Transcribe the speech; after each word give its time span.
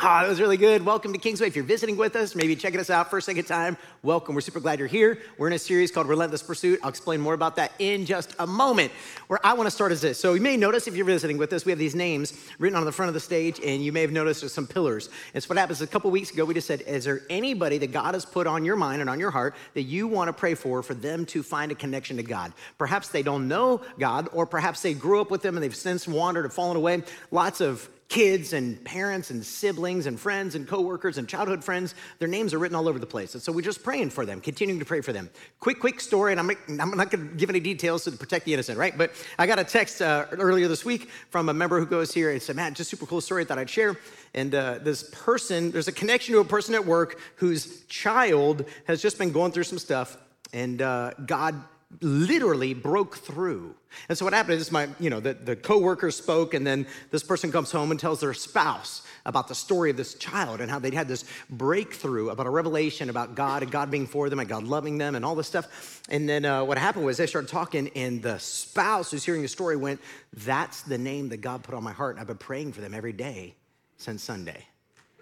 Oh, 0.00 0.20
that 0.20 0.28
was 0.28 0.40
really 0.40 0.56
good. 0.56 0.86
Welcome 0.86 1.12
to 1.12 1.18
Kingsway. 1.18 1.48
If 1.48 1.56
you're 1.56 1.64
visiting 1.64 1.96
with 1.96 2.14
us, 2.14 2.36
maybe 2.36 2.54
checking 2.54 2.78
us 2.78 2.88
out 2.88 3.10
for 3.10 3.18
a 3.18 3.22
second 3.22 3.46
time, 3.46 3.76
welcome. 4.04 4.32
We're 4.32 4.42
super 4.42 4.60
glad 4.60 4.78
you're 4.78 4.86
here. 4.86 5.18
We're 5.38 5.48
in 5.48 5.54
a 5.54 5.58
series 5.58 5.90
called 5.90 6.06
Relentless 6.06 6.40
Pursuit. 6.40 6.78
I'll 6.84 6.88
explain 6.88 7.20
more 7.20 7.34
about 7.34 7.56
that 7.56 7.72
in 7.80 8.06
just 8.06 8.32
a 8.38 8.46
moment. 8.46 8.92
Where 9.26 9.44
I 9.44 9.54
want 9.54 9.66
to 9.66 9.72
start 9.72 9.90
is 9.90 10.00
this. 10.00 10.16
So 10.16 10.34
you 10.34 10.40
may 10.40 10.56
notice 10.56 10.86
if 10.86 10.94
you're 10.94 11.04
visiting 11.04 11.36
with 11.36 11.52
us, 11.52 11.64
we 11.64 11.72
have 11.72 11.80
these 11.80 11.96
names 11.96 12.32
written 12.60 12.78
on 12.78 12.84
the 12.84 12.92
front 12.92 13.08
of 13.08 13.14
the 13.14 13.18
stage, 13.20 13.58
and 13.58 13.84
you 13.84 13.90
may 13.90 14.02
have 14.02 14.12
noticed 14.12 14.42
there's 14.42 14.54
some 14.54 14.68
pillars. 14.68 15.10
And 15.34 15.42
so 15.42 15.48
what 15.48 15.58
happens 15.58 15.82
a 15.82 15.86
couple 15.88 16.12
weeks 16.12 16.30
ago, 16.30 16.44
we 16.44 16.54
just 16.54 16.68
said, 16.68 16.82
is 16.82 17.04
there 17.04 17.22
anybody 17.28 17.78
that 17.78 17.90
God 17.90 18.14
has 18.14 18.24
put 18.24 18.46
on 18.46 18.64
your 18.64 18.76
mind 18.76 19.00
and 19.00 19.10
on 19.10 19.18
your 19.18 19.32
heart 19.32 19.56
that 19.74 19.82
you 19.82 20.06
want 20.06 20.28
to 20.28 20.32
pray 20.32 20.54
for 20.54 20.80
for 20.80 20.94
them 20.94 21.26
to 21.26 21.42
find 21.42 21.72
a 21.72 21.74
connection 21.74 22.18
to 22.18 22.22
God? 22.22 22.52
Perhaps 22.78 23.08
they 23.08 23.24
don't 23.24 23.48
know 23.48 23.80
God, 23.98 24.28
or 24.32 24.46
perhaps 24.46 24.80
they 24.80 24.94
grew 24.94 25.20
up 25.20 25.32
with 25.32 25.42
them 25.42 25.56
and 25.56 25.64
they've 25.64 25.74
since 25.74 26.06
wandered 26.06 26.46
or 26.46 26.50
fallen 26.50 26.76
away. 26.76 27.02
Lots 27.32 27.60
of 27.60 27.90
kids 28.08 28.54
and 28.54 28.82
parents 28.84 29.30
and 29.30 29.44
siblings 29.44 30.06
and 30.06 30.18
friends 30.18 30.54
and 30.54 30.66
coworkers 30.66 31.18
and 31.18 31.28
childhood 31.28 31.62
friends. 31.62 31.94
Their 32.18 32.28
names 32.28 32.54
are 32.54 32.58
written 32.58 32.74
all 32.74 32.88
over 32.88 32.98
the 32.98 33.06
place. 33.06 33.34
And 33.34 33.42
so 33.42 33.52
we're 33.52 33.60
just 33.60 33.82
praying 33.82 34.10
for 34.10 34.24
them, 34.24 34.40
continuing 34.40 34.78
to 34.78 34.86
pray 34.86 35.02
for 35.02 35.12
them. 35.12 35.28
Quick, 35.60 35.78
quick 35.78 36.00
story, 36.00 36.32
and 36.32 36.40
I'm, 36.40 36.50
I'm 36.80 36.96
not 36.96 37.10
going 37.10 37.28
to 37.28 37.34
give 37.34 37.50
any 37.50 37.60
details 37.60 38.04
to 38.04 38.12
protect 38.12 38.46
the 38.46 38.54
innocent, 38.54 38.78
right? 38.78 38.96
But 38.96 39.12
I 39.38 39.46
got 39.46 39.58
a 39.58 39.64
text 39.64 40.00
uh, 40.00 40.26
earlier 40.32 40.68
this 40.68 40.86
week 40.86 41.10
from 41.28 41.50
a 41.50 41.54
member 41.54 41.78
who 41.78 41.86
goes 41.86 42.12
here 42.12 42.30
and 42.30 42.40
said, 42.40 42.56
man, 42.56 42.72
just 42.72 42.90
super 42.90 43.04
cool 43.04 43.20
story 43.20 43.42
I 43.42 43.44
thought 43.44 43.58
I'd 43.58 43.68
share. 43.68 43.98
And 44.34 44.54
uh, 44.54 44.78
this 44.78 45.02
person, 45.12 45.70
there's 45.70 45.88
a 45.88 45.92
connection 45.92 46.34
to 46.34 46.40
a 46.40 46.44
person 46.44 46.74
at 46.74 46.86
work 46.86 47.20
whose 47.36 47.84
child 47.86 48.64
has 48.86 49.02
just 49.02 49.18
been 49.18 49.32
going 49.32 49.52
through 49.52 49.64
some 49.64 49.78
stuff, 49.78 50.16
and 50.54 50.80
uh, 50.80 51.12
God 51.26 51.62
literally 52.00 52.74
broke 52.74 53.16
through. 53.16 53.74
And 54.08 54.18
so 54.18 54.24
what 54.24 54.34
happened 54.34 54.60
is 54.60 54.70
my, 54.70 54.88
you 55.00 55.08
know, 55.08 55.20
the, 55.20 55.32
the 55.32 55.56
coworker 55.56 56.10
spoke, 56.10 56.52
and 56.52 56.66
then 56.66 56.86
this 57.10 57.22
person 57.22 57.50
comes 57.50 57.72
home 57.72 57.90
and 57.90 57.98
tells 57.98 58.20
their 58.20 58.34
spouse 58.34 59.02
about 59.24 59.48
the 59.48 59.54
story 59.54 59.90
of 59.90 59.96
this 59.96 60.14
child 60.14 60.60
and 60.60 60.70
how 60.70 60.78
they'd 60.78 60.92
had 60.92 61.08
this 61.08 61.24
breakthrough 61.48 62.28
about 62.28 62.46
a 62.46 62.50
revelation 62.50 63.08
about 63.08 63.34
God 63.34 63.62
and 63.62 63.72
God 63.72 63.90
being 63.90 64.06
for 64.06 64.28
them 64.28 64.38
and 64.38 64.48
God 64.48 64.64
loving 64.64 64.98
them 64.98 65.14
and 65.14 65.24
all 65.24 65.34
this 65.34 65.46
stuff. 65.46 66.02
And 66.10 66.28
then 66.28 66.44
uh, 66.44 66.64
what 66.64 66.76
happened 66.76 67.06
was 67.06 67.16
they 67.16 67.26
started 67.26 67.48
talking, 67.50 67.90
and 67.96 68.22
the 68.22 68.38
spouse 68.38 69.10
who's 69.10 69.24
hearing 69.24 69.42
the 69.42 69.48
story 69.48 69.76
went, 69.76 70.00
That's 70.44 70.82
the 70.82 70.98
name 70.98 71.30
that 71.30 71.38
God 71.38 71.62
put 71.62 71.74
on 71.74 71.82
my 71.82 71.92
heart, 71.92 72.16
and 72.16 72.20
I've 72.20 72.26
been 72.26 72.36
praying 72.36 72.72
for 72.72 72.82
them 72.82 72.92
every 72.92 73.14
day 73.14 73.54
since 73.96 74.22
Sunday. 74.22 74.66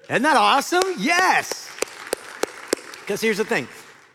Isn't 0.08 0.22
that 0.22 0.36
awesome? 0.36 0.84
Yes. 0.98 1.70
Because 3.00 3.20
here's 3.20 3.38
the 3.38 3.44
thing 3.44 3.68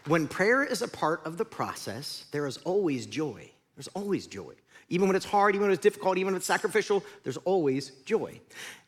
when 0.07 0.27
prayer 0.27 0.63
is 0.63 0.81
a 0.81 0.87
part 0.87 1.25
of 1.25 1.37
the 1.37 1.45
process, 1.45 2.25
there 2.31 2.47
is 2.47 2.57
always 2.57 3.05
joy. 3.05 3.49
There's 3.75 3.89
always 3.89 4.27
joy. 4.27 4.53
Even 4.89 5.07
when 5.07 5.15
it's 5.15 5.25
hard, 5.25 5.55
even 5.55 5.67
when 5.67 5.73
it's 5.73 5.81
difficult, 5.81 6.17
even 6.17 6.33
when 6.33 6.37
it's 6.37 6.45
sacrificial, 6.45 7.03
there's 7.23 7.37
always 7.37 7.91
joy. 8.05 8.39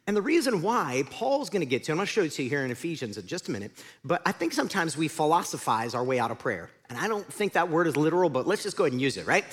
And 0.06 0.18
the 0.18 0.22
reason 0.22 0.62
why 0.62 1.04
Paul's 1.10 1.50
gonna 1.50 1.66
get 1.66 1.86
to, 1.86 1.94
I'm 1.94 1.98
gonna 1.98 2.08
show 2.08 2.24
it 2.24 2.32
to 2.32 2.44
you 2.44 2.50
here 2.50 2.66
in 2.66 2.72
Ephesians 2.72 3.18
in 3.18 3.26
just 3.26 3.48
a 3.48 3.52
minute, 3.52 3.72
but 4.04 4.22
I 4.26 4.34
think 4.34 4.52
sometimes 4.52 4.98
we 4.98 5.08
philosophize 5.08 5.96
our 5.96 6.04
way 6.04 6.20
out 6.20 6.30
of 6.30 6.40
prayer. 6.40 6.70
And 6.90 6.98
I 6.98 7.08
don't 7.08 7.26
think 7.32 7.54
that 7.54 7.70
word 7.70 7.88
is 7.88 7.96
literal, 7.96 8.30
but 8.30 8.46
let's 8.46 8.64
just 8.64 8.76
go 8.76 8.84
ahead 8.84 8.92
and 8.92 9.02
use 9.02 9.16
it, 9.16 9.26
right? 9.26 9.46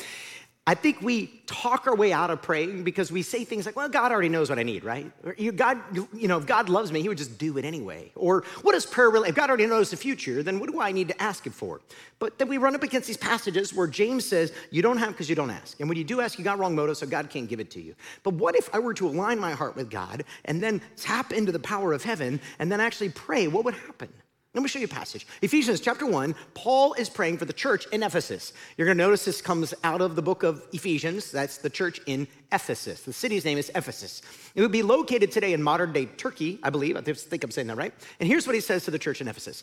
I 0.66 0.74
think 0.74 1.00
we 1.00 1.26
talk 1.46 1.88
our 1.88 1.96
way 1.96 2.12
out 2.12 2.30
of 2.30 2.42
praying 2.42 2.84
because 2.84 3.10
we 3.10 3.22
say 3.22 3.44
things 3.44 3.66
like, 3.66 3.74
well, 3.74 3.88
God 3.88 4.12
already 4.12 4.28
knows 4.28 4.50
what 4.50 4.58
I 4.58 4.62
need, 4.62 4.84
right? 4.84 5.10
Or, 5.24 5.34
God, 5.50 5.80
you 6.14 6.28
know, 6.28 6.38
if 6.38 6.46
God 6.46 6.68
loves 6.68 6.92
me, 6.92 7.00
he 7.00 7.08
would 7.08 7.18
just 7.18 7.38
do 7.38 7.58
it 7.58 7.64
anyway. 7.64 8.12
Or 8.14 8.44
what 8.62 8.76
is 8.76 8.86
prayer 8.86 9.10
really? 9.10 9.30
If 9.30 9.34
God 9.34 9.48
already 9.48 9.66
knows 9.66 9.90
the 9.90 9.96
future, 9.96 10.44
then 10.44 10.60
what 10.60 10.70
do 10.70 10.80
I 10.80 10.92
need 10.92 11.08
to 11.08 11.20
ask 11.20 11.44
him 11.44 11.52
for? 11.52 11.80
But 12.20 12.38
then 12.38 12.46
we 12.46 12.56
run 12.56 12.76
up 12.76 12.84
against 12.84 13.08
these 13.08 13.16
passages 13.16 13.74
where 13.74 13.88
James 13.88 14.24
says, 14.24 14.52
you 14.70 14.80
don't 14.80 14.98
have 14.98 15.08
because 15.08 15.28
you 15.28 15.34
don't 15.34 15.50
ask. 15.50 15.80
And 15.80 15.88
when 15.88 15.98
you 15.98 16.04
do 16.04 16.20
ask, 16.20 16.38
you 16.38 16.44
got 16.44 16.58
wrong 16.58 16.76
motive, 16.76 16.98
so 16.98 17.06
God 17.06 17.30
can't 17.30 17.48
give 17.48 17.58
it 17.58 17.70
to 17.72 17.80
you. 17.80 17.96
But 18.22 18.34
what 18.34 18.54
if 18.54 18.72
I 18.72 18.78
were 18.78 18.94
to 18.94 19.08
align 19.08 19.40
my 19.40 19.52
heart 19.52 19.74
with 19.74 19.90
God 19.90 20.22
and 20.44 20.62
then 20.62 20.82
tap 20.96 21.32
into 21.32 21.50
the 21.50 21.58
power 21.58 21.92
of 21.92 22.04
heaven 22.04 22.40
and 22.60 22.70
then 22.70 22.80
actually 22.80 23.08
pray? 23.08 23.48
What 23.48 23.64
would 23.64 23.74
happen? 23.74 24.10
Let 24.52 24.62
me 24.64 24.68
show 24.68 24.80
you 24.80 24.86
a 24.86 24.88
passage. 24.88 25.28
Ephesians 25.42 25.80
chapter 25.80 26.04
1, 26.04 26.34
Paul 26.54 26.94
is 26.94 27.08
praying 27.08 27.38
for 27.38 27.44
the 27.44 27.52
church 27.52 27.86
in 27.92 28.02
Ephesus. 28.02 28.52
You're 28.76 28.86
going 28.86 28.98
to 28.98 29.04
notice 29.04 29.24
this 29.24 29.40
comes 29.40 29.72
out 29.84 30.00
of 30.00 30.16
the 30.16 30.22
book 30.22 30.42
of 30.42 30.66
Ephesians. 30.72 31.30
That's 31.30 31.58
the 31.58 31.70
church 31.70 32.00
in 32.06 32.26
Ephesus. 32.50 33.02
The 33.02 33.12
city's 33.12 33.44
name 33.44 33.58
is 33.58 33.70
Ephesus. 33.76 34.22
It 34.56 34.60
would 34.60 34.72
be 34.72 34.82
located 34.82 35.30
today 35.30 35.52
in 35.52 35.62
modern 35.62 35.92
day 35.92 36.06
Turkey, 36.06 36.58
I 36.64 36.70
believe. 36.70 36.96
I 36.96 37.00
think 37.00 37.44
I'm 37.44 37.52
saying 37.52 37.68
that 37.68 37.76
right. 37.76 37.94
And 38.18 38.28
here's 38.28 38.44
what 38.44 38.56
he 38.56 38.60
says 38.60 38.84
to 38.86 38.90
the 38.90 38.98
church 38.98 39.20
in 39.20 39.28
Ephesus 39.28 39.62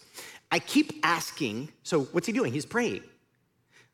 I 0.54 0.60
keep 0.60 0.94
asking, 1.04 1.68
so 1.84 2.04
what's 2.06 2.28
he 2.28 2.32
doing? 2.32 2.54
He's 2.54 2.66
praying. 2.66 3.04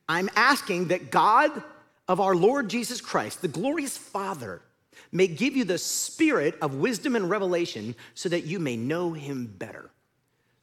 I'm 0.07 0.29
asking 0.35 0.89
that 0.89 1.09
God 1.09 1.63
of 2.07 2.19
our 2.19 2.35
Lord 2.35 2.69
Jesus 2.69 3.01
Christ, 3.01 3.41
the 3.41 3.47
glorious 3.47 3.97
Father, 3.97 4.61
may 5.11 5.25
give 5.25 5.55
you 5.55 5.63
the 5.63 5.79
spirit 5.79 6.55
of 6.61 6.75
wisdom 6.75 7.15
and 7.15 7.31
revelation 7.31 7.95
so 8.13 8.29
that 8.29 8.45
you 8.45 8.59
may 8.59 8.77
know 8.77 9.13
him 9.13 9.47
better. 9.47 9.89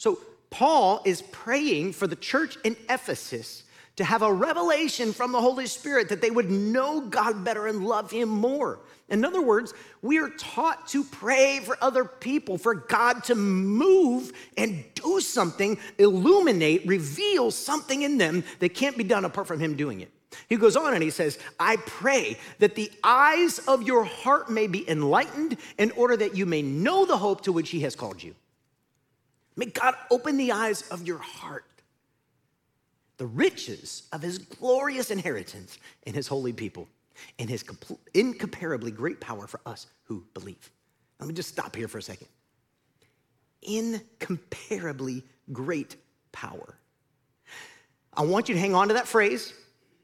So 0.00 0.19
Paul 0.49 1.03
is 1.05 1.21
praying 1.21 1.93
for 1.93 2.06
the 2.06 2.16
church 2.16 2.56
in 2.65 2.75
Ephesus 2.88 3.65
to 3.97 4.05
have 4.05 4.22
a 4.22 4.33
revelation 4.33 5.12
from 5.12 5.31
the 5.31 5.41
Holy 5.43 5.66
Spirit 5.66 6.09
that 6.09 6.22
they 6.22 6.31
would 6.31 6.50
know 6.50 7.03
God 7.03 7.44
better 7.44 7.66
and 7.66 7.84
love 7.84 8.10
Him 8.10 8.31
more. 8.31 8.81
In 9.10 9.27
other 9.27 9.43
words, 9.43 9.75
we 10.00 10.19
are 10.19 10.31
taught 10.31 10.89
to 10.89 11.05
pray 11.05 11.60
for 11.62 11.77
other 11.83 12.06
people, 12.06 12.56
for 12.56 12.75
God 12.75 13.25
to 13.25 13.34
move 13.34 14.33
and 14.56 14.83
do 14.94 15.21
something, 15.21 15.78
illuminate, 15.99 16.87
reveal 16.87 17.50
something 17.50 18.00
in 18.00 18.16
them 18.16 18.43
that 18.60 18.71
can't 18.71 18.97
be 18.97 19.05
done 19.05 19.27
apart 19.27 19.49
from 19.49 19.60
Him 19.60 19.77
doing 19.77 20.00
it. 20.00 20.10
He 20.49 20.56
goes 20.56 20.77
on 20.77 20.94
and 20.94 21.03
he 21.03 21.10
says, 21.10 21.39
I 21.59 21.77
pray 21.77 22.39
that 22.59 22.75
the 22.75 22.91
eyes 23.05 23.59
of 23.69 23.83
your 23.83 24.05
heart 24.05 24.49
may 24.49 24.66
be 24.66 24.89
enlightened 24.89 25.59
in 25.77 25.91
order 25.91 26.16
that 26.16 26.34
you 26.34 26.47
may 26.47 26.62
know 26.62 27.05
the 27.05 27.19
hope 27.19 27.43
to 27.43 27.53
which 27.53 27.69
He 27.69 27.81
has 27.81 27.94
called 27.94 28.22
you 28.22 28.34
May 29.60 29.66
God 29.66 29.94
open 30.10 30.38
the 30.38 30.53
eyes 30.53 30.88
of 30.91 31.06
your 31.06 31.19
heart, 31.19 31.66
the 33.19 33.26
riches 33.26 34.04
of 34.10 34.22
his 34.22 34.38
glorious 34.38 35.10
inheritance 35.10 35.76
in 36.06 36.15
his 36.15 36.26
holy 36.26 36.54
people, 36.54 36.88
and 37.38 37.50
his 37.50 37.62
incomparably 38.15 38.91
great 38.91 39.21
power 39.21 39.47
for 39.47 39.60
us 39.66 39.87
who 40.04 40.25
believe. 40.32 40.71
Let 41.19 41.28
me 41.28 41.34
just 41.34 41.50
stop 41.50 41.76
here 41.76 41.88
for 41.88 41.98
a 41.98 42.03
second. 42.03 42.28
Incomparably 43.60 45.25
great 45.53 45.94
power. 46.32 46.78
I 48.15 48.22
want 48.22 48.48
you 48.48 48.54
to 48.54 48.60
hang 48.62 48.75
on 48.75 48.88
to 48.88 48.94
that 48.94 49.06
phrase 49.06 49.53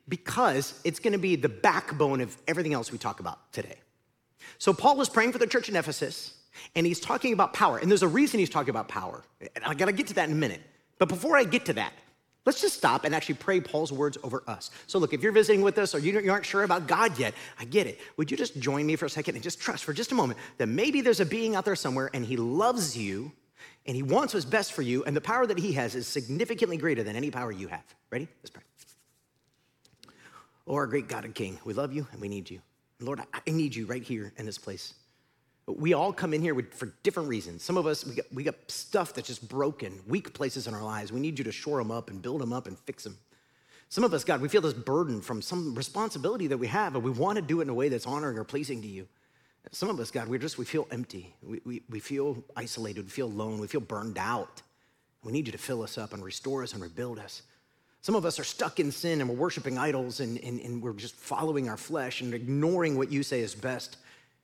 because 0.07 0.79
it's 0.85 0.99
going 0.99 1.15
to 1.15 1.19
be 1.19 1.35
the 1.35 1.49
backbone 1.49 2.21
of 2.21 2.37
everything 2.47 2.75
else 2.75 2.93
we 2.93 2.99
talk 2.99 3.21
about 3.21 3.51
today. 3.55 3.77
So, 4.59 4.75
Paul 4.75 4.99
was 4.99 5.09
praying 5.09 5.33
for 5.33 5.39
the 5.39 5.47
church 5.47 5.71
in 5.71 5.77
Ephesus. 5.77 6.35
And 6.75 6.87
he's 6.87 7.01
talking 7.01 7.33
about 7.33 7.53
power. 7.53 7.79
And 7.79 7.91
there's 7.91 8.03
a 8.03 8.09
reason 8.09 8.41
he's 8.41 8.51
talking 8.51 8.71
about 8.71 8.89
power. 8.89 9.23
And 9.41 9.65
I 9.65 9.75
gotta 9.75 9.93
get 9.93 10.07
to 10.09 10.15
that 10.15 10.29
in 10.29 10.35
a 10.35 10.39
minute. 10.39 10.61
But 10.99 11.09
before 11.09 11.37
I 11.37 11.45
get 11.45 11.67
to 11.67 11.73
that, 11.75 11.93
let's 12.45 12.61
just 12.61 12.77
stop 12.77 13.05
and 13.05 13.15
actually 13.15 13.35
pray 13.35 13.61
Paul's 13.61 13.93
words 13.93 14.17
over 14.23 14.43
us. 14.47 14.71
So, 14.87 14.99
look, 14.99 15.13
if 15.13 15.23
you're 15.23 15.33
visiting 15.33 15.63
with 15.63 15.79
us 15.79 15.95
or 15.95 15.99
you 15.99 16.31
aren't 16.31 16.47
sure 16.47 16.63
about 16.63 16.87
God 16.87 17.19
yet, 17.19 17.35
I 17.59 17.65
get 17.65 17.87
it. 17.87 18.01
Would 18.17 18.31
you 18.31 18.37
just 18.37 18.59
join 18.59 18.87
me 18.87 18.97
for 18.97 19.07
a 19.07 19.11
second 19.11 19.35
and 19.35 19.43
just 19.45 19.61
trust 19.61 19.85
for 19.85 19.93
just 19.93 20.13
a 20.13 20.15
moment 20.15 20.39
that 20.59 20.69
maybe 20.69 21.01
there's 21.01 21.21
a 21.21 21.27
being 21.27 21.55
out 21.55 21.65
there 21.65 21.77
somewhere 21.77 22.11
and 22.15 22.25
he 22.25 22.37
loves 22.37 22.97
you 22.97 23.33
and 23.87 23.95
he 23.95 24.03
wants 24.03 24.35
what's 24.35 24.45
best 24.45 24.73
for 24.73 24.83
you, 24.83 25.05
and 25.05 25.15
the 25.15 25.21
power 25.21 25.47
that 25.47 25.59
he 25.59 25.73
has 25.73 25.95
is 25.95 26.09
significantly 26.09 26.77
greater 26.77 27.05
than 27.05 27.15
any 27.15 27.31
power 27.31 27.53
you 27.53 27.69
have. 27.69 27.85
Ready? 28.11 28.27
Let's 28.43 28.51
pray. 28.51 28.63
Oh, 30.67 30.75
our 30.75 30.89
great 30.89 31.07
God 31.07 31.25
and 31.25 31.35
King, 31.35 31.59
we 31.65 31.73
love 31.73 31.93
you 31.93 32.07
and 32.11 32.21
we 32.21 32.29
need 32.29 32.51
you. 32.51 32.61
Lord, 33.01 33.21
I 33.33 33.51
need 33.51 33.77
you 33.77 33.87
right 33.87 34.03
here 34.03 34.33
in 34.37 34.47
this 34.47 34.59
place. 34.59 34.95
We 35.67 35.95
all 35.95 36.13
come 36.13 36.33
in 36.33 36.43
here 36.43 36.55
with, 36.55 36.73
for 36.75 36.95
different 37.03 37.29
reasons. 37.29 37.65
Some 37.65 37.77
of 37.77 37.87
us, 37.87 38.07
we 38.07 38.15
got, 38.15 38.27
we 38.33 38.45
got 38.45 38.55
stuff 38.71 39.15
that's 39.15 39.27
just 39.27 39.49
broken, 39.49 40.01
weak 40.07 40.33
places 40.33 40.69
in 40.69 40.75
our 40.75 40.83
lives. 40.83 41.13
We 41.13 41.21
need 41.21 41.39
you 41.39 41.45
to 41.45 41.53
shore 41.53 41.79
them 41.79 41.91
up 41.91 42.09
and 42.09 42.23
build 42.23 42.41
them 42.41 42.53
up 42.53 42.69
and 42.69 42.79
fix 42.81 43.03
them. 43.03 43.19
Some 43.89 44.05
of 44.05 44.15
us, 44.15 44.25
God, 44.25 44.41
we 44.41 44.49
feel 44.49 44.61
this 44.61 44.73
burden 44.73 45.21
from 45.21 45.43
some 45.43 45.75
responsibility 45.75 46.47
that 46.49 46.59
we 46.59 46.67
have, 46.69 46.95
and 46.95 47.05
we 47.05 47.11
want 47.11 47.37
to 47.37 47.43
do 47.43 47.61
it 47.61 47.65
in 47.65 47.69
a 47.69 47.75
way 47.75 47.89
that's 47.89 48.07
honoring 48.07 48.39
or 48.39 48.45
pleasing 48.45 48.83
to 48.83 48.89
you. 48.89 49.07
Some 49.73 49.89
of 49.89 49.99
us, 49.99 50.11
God, 50.11 50.29
we 50.29 50.39
just, 50.39 50.59
we 50.59 50.65
feel 50.65 50.87
empty. 50.91 51.35
We, 51.43 51.61
we, 51.65 51.83
we 51.91 52.01
feel 52.01 52.43
isolated. 52.55 53.05
We 53.05 53.11
feel 53.11 53.27
alone. 53.27 53.59
We 53.59 53.67
feel 53.67 53.81
burned 53.81 54.19
out. 54.19 54.63
We 55.25 55.33
need 55.33 55.47
you 55.47 55.53
to 55.53 55.59
fill 55.59 55.83
us 55.83 55.99
up 55.99 56.13
and 56.13 56.25
restore 56.25 56.63
us 56.63 56.73
and 56.73 56.83
rebuild 56.83 57.19
us. 57.19 57.43
Some 58.01 58.15
of 58.15 58.25
us 58.25 58.39
are 58.39 58.45
stuck 58.45 58.79
in 58.79 58.93
sin 58.93 59.21
and 59.21 59.29
we're 59.29 59.35
worshiping 59.35 59.79
idols 59.79 60.21
and, 60.21 60.39
and, 60.45 60.61
and 60.61 60.81
we're 60.81 60.93
just 60.93 61.17
following 61.17 61.69
our 61.69 61.77
flesh 61.77 62.21
and 62.21 62.33
ignoring 62.33 62.97
what 62.97 63.11
you 63.11 63.25
say 63.25 63.41
is 63.41 63.53
best. 63.53 63.97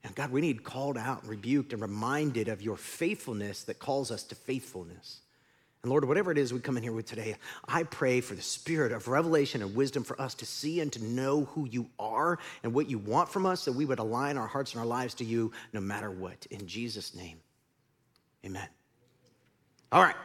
And 0.05 0.15
God, 0.15 0.33
we 0.33 0.41
need 0.41 0.65
called 0.65 0.99
out 0.99 1.23
and 1.23 1.31
rebuked 1.31 1.73
and 1.73 1.81
reminded 1.81 2.49
of 2.49 2.61
your 2.61 2.77
faithfulness 2.77 3.65
that 3.65 3.79
calls 3.79 4.11
us 4.11 4.25
to 4.25 4.35
faithfulness. 4.35 5.21
And 5.83 5.91
Lord, 5.91 6.05
whatever 6.05 6.31
it 6.31 6.39
is 6.39 6.53
we 6.53 6.61
come 6.61 6.77
in 6.77 6.83
here 6.83 6.93
with 6.93 7.07
today, 7.07 7.35
I 7.67 7.83
pray 7.83 8.21
for 8.21 8.35
the 8.35 8.43
spirit 8.43 8.93
of 8.93 9.09
revelation 9.09 9.63
and 9.63 9.75
wisdom 9.75 10.05
for 10.05 10.21
us 10.21 10.35
to 10.35 10.47
see 10.47 10.81
and 10.81 10.93
to 10.93 11.03
know 11.03 11.45
who 11.47 11.67
you 11.69 11.89
are 11.99 12.39
and 12.63 12.73
what 12.73 12.89
you 12.89 12.99
want 12.99 13.29
from 13.29 13.47
us, 13.47 13.65
that 13.65 13.73
we 13.73 13.85
would 13.85 13.99
align 13.99 14.39
our 14.39 14.47
hearts 14.47 14.73
and 14.73 14.81
our 14.81 14.87
lives 14.87 15.15
to 15.15 15.25
you 15.25 15.51
no 15.73 15.81
matter 15.81 16.11
what. 16.11 16.47
In 16.51 16.67
Jesus' 16.69 17.15
name, 17.17 17.39
amen. 18.47 18.69
All 19.91 20.03
right. 20.03 20.17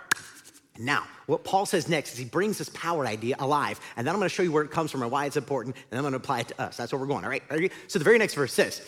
Now, 0.79 1.05
what 1.25 1.43
Paul 1.43 1.65
says 1.65 1.89
next 1.89 2.13
is 2.13 2.19
he 2.19 2.25
brings 2.25 2.59
this 2.59 2.69
power 2.69 3.07
idea 3.07 3.35
alive, 3.39 3.79
and 3.95 4.05
then 4.05 4.13
I'm 4.13 4.19
going 4.19 4.29
to 4.29 4.35
show 4.35 4.43
you 4.43 4.51
where 4.51 4.63
it 4.63 4.69
comes 4.69 4.91
from 4.91 5.01
and 5.01 5.09
why 5.09 5.25
it's 5.25 5.37
important, 5.37 5.75
and 5.75 5.85
then 5.89 5.97
I'm 5.99 6.03
going 6.03 6.13
to 6.13 6.17
apply 6.17 6.41
it 6.41 6.49
to 6.49 6.61
us. 6.61 6.77
That's 6.77 6.91
where 6.91 7.01
we're 7.01 7.07
going, 7.07 7.23
all 7.23 7.31
right? 7.31 7.71
So 7.87 7.97
the 7.97 8.05
very 8.05 8.19
next 8.19 8.35
verse 8.35 8.53
says, 8.53 8.79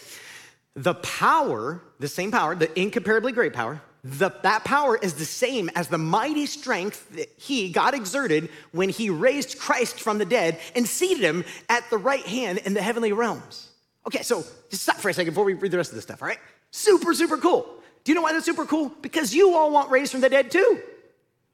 the 0.75 0.95
power, 0.95 1.81
the 1.99 2.07
same 2.07 2.31
power, 2.31 2.55
the 2.55 2.79
incomparably 2.79 3.31
great 3.31 3.53
power, 3.53 3.81
the, 4.03 4.31
that 4.43 4.63
power 4.63 4.97
is 4.97 5.15
the 5.15 5.25
same 5.25 5.69
as 5.75 5.89
the 5.89 5.97
mighty 5.97 6.45
strength 6.45 7.09
that 7.15 7.29
he, 7.37 7.69
God, 7.69 7.93
exerted 7.93 8.49
when 8.71 8.89
he 8.89 9.09
raised 9.09 9.59
Christ 9.59 9.99
from 9.99 10.17
the 10.17 10.25
dead 10.25 10.57
and 10.73 10.87
seated 10.87 11.23
him 11.23 11.43
at 11.67 11.89
the 11.89 11.97
right 11.97 12.25
hand 12.25 12.59
in 12.59 12.73
the 12.73 12.81
heavenly 12.81 13.11
realms. 13.11 13.69
Okay, 14.07 14.21
so 14.21 14.43
just 14.69 14.83
stop 14.83 14.97
for 14.97 15.09
a 15.09 15.13
second 15.13 15.31
before 15.31 15.43
we 15.43 15.53
read 15.53 15.71
the 15.71 15.77
rest 15.77 15.91
of 15.91 15.95
this 15.95 16.05
stuff, 16.05 16.21
all 16.21 16.29
right? 16.29 16.39
Super, 16.71 17.13
super 17.13 17.37
cool. 17.37 17.67
Do 18.05 18.11
you 18.11 18.15
know 18.15 18.21
why 18.21 18.31
that's 18.31 18.45
super 18.45 18.65
cool? 18.65 18.89
Because 19.01 19.33
you 19.33 19.55
all 19.55 19.71
want 19.71 19.91
raised 19.91 20.13
from 20.13 20.21
the 20.21 20.29
dead 20.29 20.49
too. 20.49 20.81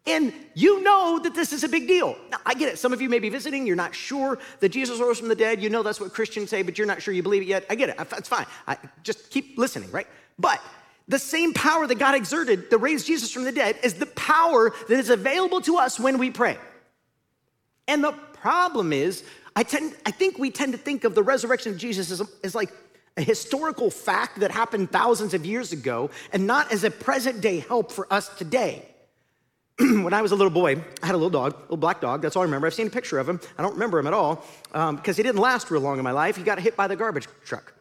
And 0.07 0.33
you 0.53 0.83
know 0.83 1.19
that 1.23 1.33
this 1.33 1.51
is 1.51 1.63
a 1.63 1.69
big 1.69 1.87
deal. 1.87 2.15
Now, 2.29 2.37
I 2.45 2.53
get 2.53 2.69
it. 2.69 2.77
Some 2.77 2.93
of 2.93 3.01
you 3.01 3.09
may 3.09 3.17
be 3.17 3.29
visiting, 3.29 3.65
you're 3.65 3.75
not 3.75 3.95
sure 3.95 4.37
that 4.59 4.69
Jesus 4.69 4.99
rose 4.99 5.17
from 5.17 5.29
the 5.29 5.35
dead. 5.35 5.63
You 5.63 5.69
know 5.69 5.81
that's 5.81 5.99
what 5.99 6.13
Christians 6.13 6.51
say, 6.51 6.61
but 6.61 6.77
you're 6.77 6.85
not 6.85 7.01
sure 7.01 7.13
you 7.13 7.23
believe 7.23 7.41
it 7.41 7.47
yet. 7.47 7.65
I 7.69 7.75
get 7.75 7.89
it. 7.89 7.97
That's 7.97 8.29
fine. 8.29 8.45
I, 8.67 8.77
just 9.03 9.31
keep 9.31 9.57
listening, 9.57 9.91
right? 9.91 10.07
But 10.37 10.61
the 11.07 11.17
same 11.17 11.53
power 11.53 11.87
that 11.87 11.97
God 11.97 12.13
exerted 12.13 12.69
to 12.69 12.77
raise 12.77 13.03
Jesus 13.03 13.31
from 13.31 13.45
the 13.45 13.51
dead 13.51 13.77
is 13.83 13.95
the 13.95 14.05
power 14.05 14.73
that 14.87 14.97
is 14.97 15.09
available 15.09 15.61
to 15.61 15.77
us 15.77 15.99
when 15.99 16.19
we 16.19 16.29
pray. 16.29 16.57
And 17.87 18.03
the 18.03 18.11
problem 18.33 18.93
is, 18.93 19.23
I, 19.55 19.63
tend, 19.63 19.95
I 20.05 20.11
think 20.11 20.37
we 20.37 20.51
tend 20.51 20.73
to 20.73 20.77
think 20.77 21.03
of 21.03 21.15
the 21.15 21.23
resurrection 21.23 21.71
of 21.71 21.77
Jesus 21.77 22.11
as, 22.11 22.21
as 22.43 22.53
like 22.53 22.71
a 23.17 23.21
historical 23.21 23.89
fact 23.89 24.39
that 24.41 24.51
happened 24.51 24.91
thousands 24.91 25.33
of 25.33 25.45
years 25.45 25.71
ago 25.71 26.09
and 26.33 26.45
not 26.45 26.71
as 26.71 26.83
a 26.83 26.91
present 26.91 27.41
day 27.41 27.59
help 27.59 27.91
for 27.91 28.11
us 28.11 28.29
today. 28.37 28.87
when 29.79 30.13
I 30.13 30.21
was 30.21 30.31
a 30.31 30.35
little 30.35 30.51
boy, 30.51 30.81
I 31.03 31.05
had 31.05 31.15
a 31.15 31.17
little 31.17 31.29
dog, 31.29 31.53
a 31.53 31.61
little 31.63 31.77
black 31.77 31.99
dog. 31.99 32.21
That's 32.21 32.37
all 32.37 32.43
I 32.43 32.45
remember. 32.45 32.65
I've 32.67 32.73
seen 32.73 32.87
a 32.87 32.89
picture 32.89 33.19
of 33.19 33.27
him. 33.27 33.41
I 33.57 33.61
don't 33.61 33.73
remember 33.73 33.99
him 33.99 34.07
at 34.07 34.13
all 34.13 34.45
because 34.67 34.89
um, 34.89 34.99
he 35.03 35.23
didn't 35.23 35.37
last 35.39 35.69
real 35.69 35.81
long 35.81 35.97
in 35.97 36.03
my 36.03 36.11
life. 36.11 36.37
He 36.37 36.43
got 36.43 36.59
hit 36.59 36.77
by 36.77 36.87
the 36.87 36.95
garbage 36.95 37.27
truck. 37.43 37.74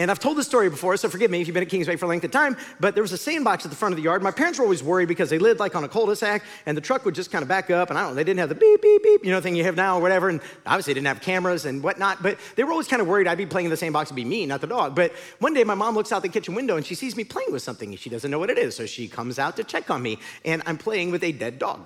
And 0.00 0.10
I've 0.10 0.18
told 0.18 0.38
this 0.38 0.46
story 0.46 0.70
before, 0.70 0.96
so 0.96 1.10
forgive 1.10 1.30
me 1.30 1.42
if 1.42 1.46
you've 1.46 1.52
been 1.52 1.62
at 1.62 1.68
Kingsway 1.68 1.96
for 1.96 2.06
a 2.06 2.08
length 2.08 2.24
of 2.24 2.30
time, 2.30 2.56
but 2.80 2.94
there 2.94 3.02
was 3.02 3.12
a 3.12 3.18
sandbox 3.18 3.66
at 3.66 3.70
the 3.70 3.76
front 3.76 3.92
of 3.92 3.96
the 3.98 4.02
yard. 4.02 4.22
My 4.22 4.30
parents 4.30 4.58
were 4.58 4.64
always 4.64 4.82
worried 4.82 5.08
because 5.08 5.28
they 5.28 5.38
lived 5.38 5.60
like 5.60 5.76
on 5.76 5.84
a 5.84 5.88
cul-de-sac 5.88 6.42
and 6.64 6.74
the 6.74 6.80
truck 6.80 7.04
would 7.04 7.14
just 7.14 7.30
kind 7.30 7.42
of 7.42 7.48
back 7.48 7.70
up 7.70 7.90
and 7.90 7.98
I 7.98 8.02
don't 8.02 8.12
know, 8.12 8.14
they 8.14 8.24
didn't 8.24 8.40
have 8.40 8.48
the 8.48 8.54
beep, 8.54 8.80
beep, 8.80 9.02
beep, 9.02 9.26
you 9.26 9.30
know, 9.30 9.42
thing 9.42 9.54
you 9.54 9.64
have 9.64 9.76
now 9.76 9.98
or 9.98 10.00
whatever. 10.00 10.30
And 10.30 10.40
obviously 10.64 10.94
didn't 10.94 11.06
have 11.08 11.20
cameras 11.20 11.66
and 11.66 11.82
whatnot, 11.82 12.22
but 12.22 12.38
they 12.56 12.64
were 12.64 12.70
always 12.70 12.88
kind 12.88 13.02
of 13.02 13.08
worried 13.08 13.26
I'd 13.26 13.36
be 13.36 13.44
playing 13.44 13.66
in 13.66 13.70
the 13.70 13.76
sandbox 13.76 14.08
and 14.08 14.16
be 14.16 14.24
me, 14.24 14.46
not 14.46 14.62
the 14.62 14.66
dog. 14.66 14.94
But 14.94 15.12
one 15.38 15.52
day 15.52 15.64
my 15.64 15.74
mom 15.74 15.94
looks 15.94 16.12
out 16.12 16.22
the 16.22 16.30
kitchen 16.30 16.54
window 16.54 16.78
and 16.78 16.86
she 16.86 16.94
sees 16.94 17.14
me 17.14 17.24
playing 17.24 17.52
with 17.52 17.60
something 17.60 17.94
she 17.96 18.08
doesn't 18.08 18.30
know 18.30 18.38
what 18.38 18.48
it 18.48 18.56
is. 18.56 18.74
So 18.74 18.86
she 18.86 19.06
comes 19.06 19.38
out 19.38 19.54
to 19.56 19.64
check 19.64 19.90
on 19.90 20.00
me 20.00 20.18
and 20.46 20.62
I'm 20.64 20.78
playing 20.78 21.10
with 21.10 21.22
a 21.24 21.32
dead 21.32 21.58
dog. 21.58 21.84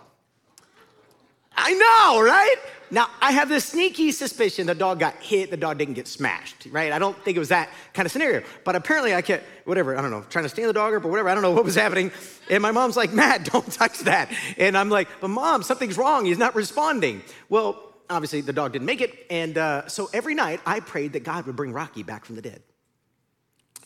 I 1.56 1.72
know, 1.72 2.22
right? 2.22 2.56
Now, 2.90 3.08
I 3.20 3.32
have 3.32 3.48
this 3.48 3.64
sneaky 3.64 4.12
suspicion 4.12 4.66
the 4.66 4.74
dog 4.74 5.00
got 5.00 5.14
hit, 5.16 5.50
the 5.50 5.56
dog 5.56 5.78
didn't 5.78 5.94
get 5.94 6.06
smashed, 6.06 6.68
right? 6.70 6.92
I 6.92 6.98
don't 6.98 7.16
think 7.24 7.36
it 7.36 7.40
was 7.40 7.48
that 7.48 7.70
kind 7.92 8.06
of 8.06 8.12
scenario. 8.12 8.42
But 8.62 8.76
apparently, 8.76 9.14
I 9.14 9.22
kept, 9.22 9.44
whatever, 9.64 9.96
I 9.96 10.02
don't 10.02 10.10
know, 10.10 10.22
trying 10.28 10.44
to 10.44 10.48
stand 10.48 10.68
the 10.68 10.74
dog 10.74 10.94
up 10.94 11.04
or 11.04 11.08
whatever, 11.08 11.28
I 11.28 11.34
don't 11.34 11.42
know 11.42 11.50
what 11.50 11.64
was 11.64 11.74
happening. 11.74 12.12
And 12.50 12.62
my 12.62 12.70
mom's 12.70 12.96
like, 12.96 13.12
Matt, 13.12 13.44
don't 13.52 13.70
touch 13.72 14.00
that. 14.00 14.30
And 14.58 14.76
I'm 14.76 14.90
like, 14.90 15.08
but 15.20 15.28
mom, 15.28 15.62
something's 15.62 15.96
wrong. 15.96 16.24
He's 16.26 16.38
not 16.38 16.54
responding. 16.54 17.22
Well, 17.48 17.94
obviously, 18.08 18.42
the 18.42 18.52
dog 18.52 18.72
didn't 18.72 18.86
make 18.86 19.00
it. 19.00 19.26
And 19.30 19.58
uh, 19.58 19.88
so 19.88 20.10
every 20.12 20.34
night, 20.34 20.60
I 20.66 20.80
prayed 20.80 21.14
that 21.14 21.24
God 21.24 21.46
would 21.46 21.56
bring 21.56 21.72
Rocky 21.72 22.02
back 22.02 22.24
from 22.24 22.36
the 22.36 22.42
dead. 22.42 22.62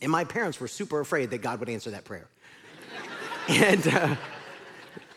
And 0.03 0.13
my 0.13 0.25
parents 0.25 0.61
were 0.61 0.69
super 0.69 1.01
afraid 1.01 1.31
that 1.31 1.39
God 1.39 1.61
would 1.61 1.69
answer 1.69 1.91
that 1.93 2.05
prayer. 2.05 2.29
and, 3.49 3.89
uh, 3.89 4.17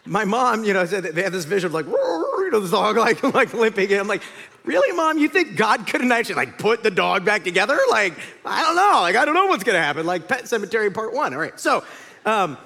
my 0.05 0.25
mom, 0.25 0.63
you 0.63 0.73
know, 0.73 0.85
said 0.85 1.03
they 1.03 1.23
had 1.23 1.31
this 1.31 1.45
vision 1.45 1.67
of 1.67 1.73
like, 1.73 1.85
you 1.85 2.49
know, 2.51 2.59
this 2.59 2.71
dog 2.71 2.97
like, 2.97 3.21
like 3.33 3.53
limping. 3.53 3.91
And 3.91 4.01
I'm 4.01 4.07
like, 4.07 4.23
really, 4.63 4.95
mom? 4.95 5.17
You 5.17 5.29
think 5.29 5.55
God 5.55 5.85
couldn't 5.87 6.11
actually 6.11 6.35
like 6.35 6.57
put 6.57 6.83
the 6.83 6.91
dog 6.91 7.23
back 7.25 7.43
together? 7.43 7.77
Like, 7.89 8.13
I 8.45 8.63
don't 8.63 8.75
know. 8.75 9.01
Like, 9.01 9.15
I 9.15 9.25
don't 9.25 9.35
know 9.35 9.45
what's 9.45 9.63
gonna 9.63 9.79
happen. 9.79 10.05
Like 10.05 10.27
Pet 10.27 10.43
Sematary 10.43 10.93
Part 10.93 11.13
One. 11.13 11.33
All 11.33 11.39
right. 11.39 11.59
So, 11.59 11.83
um, 12.25 12.57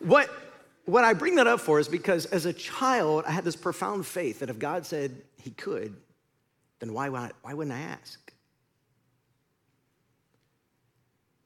what 0.00 0.30
what 0.84 1.02
I 1.04 1.14
bring 1.14 1.36
that 1.36 1.46
up 1.46 1.60
for 1.60 1.80
is 1.80 1.88
because 1.88 2.26
as 2.26 2.46
a 2.46 2.52
child, 2.52 3.24
I 3.26 3.32
had 3.32 3.44
this 3.44 3.56
profound 3.56 4.06
faith 4.06 4.40
that 4.40 4.50
if 4.50 4.58
God 4.58 4.86
said 4.86 5.22
He 5.42 5.50
could, 5.50 5.96
then 6.78 6.92
why 6.92 7.08
why, 7.08 7.30
why 7.42 7.54
wouldn't 7.54 7.74
I 7.74 7.80
ask? 7.80 8.24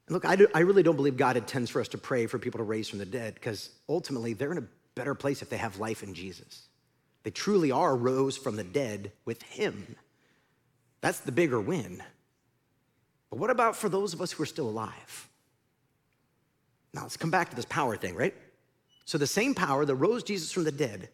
look, 0.09 0.25
I, 0.25 0.35
do, 0.35 0.47
I 0.53 0.61
really 0.61 0.83
don't 0.83 0.95
believe 0.95 1.17
God 1.17 1.37
intends 1.37 1.69
for 1.69 1.79
us 1.79 1.87
to 1.89 1.97
pray 1.97 2.25
for 2.25 2.39
people 2.39 2.57
to 2.57 2.63
raise 2.63 2.89
from 2.89 2.99
the 2.99 3.05
dead 3.05 3.35
because 3.35 3.69
ultimately 3.87 4.33
they're 4.33 4.51
in 4.51 4.57
a 4.57 4.63
better 4.99 5.15
place 5.15 5.41
if 5.41 5.49
they 5.49 5.55
have 5.55 5.79
life 5.79 6.03
in 6.03 6.13
Jesus. 6.13 6.67
They 7.23 7.31
truly 7.31 7.71
are 7.71 7.95
rose 7.95 8.35
from 8.35 8.57
the 8.57 8.65
dead 8.65 9.13
with 9.23 9.41
him. 9.43 9.95
That's 10.99 11.21
the 11.21 11.31
bigger 11.31 11.61
win. 11.61 12.03
But 13.29 13.39
what 13.39 13.49
about 13.49 13.77
for 13.77 13.87
those 13.87 14.13
of 14.13 14.21
us 14.21 14.33
who 14.33 14.43
are 14.43 14.45
still 14.45 14.67
alive? 14.67 15.29
Now 16.93 17.03
let's 17.03 17.15
come 17.15 17.31
back 17.31 17.49
to 17.49 17.55
this 17.55 17.63
power 17.63 17.95
thing, 17.95 18.13
right? 18.13 18.35
So 19.05 19.17
the 19.17 19.25
same 19.25 19.55
power 19.55 19.85
that 19.85 19.95
rose 19.95 20.21
Jesus 20.21 20.51
from 20.51 20.65
the 20.65 20.71
dead 20.71 21.07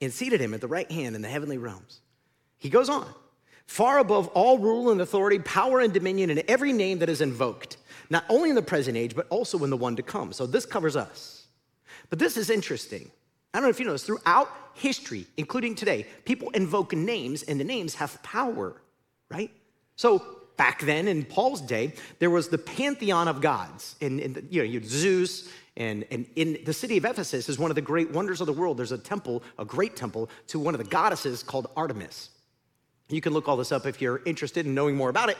and 0.00 0.10
seated 0.10 0.40
him 0.40 0.54
at 0.54 0.62
the 0.62 0.66
right 0.66 0.90
hand 0.90 1.14
in 1.14 1.20
the 1.20 1.28
heavenly 1.28 1.58
realms. 1.58 2.00
He 2.56 2.70
goes 2.70 2.88
on, 2.88 3.06
far 3.66 3.98
above 3.98 4.28
all 4.28 4.58
rule 4.58 4.90
and 4.90 5.02
authority, 5.02 5.38
power 5.40 5.80
and 5.80 5.92
dominion, 5.92 6.30
and 6.30 6.42
every 6.48 6.72
name 6.72 7.00
that 7.00 7.10
is 7.10 7.20
invoked, 7.20 7.76
not 8.08 8.24
only 8.30 8.48
in 8.48 8.56
the 8.56 8.62
present 8.62 8.96
age, 8.96 9.14
but 9.14 9.26
also 9.28 9.62
in 9.64 9.70
the 9.70 9.76
one 9.76 9.96
to 9.96 10.02
come. 10.02 10.32
So 10.32 10.46
this 10.46 10.64
covers 10.64 10.96
us. 10.96 11.37
But 12.10 12.18
this 12.18 12.36
is 12.36 12.50
interesting. 12.50 13.10
I 13.52 13.58
don't 13.58 13.64
know 13.64 13.70
if 13.70 13.80
you 13.80 13.86
know 13.86 13.92
this, 13.92 14.04
throughout 14.04 14.50
history, 14.74 15.26
including 15.36 15.74
today, 15.74 16.06
people 16.24 16.50
invoke 16.50 16.92
names 16.92 17.42
and 17.42 17.58
the 17.58 17.64
names 17.64 17.94
have 17.96 18.22
power, 18.22 18.80
right? 19.30 19.50
So 19.96 20.24
back 20.56 20.82
then 20.82 21.08
in 21.08 21.24
Paul's 21.24 21.60
day, 21.60 21.94
there 22.18 22.30
was 22.30 22.48
the 22.48 22.58
pantheon 22.58 23.28
of 23.28 23.40
gods. 23.40 23.96
And, 24.00 24.20
and 24.20 24.46
you 24.50 24.60
know, 24.60 24.64
you 24.64 24.80
had 24.80 24.88
Zeus, 24.88 25.50
and, 25.76 26.04
and 26.10 26.26
in 26.36 26.58
the 26.64 26.72
city 26.72 26.96
of 26.96 27.04
Ephesus 27.04 27.48
is 27.48 27.58
one 27.58 27.70
of 27.70 27.74
the 27.74 27.82
great 27.82 28.10
wonders 28.10 28.40
of 28.40 28.46
the 28.46 28.52
world. 28.52 28.76
There's 28.76 28.92
a 28.92 28.98
temple, 28.98 29.42
a 29.58 29.64
great 29.64 29.96
temple, 29.96 30.28
to 30.48 30.58
one 30.58 30.74
of 30.74 30.78
the 30.78 30.88
goddesses 30.88 31.42
called 31.42 31.70
Artemis. 31.76 32.30
You 33.08 33.20
can 33.20 33.32
look 33.32 33.48
all 33.48 33.56
this 33.56 33.72
up 33.72 33.86
if 33.86 34.02
you're 34.02 34.20
interested 34.26 34.66
in 34.66 34.74
knowing 34.74 34.96
more 34.96 35.08
about 35.08 35.30
it. 35.30 35.38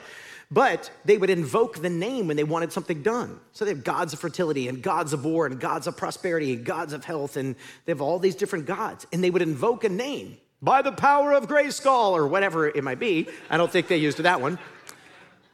But 0.51 0.91
they 1.05 1.19
would 1.19 1.29
invoke 1.29 1.83
the 1.83 1.91
name 1.91 2.27
when 2.27 2.37
they 2.37 2.45
wanted 2.45 2.73
something 2.73 3.03
done. 3.03 3.39
So 3.53 3.65
they 3.65 3.71
have 3.71 3.85
gods 3.85 4.15
of 4.15 4.19
fertility 4.19 4.69
and 4.69 4.83
gods 4.83 5.13
of 5.13 5.25
war 5.25 5.45
and 5.45 5.61
gods 5.61 5.87
of 5.87 5.97
prosperity 5.97 6.55
and 6.55 6.65
gods 6.65 6.95
of 6.95 7.05
health, 7.05 7.37
and 7.37 7.55
they 7.85 7.93
have 7.93 8.01
all 8.01 8.19
these 8.19 8.35
different 8.35 8.65
gods. 8.65 9.07
And 9.13 9.23
they 9.23 9.31
would 9.31 9.43
invoke 9.43 9.85
a 9.85 9.91
name 9.91 10.39
by 10.63 10.81
the 10.81 10.93
power 10.93 11.33
of 11.33 11.49
Grayskull 11.49 12.13
or 12.13 12.27
whatever 12.27 12.67
it 12.67 12.83
might 12.83 12.99
be. 12.99 13.29
I 13.51 13.59
don't 13.59 13.71
think 13.71 13.89
they 13.89 13.99
used 13.99 14.19
that 14.19 14.41
one. 14.41 14.59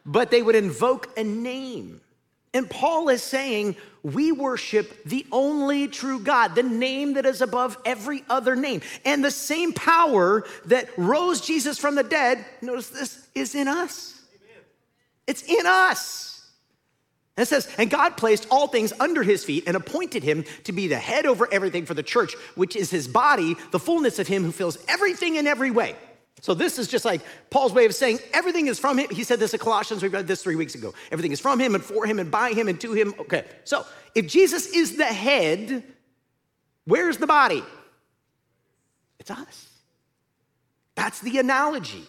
But 0.06 0.30
they 0.30 0.42
would 0.42 0.54
invoke 0.54 1.10
a 1.18 1.24
name. 1.24 2.00
And 2.52 2.70
Paul 2.70 3.08
is 3.08 3.22
saying, 3.22 3.74
we 4.04 4.30
worship 4.30 5.04
the 5.04 5.26
only 5.32 5.88
true 5.88 6.20
God, 6.20 6.54
the 6.54 6.62
name 6.62 7.14
that 7.14 7.26
is 7.26 7.40
above 7.40 7.76
every 7.84 8.22
other 8.30 8.54
name. 8.54 8.80
And 9.04 9.24
the 9.24 9.30
same 9.30 9.72
power 9.72 10.44
that 10.66 10.88
rose 10.96 11.40
Jesus 11.40 11.78
from 11.78 11.96
the 11.96 12.04
dead, 12.04 12.44
notice 12.62 12.90
this, 12.90 13.26
is 13.34 13.56
in 13.56 13.66
us. 13.66 14.13
It's 15.26 15.42
in 15.42 15.66
us. 15.66 16.30
And 17.36 17.42
it 17.42 17.48
says, 17.48 17.68
and 17.78 17.90
God 17.90 18.16
placed 18.16 18.46
all 18.50 18.68
things 18.68 18.92
under 19.00 19.22
his 19.22 19.44
feet 19.44 19.64
and 19.66 19.76
appointed 19.76 20.22
him 20.22 20.44
to 20.64 20.72
be 20.72 20.86
the 20.86 20.98
head 20.98 21.26
over 21.26 21.52
everything 21.52 21.84
for 21.84 21.94
the 21.94 22.02
church, 22.02 22.34
which 22.54 22.76
is 22.76 22.90
his 22.90 23.08
body, 23.08 23.56
the 23.72 23.80
fullness 23.80 24.20
of 24.20 24.28
him 24.28 24.44
who 24.44 24.52
fills 24.52 24.78
everything 24.86 25.34
in 25.36 25.46
every 25.46 25.72
way. 25.72 25.96
So 26.40 26.54
this 26.54 26.78
is 26.78 26.88
just 26.88 27.04
like 27.04 27.22
Paul's 27.50 27.72
way 27.72 27.86
of 27.86 27.94
saying 27.94 28.20
everything 28.32 28.66
is 28.66 28.78
from 28.78 28.98
him. 28.98 29.08
He 29.10 29.24
said 29.24 29.40
this 29.40 29.52
in 29.52 29.60
Colossians, 29.60 30.02
we 30.02 30.08
read 30.08 30.26
this 30.26 30.42
three 30.42 30.56
weeks 30.56 30.74
ago. 30.74 30.94
Everything 31.10 31.32
is 31.32 31.40
from 31.40 31.58
him 31.58 31.74
and 31.74 31.82
for 31.82 32.06
him 32.06 32.18
and 32.18 32.30
by 32.30 32.50
him 32.52 32.68
and 32.68 32.80
to 32.82 32.92
him. 32.92 33.14
Okay, 33.18 33.44
so 33.64 33.84
if 34.14 34.28
Jesus 34.28 34.66
is 34.66 34.96
the 34.96 35.06
head, 35.06 35.82
where's 36.84 37.16
the 37.16 37.26
body? 37.26 37.64
It's 39.18 39.30
us. 39.30 39.68
That's 40.94 41.20
the 41.20 41.38
analogy. 41.38 42.04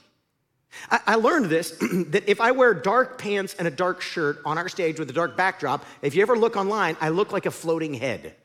I, 0.89 1.15
learned 1.15 1.45
this 1.45 1.71
that 1.81 2.29
if 2.29 2.39
I 2.39 2.51
wear 2.51 2.73
dark 2.73 3.17
pants 3.17 3.55
and 3.57 3.67
a 3.67 3.71
dark 3.71 4.01
shirt 4.01 4.41
on 4.45 4.57
our 4.57 4.69
stage 4.69 4.99
with 4.99 5.09
a 5.09 5.13
dark 5.13 5.35
backdrop, 5.35 5.85
if 6.01 6.15
you 6.15 6.21
ever 6.21 6.37
look 6.37 6.55
online, 6.55 6.97
I 7.01 7.09
look 7.09 7.31
like 7.31 7.45
a 7.45 7.51
floating 7.51 7.93
head. 7.93 8.35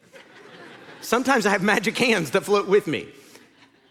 Sometimes 1.01 1.47
I 1.47 1.51
have 1.51 1.63
magic 1.63 1.97
hands 1.97 2.31
that 2.33 2.45
float 2.45 2.67
with 2.67 2.87
me. 2.87 3.09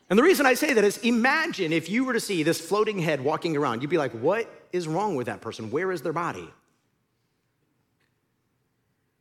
And 0.10 0.17
the 0.17 0.24
reason 0.24 0.46
I 0.46 0.55
say 0.55 0.74
that 0.74 0.84
is 0.84 0.98
imagine 1.00 1.72
if 1.72 1.89
you 1.89 2.03
were 2.03 2.13
to 2.13 2.19
see 2.19 2.43
this 2.43 2.60
floating 2.60 3.00
head 3.00 3.22
walking 3.22 3.55
around, 3.55 3.81
you'd 3.81 3.91
be 3.91 3.98
like, 3.98 4.12
what 4.13 4.50
is 4.72 4.88
wrong 4.88 5.15
with 5.15 5.27
that 5.27 5.41
person? 5.41 5.72
Where 5.72 5.91
is 5.91 6.01
their 6.01 6.13
body? 6.13 6.48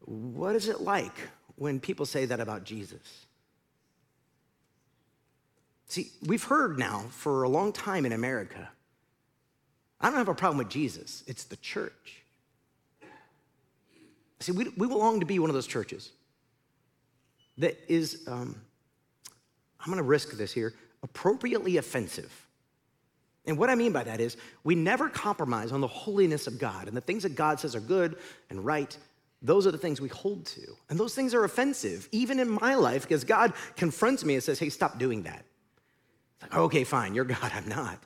What 0.01 0.55
is 0.55 0.69
it 0.69 0.81
like 0.81 1.15
when 1.57 1.81
people 1.81 2.07
say 2.07 2.25
that 2.27 2.41
about 2.41 2.65
Jesus? 2.65 3.27
See, 5.89 6.11
we've 6.25 6.45
heard 6.45 6.79
now 6.79 7.07
for 7.11 7.43
a 7.43 7.49
long 7.49 7.73
time 7.73 8.07
in 8.07 8.13
America 8.13 8.71
I 10.01 10.09
don't 10.09 10.19
have 10.19 10.29
a 10.29 10.35
problem 10.35 10.59
with 10.59 10.69
Jesus, 10.69 11.25
it's 11.27 11.45
the 11.45 11.57
church. 11.57 12.23
See, 14.41 14.53
we, 14.53 14.69
we 14.77 14.87
belong 14.87 15.21
to 15.21 15.27
be 15.27 15.39
one 15.39 15.51
of 15.51 15.55
those 15.55 15.67
churches 15.67 16.13
that 17.59 17.77
is, 17.89 18.23
um, 18.29 18.61
I'm 19.81 19.91
gonna 19.91 20.03
risk 20.05 20.31
this 20.33 20.53
here, 20.53 20.75
appropriately 21.03 21.77
offensive. 21.77 22.33
And 23.47 23.59
what 23.59 23.71
I 23.71 23.75
mean 23.75 23.93
by 23.93 24.05
that 24.05 24.21
is, 24.21 24.37
we 24.63 24.75
never 24.75 25.09
compromise 25.09 25.73
on 25.73 25.81
the 25.81 25.89
holiness 25.89 26.47
of 26.47 26.59
God 26.59 26.87
and 26.87 26.97
the 26.97 27.01
things 27.01 27.23
that 27.23 27.35
God 27.35 27.59
says 27.59 27.75
are 27.75 27.81
good 27.81 28.17
and 28.51 28.65
right. 28.65 28.97
Those 29.41 29.67
are 29.67 29.71
the 29.71 29.79
things 29.79 30.01
we 30.01 30.09
hold 30.09 30.45
to. 30.47 30.77
And 30.91 31.01
those 31.01 31.15
things 31.15 31.33
are 31.35 31.45
offensive, 31.45 32.09
even 32.13 32.41
in 32.41 32.51
my 32.51 32.75
life, 32.75 33.03
because 33.03 33.25
God 33.25 33.55
confronts 33.77 34.25
me 34.25 34.35
and 34.35 34.43
says, 34.43 34.59
hey, 34.59 34.69
stop 34.69 34.99
doing 34.99 35.23
that. 35.23 35.45
It's 36.35 36.43
like, 36.43 36.57
okay, 36.57 36.85
fine, 36.85 37.15
you're 37.15 37.25
God, 37.25 37.51
I'm 37.55 37.69
not. 37.69 38.03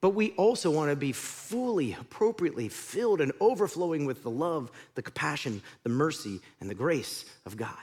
But 0.00 0.10
we 0.10 0.30
also 0.32 0.70
want 0.70 0.90
to 0.90 0.96
be 0.96 1.12
fully, 1.12 1.96
appropriately 1.98 2.68
filled 2.68 3.20
and 3.20 3.32
overflowing 3.40 4.04
with 4.04 4.22
the 4.22 4.30
love, 4.30 4.70
the 4.94 5.02
compassion, 5.02 5.60
the 5.82 5.88
mercy, 5.88 6.40
and 6.60 6.70
the 6.70 6.74
grace 6.74 7.24
of 7.46 7.56
God. 7.56 7.74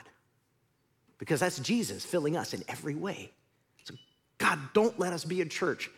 Because 1.17 1.41
that's 1.41 1.59
Jesus 1.59 2.05
filling 2.05 2.37
us 2.37 2.53
in 2.53 2.63
every 2.69 2.95
way. 2.95 3.31
So, 3.83 3.95
God, 4.37 4.59
don't 4.73 4.97
let 4.97 5.11
us 5.11 5.25
be 5.25 5.41
a 5.41 5.45
church 5.45 5.89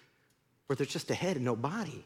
where 0.66 0.76
there's 0.76 0.90
just 0.90 1.12
a 1.12 1.16
head 1.16 1.36
and 1.36 1.46
no 1.46 1.56
body. 1.56 2.04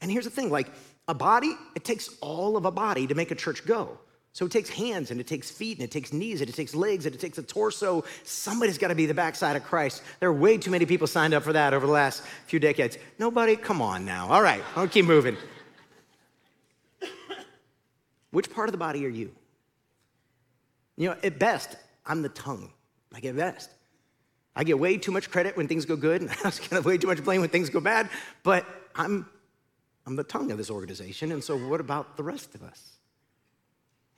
And 0.00 0.10
here's 0.10 0.24
the 0.24 0.30
thing 0.30 0.50
like 0.50 0.68
a 1.06 1.14
body, 1.14 1.54
it 1.74 1.84
takes 1.84 2.10
all 2.20 2.56
of 2.56 2.64
a 2.64 2.70
body 2.70 3.06
to 3.06 3.14
make 3.14 3.30
a 3.30 3.34
church 3.34 3.64
go. 3.66 3.98
So 4.38 4.46
it 4.46 4.52
takes 4.52 4.70
hands 4.70 5.10
and 5.10 5.20
it 5.20 5.26
takes 5.26 5.50
feet 5.50 5.78
and 5.78 5.84
it 5.84 5.90
takes 5.90 6.12
knees 6.12 6.40
and 6.40 6.48
it 6.48 6.54
takes 6.54 6.72
legs 6.72 7.06
and 7.06 7.12
it 7.12 7.20
takes 7.20 7.38
a 7.38 7.42
torso. 7.42 8.04
Somebody's 8.22 8.78
got 8.78 8.86
to 8.86 8.94
be 8.94 9.04
the 9.04 9.12
backside 9.12 9.56
of 9.56 9.64
Christ. 9.64 10.00
There 10.20 10.28
are 10.28 10.32
way 10.32 10.56
too 10.56 10.70
many 10.70 10.86
people 10.86 11.08
signed 11.08 11.34
up 11.34 11.42
for 11.42 11.52
that 11.54 11.74
over 11.74 11.84
the 11.84 11.92
last 11.92 12.22
few 12.46 12.60
decades. 12.60 12.98
Nobody? 13.18 13.56
Come 13.56 13.82
on 13.82 14.04
now. 14.04 14.28
All 14.28 14.40
right, 14.40 14.62
I'll 14.76 14.86
keep 14.86 15.06
moving. 15.06 15.36
Which 18.30 18.48
part 18.48 18.68
of 18.68 18.72
the 18.72 18.78
body 18.78 19.04
are 19.06 19.08
you? 19.08 19.34
You 20.96 21.08
know, 21.08 21.16
at 21.24 21.40
best, 21.40 21.74
I'm 22.06 22.22
the 22.22 22.28
tongue. 22.28 22.70
Like 23.12 23.24
at 23.24 23.34
best. 23.34 23.70
I 24.54 24.62
get 24.62 24.78
way 24.78 24.98
too 24.98 25.10
much 25.10 25.32
credit 25.32 25.56
when 25.56 25.66
things 25.66 25.84
go 25.84 25.96
good, 25.96 26.22
and 26.22 26.30
I 26.44 26.52
get 26.70 26.84
way 26.84 26.96
too 26.96 27.08
much 27.08 27.24
blame 27.24 27.40
when 27.40 27.50
things 27.50 27.70
go 27.70 27.80
bad, 27.80 28.08
but 28.44 28.64
I'm, 28.94 29.28
I'm 30.06 30.14
the 30.14 30.22
tongue 30.22 30.52
of 30.52 30.58
this 30.58 30.70
organization, 30.70 31.32
and 31.32 31.42
so 31.42 31.56
what 31.56 31.80
about 31.80 32.16
the 32.16 32.22
rest 32.22 32.54
of 32.54 32.62
us? 32.62 32.97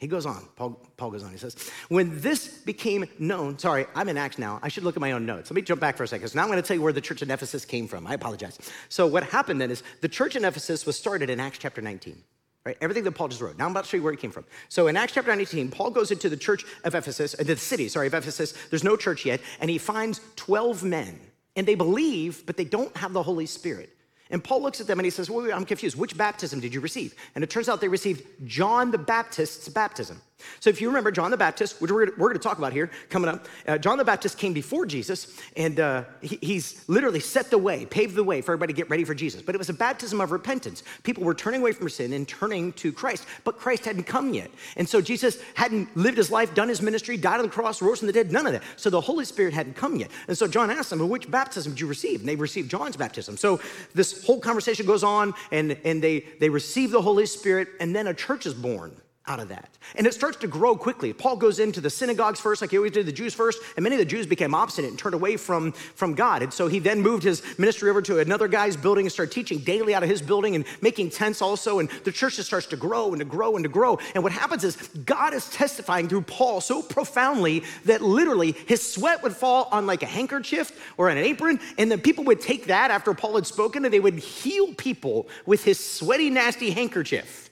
He 0.00 0.07
goes 0.07 0.25
on, 0.25 0.49
Paul, 0.57 0.80
Paul 0.97 1.11
goes 1.11 1.23
on, 1.23 1.30
he 1.30 1.37
says, 1.37 1.71
when 1.90 2.23
this 2.23 2.49
became 2.49 3.04
known, 3.19 3.59
sorry, 3.59 3.85
I'm 3.95 4.09
in 4.09 4.16
Acts 4.16 4.38
now. 4.38 4.59
I 4.62 4.69
should 4.69 4.83
look 4.83 4.97
at 4.97 5.00
my 5.00 5.12
own 5.12 5.26
notes. 5.26 5.50
Let 5.50 5.57
me 5.57 5.61
jump 5.61 5.78
back 5.78 5.99
for 5.99 6.04
a 6.04 6.09
second. 6.09 6.28
So 6.28 6.38
now 6.38 6.42
I'm 6.42 6.49
going 6.49 6.61
to 6.61 6.66
tell 6.66 6.75
you 6.75 6.83
where 6.83 6.95
the 6.95 7.02
church 7.02 7.21
in 7.21 7.30
Ephesus 7.30 7.66
came 7.66 7.87
from. 7.87 8.07
I 8.07 8.14
apologize. 8.14 8.59
So 8.88 9.07
what 9.07 9.25
happened 9.25 9.61
then 9.61 9.71
is 9.71 9.83
the 10.00 10.09
church 10.09 10.37
in 10.37 10.45
Ephesus 10.47 10.87
was 10.87 10.97
started 10.97 11.28
in 11.28 11.38
Acts 11.38 11.59
chapter 11.59 11.83
19. 11.83 12.16
Right? 12.64 12.78
Everything 12.80 13.04
that 13.04 13.12
Paul 13.12 13.28
just 13.28 13.42
wrote. 13.42 13.59
Now 13.59 13.66
I'm 13.66 13.73
about 13.73 13.85
to 13.85 13.90
show 13.90 13.99
you 13.99 14.02
where 14.02 14.12
it 14.14 14.21
came 14.21 14.30
from. 14.30 14.47
So 14.71 14.88
in 14.88 14.97
Acts 14.97 15.12
chapter 15.12 15.35
19, 15.37 15.71
Paul 15.71 15.90
goes 15.90 16.11
into 16.11 16.30
the 16.30 16.37
church 16.37 16.64
of 16.85 16.95
Ephesus, 16.95 17.35
uh, 17.38 17.42
the 17.42 17.57
city, 17.57 17.88
sorry, 17.88 18.07
of 18.07 18.14
Ephesus. 18.14 18.54
There's 18.71 18.85
no 18.85 18.97
church 18.97 19.26
yet, 19.26 19.40
and 19.61 19.69
he 19.69 19.76
finds 19.76 20.23
12 20.37 20.83
men. 20.83 21.21
And 21.57 21.69
they 21.69 21.75
believe, 21.75 22.47
but 22.47 22.57
they 22.57 22.64
don't 22.64 22.95
have 22.97 23.12
the 23.12 23.23
Holy 23.23 23.47
Spirit. 23.47 23.95
And 24.30 24.42
Paul 24.42 24.62
looks 24.62 24.80
at 24.80 24.87
them 24.87 24.99
and 24.99 25.04
he 25.04 25.10
says, 25.10 25.28
wait, 25.28 25.52
I'm 25.52 25.64
confused. 25.64 25.99
Which 25.99 26.16
baptism 26.16 26.60
did 26.60 26.72
you 26.72 26.80
receive? 26.80 27.14
And 27.34 27.42
it 27.42 27.50
turns 27.50 27.68
out 27.68 27.80
they 27.80 27.88
received 27.88 28.25
John 28.46 28.90
the 28.90 28.99
Baptist's 28.99 29.68
baptism. 29.68 30.20
So 30.61 30.70
if 30.70 30.80
you 30.80 30.88
remember 30.88 31.11
John 31.11 31.30
the 31.30 31.37
Baptist, 31.37 31.80
which 31.80 31.90
we're, 31.90 32.06
we're 32.16 32.28
going 32.28 32.35
to 32.35 32.38
talk 32.38 32.59
about 32.59 32.73
here 32.73 32.90
coming 33.09 33.28
up, 33.28 33.47
uh, 33.66 33.78
John 33.78 33.99
the 33.99 34.04
Baptist 34.04 34.38
came 34.38 34.52
before 34.52 34.87
Jesus, 34.87 35.38
and 35.56 35.80
uh, 35.80 36.04
he, 36.20 36.38
he's 36.40 36.88
literally 36.88 37.20
set 37.20 37.50
the 37.50 37.59
way, 37.59 37.87
paved 37.87 38.14
the 38.14 38.25
way 38.25 38.40
for 38.40 38.52
everybody 38.52 38.73
to 38.73 38.76
get 38.76 38.90
ready 38.90 39.04
for 39.04 39.14
Jesus. 39.14 39.42
But 39.42 39.54
it 39.54 39.59
was 39.59 39.68
a 39.68 39.75
baptism 39.75 40.20
of 40.20 40.32
repentance. 40.32 40.82
People 41.02 41.25
were 41.25 41.35
turning 41.35 41.61
away 41.61 41.73
from 41.73 41.88
sin 41.88 42.12
and 42.12 42.26
turning 42.26 42.73
to 42.75 42.92
Christ, 42.92 43.26
but 43.44 43.59
Christ 43.59 43.85
hadn't 43.85 44.04
come 44.04 44.35
yet. 44.35 44.50
And 44.76 44.88
so 44.88 45.00
Jesus 45.00 45.38
hadn't 45.54 45.97
lived 45.97 46.16
his 46.16 46.30
life, 46.30 46.54
done 46.54 46.68
his 46.68 46.82
ministry, 46.82 47.16
died 47.16 47.40
on 47.40 47.47
the 47.47 47.52
cross, 47.52 47.82
rose 47.82 47.99
from 47.99 48.06
the 48.06 48.12
dead, 48.12 48.32
none 48.32 48.47
of 48.47 48.52
that. 48.52 48.62
So 48.76 48.90
the 48.90 49.00
Holy 49.00 49.25
Spirit 49.25 49.54
hadn't 49.54 49.76
come 49.76 49.97
yet. 49.97 50.11
And 50.28 50.37
so 50.37 50.47
John 50.47 50.70
asked 50.70 50.90
them, 50.90 50.99
well, 51.00 51.09
which 51.09 51.30
baptism 51.30 51.73
did 51.73 51.80
you 51.80 51.87
receive? 51.87 52.20
And 52.20 52.28
they 52.28 52.37
received 52.37 52.70
John's 52.70 52.97
baptism. 52.97 53.37
So 53.37 53.61
this 53.94 54.25
whole 54.25 54.40
conversation 54.40 54.87
goes 54.87 55.04
on, 55.04 55.35
and, 55.50 55.76
and 55.85 56.02
they, 56.02 56.20
they 56.38 56.49
receive 56.49 56.90
the 56.90 57.02
Holy 57.02 57.26
Spirit, 57.26 57.68
and 57.80 57.94
then 57.94 58.06
a 58.06 58.14
church 58.14 58.47
is 58.47 58.54
born 58.54 58.97
out 59.30 59.38
of 59.38 59.49
that. 59.49 59.70
And 59.94 60.06
it 60.06 60.14
starts 60.14 60.37
to 60.38 60.49
grow 60.49 60.76
quickly. 60.76 61.12
Paul 61.12 61.37
goes 61.37 61.60
into 61.60 61.80
the 61.80 61.88
synagogues 61.88 62.40
first, 62.40 62.60
like 62.60 62.72
he 62.72 62.76
always 62.76 62.92
did 62.92 63.06
the 63.06 63.12
Jews 63.12 63.32
first, 63.32 63.62
and 63.76 63.84
many 63.84 63.94
of 63.94 64.00
the 64.00 64.04
Jews 64.04 64.26
became 64.26 64.54
obstinate 64.54 64.90
and 64.90 64.99
turned 64.99 65.14
away 65.14 65.37
from, 65.37 65.70
from 65.72 66.14
God. 66.14 66.42
And 66.42 66.52
so 66.52 66.66
he 66.66 66.80
then 66.80 67.00
moved 67.00 67.22
his 67.22 67.42
ministry 67.58 67.88
over 67.90 68.02
to 68.02 68.18
another 68.18 68.49
guy's 68.49 68.76
building 68.76 69.06
and 69.06 69.12
started 69.12 69.32
teaching 69.32 69.58
daily 69.58 69.94
out 69.94 70.02
of 70.02 70.08
his 70.08 70.20
building 70.20 70.56
and 70.56 70.64
making 70.80 71.10
tents 71.10 71.40
also. 71.40 71.78
And 71.78 71.88
the 72.04 72.12
church 72.12 72.37
just 72.37 72.49
starts 72.49 72.66
to 72.66 72.76
grow 72.76 73.10
and 73.10 73.20
to 73.20 73.25
grow 73.25 73.54
and 73.54 73.64
to 73.64 73.68
grow. 73.68 73.99
And 74.14 74.25
what 74.25 74.32
happens 74.32 74.64
is 74.64 74.76
God 75.04 75.32
is 75.32 75.49
testifying 75.50 76.08
through 76.08 76.22
Paul 76.22 76.60
so 76.60 76.82
profoundly 76.82 77.62
that 77.84 78.02
literally 78.02 78.52
his 78.66 78.87
sweat 78.87 79.22
would 79.22 79.37
fall 79.37 79.68
on 79.70 79.87
like 79.87 80.02
a 80.02 80.06
handkerchief 80.06 80.92
or 80.96 81.08
on 81.08 81.16
an 81.16 81.25
apron. 81.25 81.60
And 81.78 81.90
then 81.90 82.00
people 82.00 82.25
would 82.25 82.40
take 82.40 82.66
that 82.66 82.90
after 82.90 83.14
Paul 83.14 83.37
had 83.37 83.46
spoken 83.46 83.84
and 83.84 83.94
they 83.94 84.00
would 84.00 84.18
heal 84.18 84.75
people 84.75 85.28
with 85.46 85.62
his 85.62 85.78
sweaty, 85.78 86.30
nasty 86.30 86.70
handkerchief. 86.70 87.50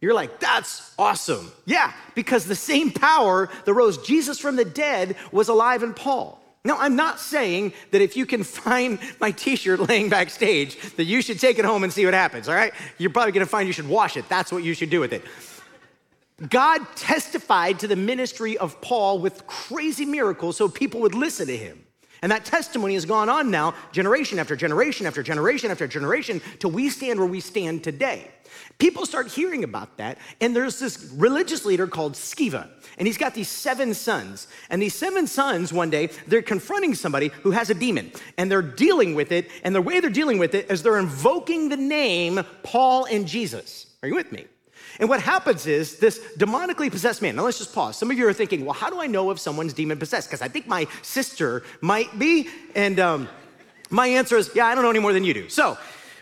You're 0.00 0.14
like, 0.14 0.40
that's 0.40 0.94
awesome. 0.98 1.50
Yeah, 1.64 1.92
because 2.14 2.44
the 2.44 2.54
same 2.54 2.90
power 2.90 3.48
that 3.64 3.72
rose 3.72 3.98
Jesus 3.98 4.38
from 4.38 4.56
the 4.56 4.64
dead 4.64 5.16
was 5.32 5.48
alive 5.48 5.82
in 5.82 5.94
Paul. 5.94 6.40
Now, 6.64 6.76
I'm 6.78 6.96
not 6.96 7.20
saying 7.20 7.72
that 7.92 8.02
if 8.02 8.16
you 8.16 8.26
can 8.26 8.42
find 8.44 8.98
my 9.20 9.30
t 9.30 9.56
shirt 9.56 9.80
laying 9.88 10.08
backstage, 10.08 10.78
that 10.96 11.04
you 11.04 11.22
should 11.22 11.40
take 11.40 11.58
it 11.58 11.64
home 11.64 11.84
and 11.84 11.92
see 11.92 12.04
what 12.04 12.14
happens, 12.14 12.48
all 12.48 12.54
right? 12.54 12.72
You're 12.98 13.10
probably 13.10 13.32
gonna 13.32 13.46
find 13.46 13.66
you 13.66 13.72
should 13.72 13.88
wash 13.88 14.16
it. 14.16 14.28
That's 14.28 14.52
what 14.52 14.62
you 14.64 14.74
should 14.74 14.90
do 14.90 15.00
with 15.00 15.12
it. 15.12 15.22
God 16.50 16.82
testified 16.96 17.78
to 17.78 17.88
the 17.88 17.96
ministry 17.96 18.58
of 18.58 18.78
Paul 18.82 19.20
with 19.20 19.46
crazy 19.46 20.04
miracles 20.04 20.58
so 20.58 20.68
people 20.68 21.00
would 21.00 21.14
listen 21.14 21.46
to 21.46 21.56
him. 21.56 21.86
And 22.26 22.32
that 22.32 22.44
testimony 22.44 22.94
has 22.94 23.04
gone 23.04 23.28
on 23.28 23.52
now, 23.52 23.76
generation 23.92 24.40
after 24.40 24.56
generation 24.56 25.06
after 25.06 25.22
generation 25.22 25.70
after 25.70 25.86
generation, 25.86 26.40
till 26.58 26.72
we 26.72 26.90
stand 26.90 27.20
where 27.20 27.28
we 27.28 27.38
stand 27.38 27.84
today. 27.84 28.28
People 28.78 29.06
start 29.06 29.28
hearing 29.28 29.62
about 29.62 29.96
that, 29.98 30.18
and 30.40 30.56
there's 30.56 30.80
this 30.80 31.12
religious 31.14 31.64
leader 31.64 31.86
called 31.86 32.14
Sceva, 32.14 32.68
and 32.98 33.06
he's 33.06 33.16
got 33.16 33.34
these 33.34 33.48
seven 33.48 33.94
sons. 33.94 34.48
And 34.70 34.82
these 34.82 34.96
seven 34.96 35.28
sons, 35.28 35.72
one 35.72 35.88
day, 35.88 36.08
they're 36.26 36.42
confronting 36.42 36.96
somebody 36.96 37.28
who 37.44 37.52
has 37.52 37.70
a 37.70 37.74
demon, 37.74 38.10
and 38.36 38.50
they're 38.50 38.60
dealing 38.60 39.14
with 39.14 39.30
it, 39.30 39.48
and 39.62 39.72
the 39.72 39.80
way 39.80 40.00
they're 40.00 40.10
dealing 40.10 40.38
with 40.38 40.56
it 40.56 40.68
is 40.68 40.82
they're 40.82 40.98
invoking 40.98 41.68
the 41.68 41.76
name 41.76 42.40
Paul 42.64 43.04
and 43.04 43.28
Jesus. 43.28 43.86
Are 44.02 44.08
you 44.08 44.16
with 44.16 44.32
me? 44.32 44.46
And 44.98 45.08
what 45.08 45.20
happens 45.20 45.66
is 45.66 45.98
this 45.98 46.18
demonically 46.38 46.90
possessed 46.90 47.22
man. 47.22 47.36
Now 47.36 47.44
let's 47.44 47.58
just 47.58 47.74
pause. 47.74 47.96
Some 47.96 48.10
of 48.10 48.18
you 48.18 48.26
are 48.28 48.32
thinking, 48.32 48.64
well, 48.64 48.74
how 48.74 48.90
do 48.90 49.00
I 49.00 49.06
know 49.06 49.30
if 49.30 49.38
someone's 49.38 49.72
demon 49.72 49.98
possessed? 49.98 50.28
Because 50.28 50.42
I 50.42 50.48
think 50.48 50.66
my 50.66 50.86
sister 51.02 51.62
might 51.80 52.18
be. 52.18 52.48
And 52.74 52.98
um, 52.98 53.28
my 53.90 54.06
answer 54.06 54.36
is, 54.36 54.50
yeah, 54.54 54.66
I 54.66 54.74
don't 54.74 54.84
know 54.84 54.90
any 54.90 55.00
more 55.00 55.12
than 55.12 55.24
you 55.24 55.34
do. 55.34 55.48
So 55.48 55.76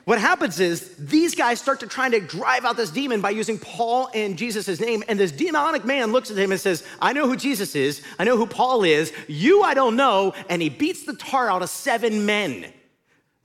what 0.04 0.20
happens 0.20 0.60
is 0.60 0.94
these 0.98 1.34
guys 1.34 1.60
start 1.60 1.80
to 1.80 1.86
try 1.86 2.10
to 2.10 2.20
drive 2.20 2.64
out 2.64 2.76
this 2.76 2.90
demon 2.90 3.22
by 3.22 3.30
using 3.30 3.58
Paul 3.58 4.10
and 4.12 4.36
Jesus' 4.36 4.78
name. 4.78 5.02
And 5.08 5.18
this 5.18 5.32
demonic 5.32 5.84
man 5.84 6.12
looks 6.12 6.30
at 6.30 6.36
him 6.36 6.52
and 6.52 6.60
says, 6.60 6.86
I 7.00 7.14
know 7.14 7.26
who 7.26 7.36
Jesus 7.36 7.74
is. 7.74 8.02
I 8.18 8.24
know 8.24 8.36
who 8.36 8.46
Paul 8.46 8.84
is. 8.84 9.12
You, 9.28 9.62
I 9.62 9.72
don't 9.72 9.96
know. 9.96 10.34
And 10.50 10.60
he 10.60 10.68
beats 10.68 11.04
the 11.04 11.14
tar 11.14 11.50
out 11.50 11.62
of 11.62 11.70
seven 11.70 12.26
men. 12.26 12.72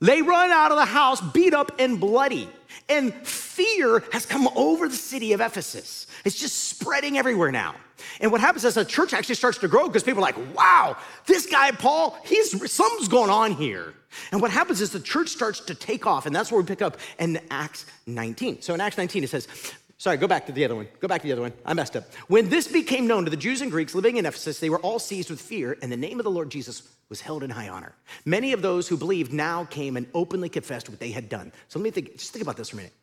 They 0.00 0.22
run 0.22 0.50
out 0.50 0.70
of 0.70 0.78
the 0.78 0.86
house, 0.86 1.20
beat 1.20 1.54
up 1.54 1.72
and 1.78 2.00
bloody. 2.00 2.48
And 2.88 3.14
fear 3.26 4.02
has 4.12 4.26
come 4.26 4.48
over 4.56 4.88
the 4.88 4.96
city 4.96 5.32
of 5.32 5.40
Ephesus. 5.40 6.06
It's 6.24 6.38
just 6.38 6.68
spreading 6.68 7.18
everywhere 7.18 7.52
now. 7.52 7.74
And 8.20 8.32
what 8.32 8.40
happens 8.40 8.64
is 8.64 8.74
the 8.74 8.84
church 8.84 9.12
actually 9.12 9.34
starts 9.34 9.58
to 9.58 9.68
grow 9.68 9.86
because 9.86 10.02
people 10.02 10.24
are 10.24 10.32
like, 10.32 10.56
wow, 10.56 10.96
this 11.26 11.46
guy, 11.46 11.70
Paul, 11.70 12.18
he's 12.24 12.72
something's 12.72 13.08
going 13.08 13.30
on 13.30 13.52
here. 13.52 13.94
And 14.32 14.40
what 14.40 14.50
happens 14.50 14.80
is 14.80 14.90
the 14.90 15.00
church 15.00 15.28
starts 15.28 15.60
to 15.60 15.74
take 15.74 16.06
off, 16.06 16.26
and 16.26 16.34
that's 16.34 16.50
where 16.50 16.60
we 16.60 16.66
pick 16.66 16.82
up 16.82 16.96
in 17.18 17.40
Acts 17.50 17.86
19. 18.06 18.60
So 18.62 18.74
in 18.74 18.80
Acts 18.80 18.98
19, 18.98 19.22
it 19.22 19.30
says, 19.30 19.46
Sorry, 20.00 20.16
go 20.16 20.26
back 20.26 20.46
to 20.46 20.52
the 20.52 20.64
other 20.64 20.74
one. 20.74 20.88
Go 20.98 21.08
back 21.08 21.20
to 21.20 21.26
the 21.26 21.32
other 21.32 21.42
one. 21.42 21.52
I 21.62 21.74
messed 21.74 21.94
up. 21.94 22.04
When 22.26 22.48
this 22.48 22.66
became 22.66 23.06
known 23.06 23.26
to 23.26 23.30
the 23.30 23.36
Jews 23.36 23.60
and 23.60 23.70
Greeks 23.70 23.94
living 23.94 24.16
in 24.16 24.24
Ephesus, 24.24 24.58
they 24.58 24.70
were 24.70 24.78
all 24.78 24.98
seized 24.98 25.28
with 25.28 25.42
fear, 25.42 25.76
and 25.82 25.92
the 25.92 25.96
name 25.98 26.18
of 26.18 26.24
the 26.24 26.30
Lord 26.30 26.50
Jesus 26.50 26.88
was 27.10 27.20
held 27.20 27.42
in 27.42 27.50
high 27.50 27.68
honor. 27.68 27.94
Many 28.24 28.54
of 28.54 28.62
those 28.62 28.88
who 28.88 28.96
believed 28.96 29.30
now 29.30 29.66
came 29.66 29.98
and 29.98 30.06
openly 30.14 30.48
confessed 30.48 30.88
what 30.88 31.00
they 31.00 31.10
had 31.10 31.28
done. 31.28 31.52
So 31.68 31.78
let 31.78 31.84
me 31.84 31.90
think, 31.90 32.16
just 32.16 32.32
think 32.32 32.42
about 32.42 32.56
this 32.56 32.70
for 32.70 32.76
a 32.76 32.78
minute. 32.78 32.94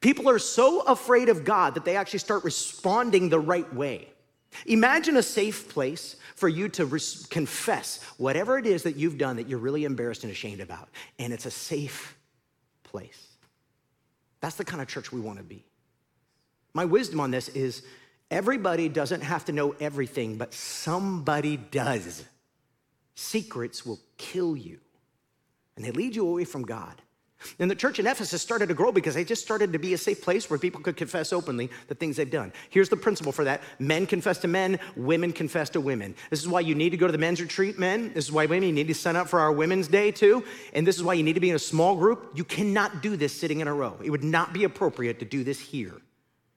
People 0.00 0.28
are 0.28 0.40
so 0.40 0.80
afraid 0.80 1.28
of 1.28 1.44
God 1.44 1.76
that 1.76 1.84
they 1.84 1.94
actually 1.94 2.18
start 2.18 2.42
responding 2.42 3.28
the 3.28 3.38
right 3.38 3.72
way. 3.72 4.08
Imagine 4.66 5.16
a 5.16 5.22
safe 5.22 5.68
place 5.68 6.16
for 6.34 6.48
you 6.48 6.68
to 6.70 6.98
confess 7.30 8.02
whatever 8.16 8.58
it 8.58 8.66
is 8.66 8.82
that 8.82 8.96
you've 8.96 9.18
done 9.18 9.36
that 9.36 9.48
you're 9.48 9.60
really 9.60 9.84
embarrassed 9.84 10.24
and 10.24 10.32
ashamed 10.32 10.60
about. 10.60 10.88
And 11.20 11.32
it's 11.32 11.46
a 11.46 11.50
safe 11.52 12.18
place. 12.82 13.28
That's 14.40 14.56
the 14.56 14.64
kind 14.64 14.82
of 14.82 14.88
church 14.88 15.12
we 15.12 15.20
want 15.20 15.38
to 15.38 15.44
be. 15.44 15.64
My 16.74 16.84
wisdom 16.84 17.20
on 17.20 17.30
this 17.30 17.48
is 17.48 17.82
everybody 18.30 18.88
doesn't 18.88 19.22
have 19.22 19.44
to 19.46 19.52
know 19.52 19.76
everything, 19.80 20.36
but 20.36 20.52
somebody 20.52 21.56
does. 21.56 22.24
Secrets 23.14 23.86
will 23.86 24.00
kill 24.18 24.56
you, 24.56 24.80
and 25.76 25.84
they 25.84 25.92
lead 25.92 26.16
you 26.16 26.28
away 26.28 26.44
from 26.44 26.64
God. 26.64 27.00
And 27.58 27.70
the 27.70 27.74
church 27.74 27.98
in 27.98 28.06
Ephesus 28.06 28.40
started 28.40 28.68
to 28.68 28.74
grow 28.74 28.90
because 28.90 29.14
they 29.14 29.22
just 29.24 29.42
started 29.42 29.72
to 29.74 29.78
be 29.78 29.92
a 29.92 29.98
safe 29.98 30.22
place 30.22 30.48
where 30.48 30.58
people 30.58 30.80
could 30.80 30.96
confess 30.96 31.32
openly 31.32 31.70
the 31.88 31.94
things 31.94 32.16
they've 32.16 32.30
done. 32.30 32.52
Here's 32.70 32.88
the 32.88 32.96
principle 32.96 33.32
for 33.32 33.44
that 33.44 33.62
men 33.78 34.06
confess 34.06 34.38
to 34.38 34.48
men, 34.48 34.78
women 34.96 35.30
confess 35.30 35.68
to 35.70 35.80
women. 35.80 36.14
This 36.30 36.40
is 36.40 36.48
why 36.48 36.60
you 36.60 36.74
need 36.74 36.90
to 36.90 36.96
go 36.96 37.06
to 37.06 37.12
the 37.12 37.18
men's 37.18 37.42
retreat, 37.42 37.78
men. 37.78 38.12
This 38.14 38.24
is 38.24 38.32
why 38.32 38.46
women, 38.46 38.68
you 38.68 38.74
need 38.74 38.88
to 38.88 38.94
sign 38.94 39.14
up 39.14 39.28
for 39.28 39.40
our 39.40 39.52
Women's 39.52 39.88
Day 39.88 40.10
too. 40.10 40.42
And 40.72 40.86
this 40.86 40.96
is 40.96 41.02
why 41.02 41.14
you 41.14 41.22
need 41.22 41.34
to 41.34 41.40
be 41.40 41.50
in 41.50 41.56
a 41.56 41.60
small 41.60 41.96
group. 41.96 42.32
You 42.34 42.44
cannot 42.44 43.02
do 43.02 43.14
this 43.16 43.38
sitting 43.38 43.60
in 43.60 43.68
a 43.68 43.74
row. 43.74 43.98
It 44.02 44.10
would 44.10 44.24
not 44.24 44.52
be 44.52 44.64
appropriate 44.64 45.18
to 45.18 45.24
do 45.24 45.44
this 45.44 45.60
here. 45.60 46.00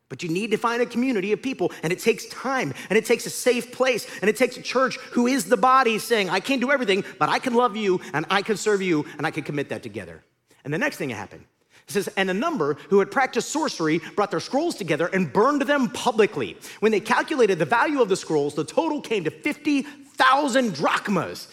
But 0.10 0.24
you 0.24 0.30
need 0.30 0.52
to 0.52 0.58
find 0.58 0.82
a 0.82 0.86
community 0.86 1.34
of 1.34 1.42
people, 1.42 1.72
and 1.84 1.92
it 1.92 2.00
takes 2.00 2.26
time, 2.28 2.74
and 2.90 2.98
it 2.98 3.06
takes 3.06 3.26
a 3.26 3.30
safe 3.30 3.72
place, 3.72 4.08
and 4.22 4.30
it 4.30 4.38
takes 4.38 4.56
a 4.56 4.62
church 4.62 4.98
who 5.12 5.28
is 5.28 5.46
the 5.46 5.58
body 5.58 6.00
saying, 6.00 6.30
I 6.30 6.40
can't 6.40 6.62
do 6.62 6.72
everything, 6.72 7.04
but 7.20 7.30
I 7.30 7.40
can 7.40 7.54
love 7.54 7.76
you, 7.76 8.00
and 8.14 8.26
I 8.30 8.42
can 8.42 8.56
serve 8.56 8.82
you, 8.82 9.06
and 9.18 9.28
I 9.28 9.32
can 9.32 9.44
commit 9.44 9.70
that 9.70 9.84
together. 9.84 10.24
And 10.64 10.74
the 10.74 10.78
next 10.78 10.98
thing 10.98 11.10
that 11.10 11.16
happened. 11.16 11.46
It 11.88 11.94
says, 11.94 12.10
and 12.18 12.30
a 12.30 12.34
number 12.34 12.74
who 12.90 13.00
had 13.00 13.12
practiced 13.12 13.50
sorcery 13.50 14.00
brought 14.16 14.30
their 14.30 14.42
scrolls 14.42 14.76
together 14.76 15.08
and 15.08 15.32
burned 15.32 15.62
them 15.62 15.90
publicly. 15.90 16.58
When 16.82 16.92
they 16.92 17.00
calculated 17.00 17.60
the 17.60 17.66
value 17.66 18.02
of 18.02 18.10
the 18.10 18.18
scrolls, 18.18 18.56
the 18.56 18.66
total 18.66 19.00
came 19.00 19.24
to 19.24 19.32
50,000 19.32 20.74
drachmas. 20.74 21.48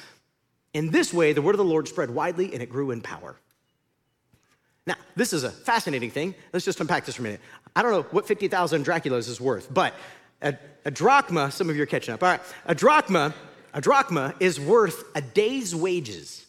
In 0.73 0.91
this 0.91 1.15
way, 1.15 1.33
the 1.33 1.43
word 1.43 1.55
of 1.55 1.59
the 1.59 1.65
Lord 1.65 1.87
spread 1.87 2.11
widely 2.11 2.53
and 2.53 2.61
it 2.61 2.69
grew 2.69 2.91
in 2.91 3.01
power. 3.01 3.37
Now, 4.87 4.97
this 5.15 5.33
is 5.33 5.45
a 5.45 5.51
fascinating 5.51 6.11
thing. 6.11 6.35
Let's 6.53 6.65
just 6.65 6.81
unpack 6.81 7.07
this 7.07 7.15
for 7.15 7.23
a 7.23 7.25
minute. 7.25 7.41
I 7.77 7.83
don't 7.83 7.91
know 7.91 8.03
what 8.11 8.27
50,000 8.27 8.85
Draculas 8.85 9.29
is 9.29 9.41
worth, 9.41 9.73
but 9.73 9.95
a, 10.43 10.55
a 10.85 10.91
drachma, 10.91 11.51
some 11.51 11.71
of 11.71 11.77
you 11.77 11.83
are 11.83 11.87
catching 11.87 12.15
up. 12.15 12.23
All 12.23 12.29
right, 12.29 12.41
a 12.67 12.75
drachma, 12.75 13.35
a 13.73 13.81
drachma 13.81 14.35
is 14.39 14.61
worth 14.61 15.05
a 15.17 15.21
day's 15.21 15.75
wages. 15.75 16.47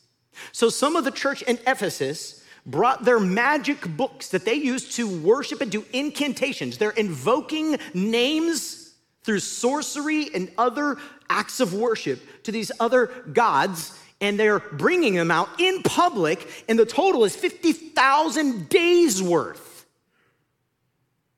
So 0.51 0.69
some 0.69 0.95
of 0.95 1.03
the 1.03 1.11
church 1.11 1.41
in 1.41 1.57
Ephesus 1.65 2.43
brought 2.65 3.05
their 3.05 3.19
magic 3.19 3.87
books 3.95 4.29
that 4.29 4.45
they 4.45 4.55
used 4.55 4.93
to 4.93 5.07
worship 5.07 5.61
and 5.61 5.71
do 5.71 5.85
incantations. 5.93 6.77
They're 6.77 6.91
invoking 6.91 7.77
names 7.93 8.93
through 9.23 9.39
sorcery 9.39 10.29
and 10.33 10.51
other 10.57 10.97
acts 11.29 11.59
of 11.59 11.73
worship 11.73 12.43
to 12.43 12.51
these 12.51 12.71
other 12.79 13.07
gods, 13.33 13.97
and 14.21 14.39
they're 14.39 14.59
bringing 14.59 15.15
them 15.15 15.31
out 15.31 15.49
in 15.59 15.81
public, 15.83 16.65
and 16.69 16.77
the 16.77 16.85
total 16.85 17.23
is 17.23 17.35
50,000 17.35 18.69
days 18.69 19.21
worth. 19.21 19.74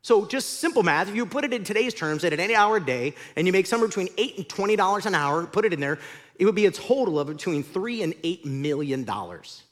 So, 0.08 0.26
just 0.26 0.62
simple 0.62 0.84
math, 0.84 1.10
if 1.10 1.18
you 1.18 1.26
put 1.26 1.44
it 1.44 1.52
in 1.52 1.66
today's 1.66 1.94
terms 1.94 2.24
at 2.24 2.32
an 2.32 2.40
eight 2.40 2.56
hour 2.56 2.80
day 2.80 3.14
and 3.36 3.46
you 3.46 3.52
make 3.52 3.66
somewhere 3.66 3.90
between 3.90 4.08
eight 4.18 4.38
and 4.38 4.48
$20 4.48 5.06
an 5.06 5.14
hour, 5.14 5.46
put 5.46 5.66
it 5.66 5.74
in 5.74 5.82
there, 5.82 6.00
it 6.40 6.46
would 6.46 6.56
be 6.56 6.66
a 6.66 6.72
total 6.72 7.20
of 7.20 7.28
between 7.28 7.62
three 7.62 8.02
and 8.02 8.14
eight 8.24 8.46
million 8.46 9.04
dollars. 9.04 9.64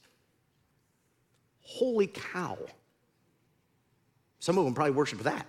Holy 1.62 2.06
cow. 2.06 2.58
Some 4.38 4.58
of 4.58 4.66
them 4.66 4.74
probably 4.74 4.92
worship 4.92 5.20
that. 5.20 5.46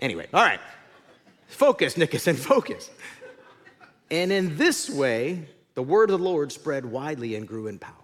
Anyway, 0.00 0.26
all 0.34 0.42
right. 0.42 0.58
Focus, 1.46 1.96
Nickerson, 1.96 2.34
focus. 2.34 2.90
And 4.10 4.32
in 4.32 4.56
this 4.56 4.90
way, 4.90 5.46
the 5.76 5.82
word 5.84 6.10
of 6.10 6.18
the 6.18 6.24
Lord 6.24 6.50
spread 6.50 6.84
widely 6.84 7.36
and 7.36 7.46
grew 7.46 7.68
in 7.68 7.78
power. 7.78 8.03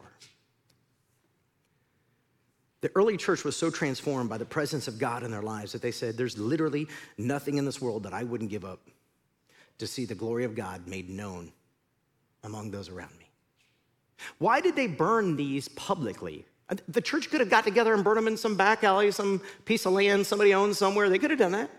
The 2.81 2.91
early 2.95 3.17
church 3.17 3.45
was 3.45 3.57
so 3.57 3.71
transformed 3.71 4.31
by 4.31 4.39
the 4.39 4.45
presence 4.45 4.89
of 4.89 4.99
God 4.99 5.23
in 5.23 5.31
their 5.31 5.43
lives 5.43 5.73
that 5.73 5.83
they 5.83 5.91
said, 5.91 6.17
There's 6.17 6.39
literally 6.39 6.89
nothing 7.19 7.59
in 7.59 7.65
this 7.65 7.81
world 7.81 8.05
that 8.05 8.15
I 8.15 8.25
wouldn't 8.25 8.51
give 8.51 8.65
up 8.65 8.81
to 9.79 9.87
see 9.87 10.05
the 10.05 10.15
glory 10.15 10.45
of 10.45 10.55
God 10.55 10.87
made 10.87 11.11
known 11.11 11.53
among 12.43 12.71
those 12.71 12.89
around 12.89 13.13
me. 13.19 13.31
Why 14.39 14.61
did 14.61 14.77
they 14.77 14.87
burn 14.87 15.37
these 15.37 15.69
publicly? 15.69 16.47
The 16.89 17.01
church 17.01 17.31
could 17.31 17.41
have 17.41 17.51
got 17.51 17.65
together 17.65 17.95
and 17.95 18.05
burned 18.05 18.19
them 18.19 18.29
in 18.29 18.37
some 18.37 18.57
back 18.57 18.85
alley, 18.85 19.11
some 19.11 19.43
piece 19.65 19.87
of 19.87 19.93
land 19.93 20.27
somebody 20.27 20.55
owns 20.55 20.79
somewhere. 20.79 21.09
They 21.09 21.19
could 21.19 21.31
have 21.31 21.39
done 21.39 21.53
that. 21.53 21.71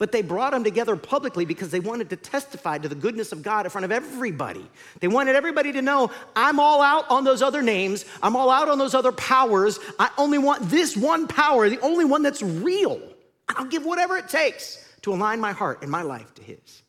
But 0.00 0.10
they 0.10 0.22
brought 0.22 0.52
them 0.52 0.64
together 0.64 0.96
publicly 0.96 1.44
because 1.44 1.70
they 1.70 1.78
wanted 1.78 2.10
to 2.10 2.16
testify 2.16 2.78
to 2.78 2.88
the 2.88 2.96
goodness 2.96 3.30
of 3.30 3.42
God 3.42 3.66
in 3.66 3.70
front 3.70 3.84
of 3.84 3.92
everybody. 3.92 4.68
They 4.98 5.06
wanted 5.06 5.36
everybody 5.36 5.70
to 5.72 5.82
know 5.82 6.10
I'm 6.34 6.58
all 6.58 6.82
out 6.82 7.08
on 7.08 7.22
those 7.22 7.42
other 7.42 7.62
names, 7.62 8.04
I'm 8.22 8.34
all 8.34 8.50
out 8.50 8.68
on 8.68 8.78
those 8.78 8.94
other 8.94 9.12
powers. 9.12 9.78
I 9.98 10.10
only 10.18 10.38
want 10.38 10.68
this 10.68 10.96
one 10.96 11.28
power, 11.28 11.68
the 11.68 11.80
only 11.80 12.04
one 12.04 12.22
that's 12.22 12.42
real. 12.42 13.00
I'll 13.48 13.66
give 13.66 13.84
whatever 13.84 14.16
it 14.16 14.28
takes 14.28 14.84
to 15.02 15.12
align 15.12 15.38
my 15.38 15.52
heart 15.52 15.82
and 15.82 15.90
my 15.90 16.02
life 16.02 16.34
to 16.34 16.42
His. 16.42 16.82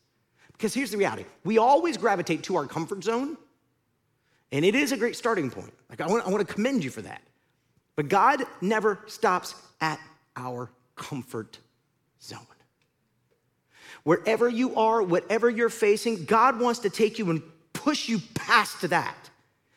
Because 0.52 0.74
here's 0.74 0.90
the 0.90 0.96
reality 0.96 1.26
we 1.44 1.58
always 1.58 1.96
gravitate 1.96 2.42
to 2.44 2.56
our 2.56 2.66
comfort 2.66 3.04
zone 3.04 3.36
and 4.52 4.66
it 4.66 4.74
is 4.74 4.92
a 4.92 4.96
great 4.96 5.16
starting 5.16 5.50
point. 5.50 5.72
Like, 5.88 6.00
I 6.00 6.06
want, 6.06 6.26
I 6.26 6.30
want 6.30 6.46
to 6.46 6.54
commend 6.54 6.84
you 6.84 6.90
for 6.90 7.02
that. 7.02 7.22
But 7.96 8.08
God 8.08 8.42
never 8.60 9.00
stops 9.06 9.54
at 9.80 9.98
our 10.36 10.70
comfort 10.94 11.58
zone. 12.22 12.46
Wherever 14.04 14.48
you 14.48 14.74
are, 14.76 15.02
whatever 15.02 15.48
you're 15.48 15.68
facing, 15.68 16.24
God 16.24 16.58
wants 16.58 16.80
to 16.80 16.90
take 16.90 17.18
you 17.18 17.30
and 17.30 17.42
push 17.72 18.08
you 18.08 18.20
past 18.34 18.88
that. 18.90 19.16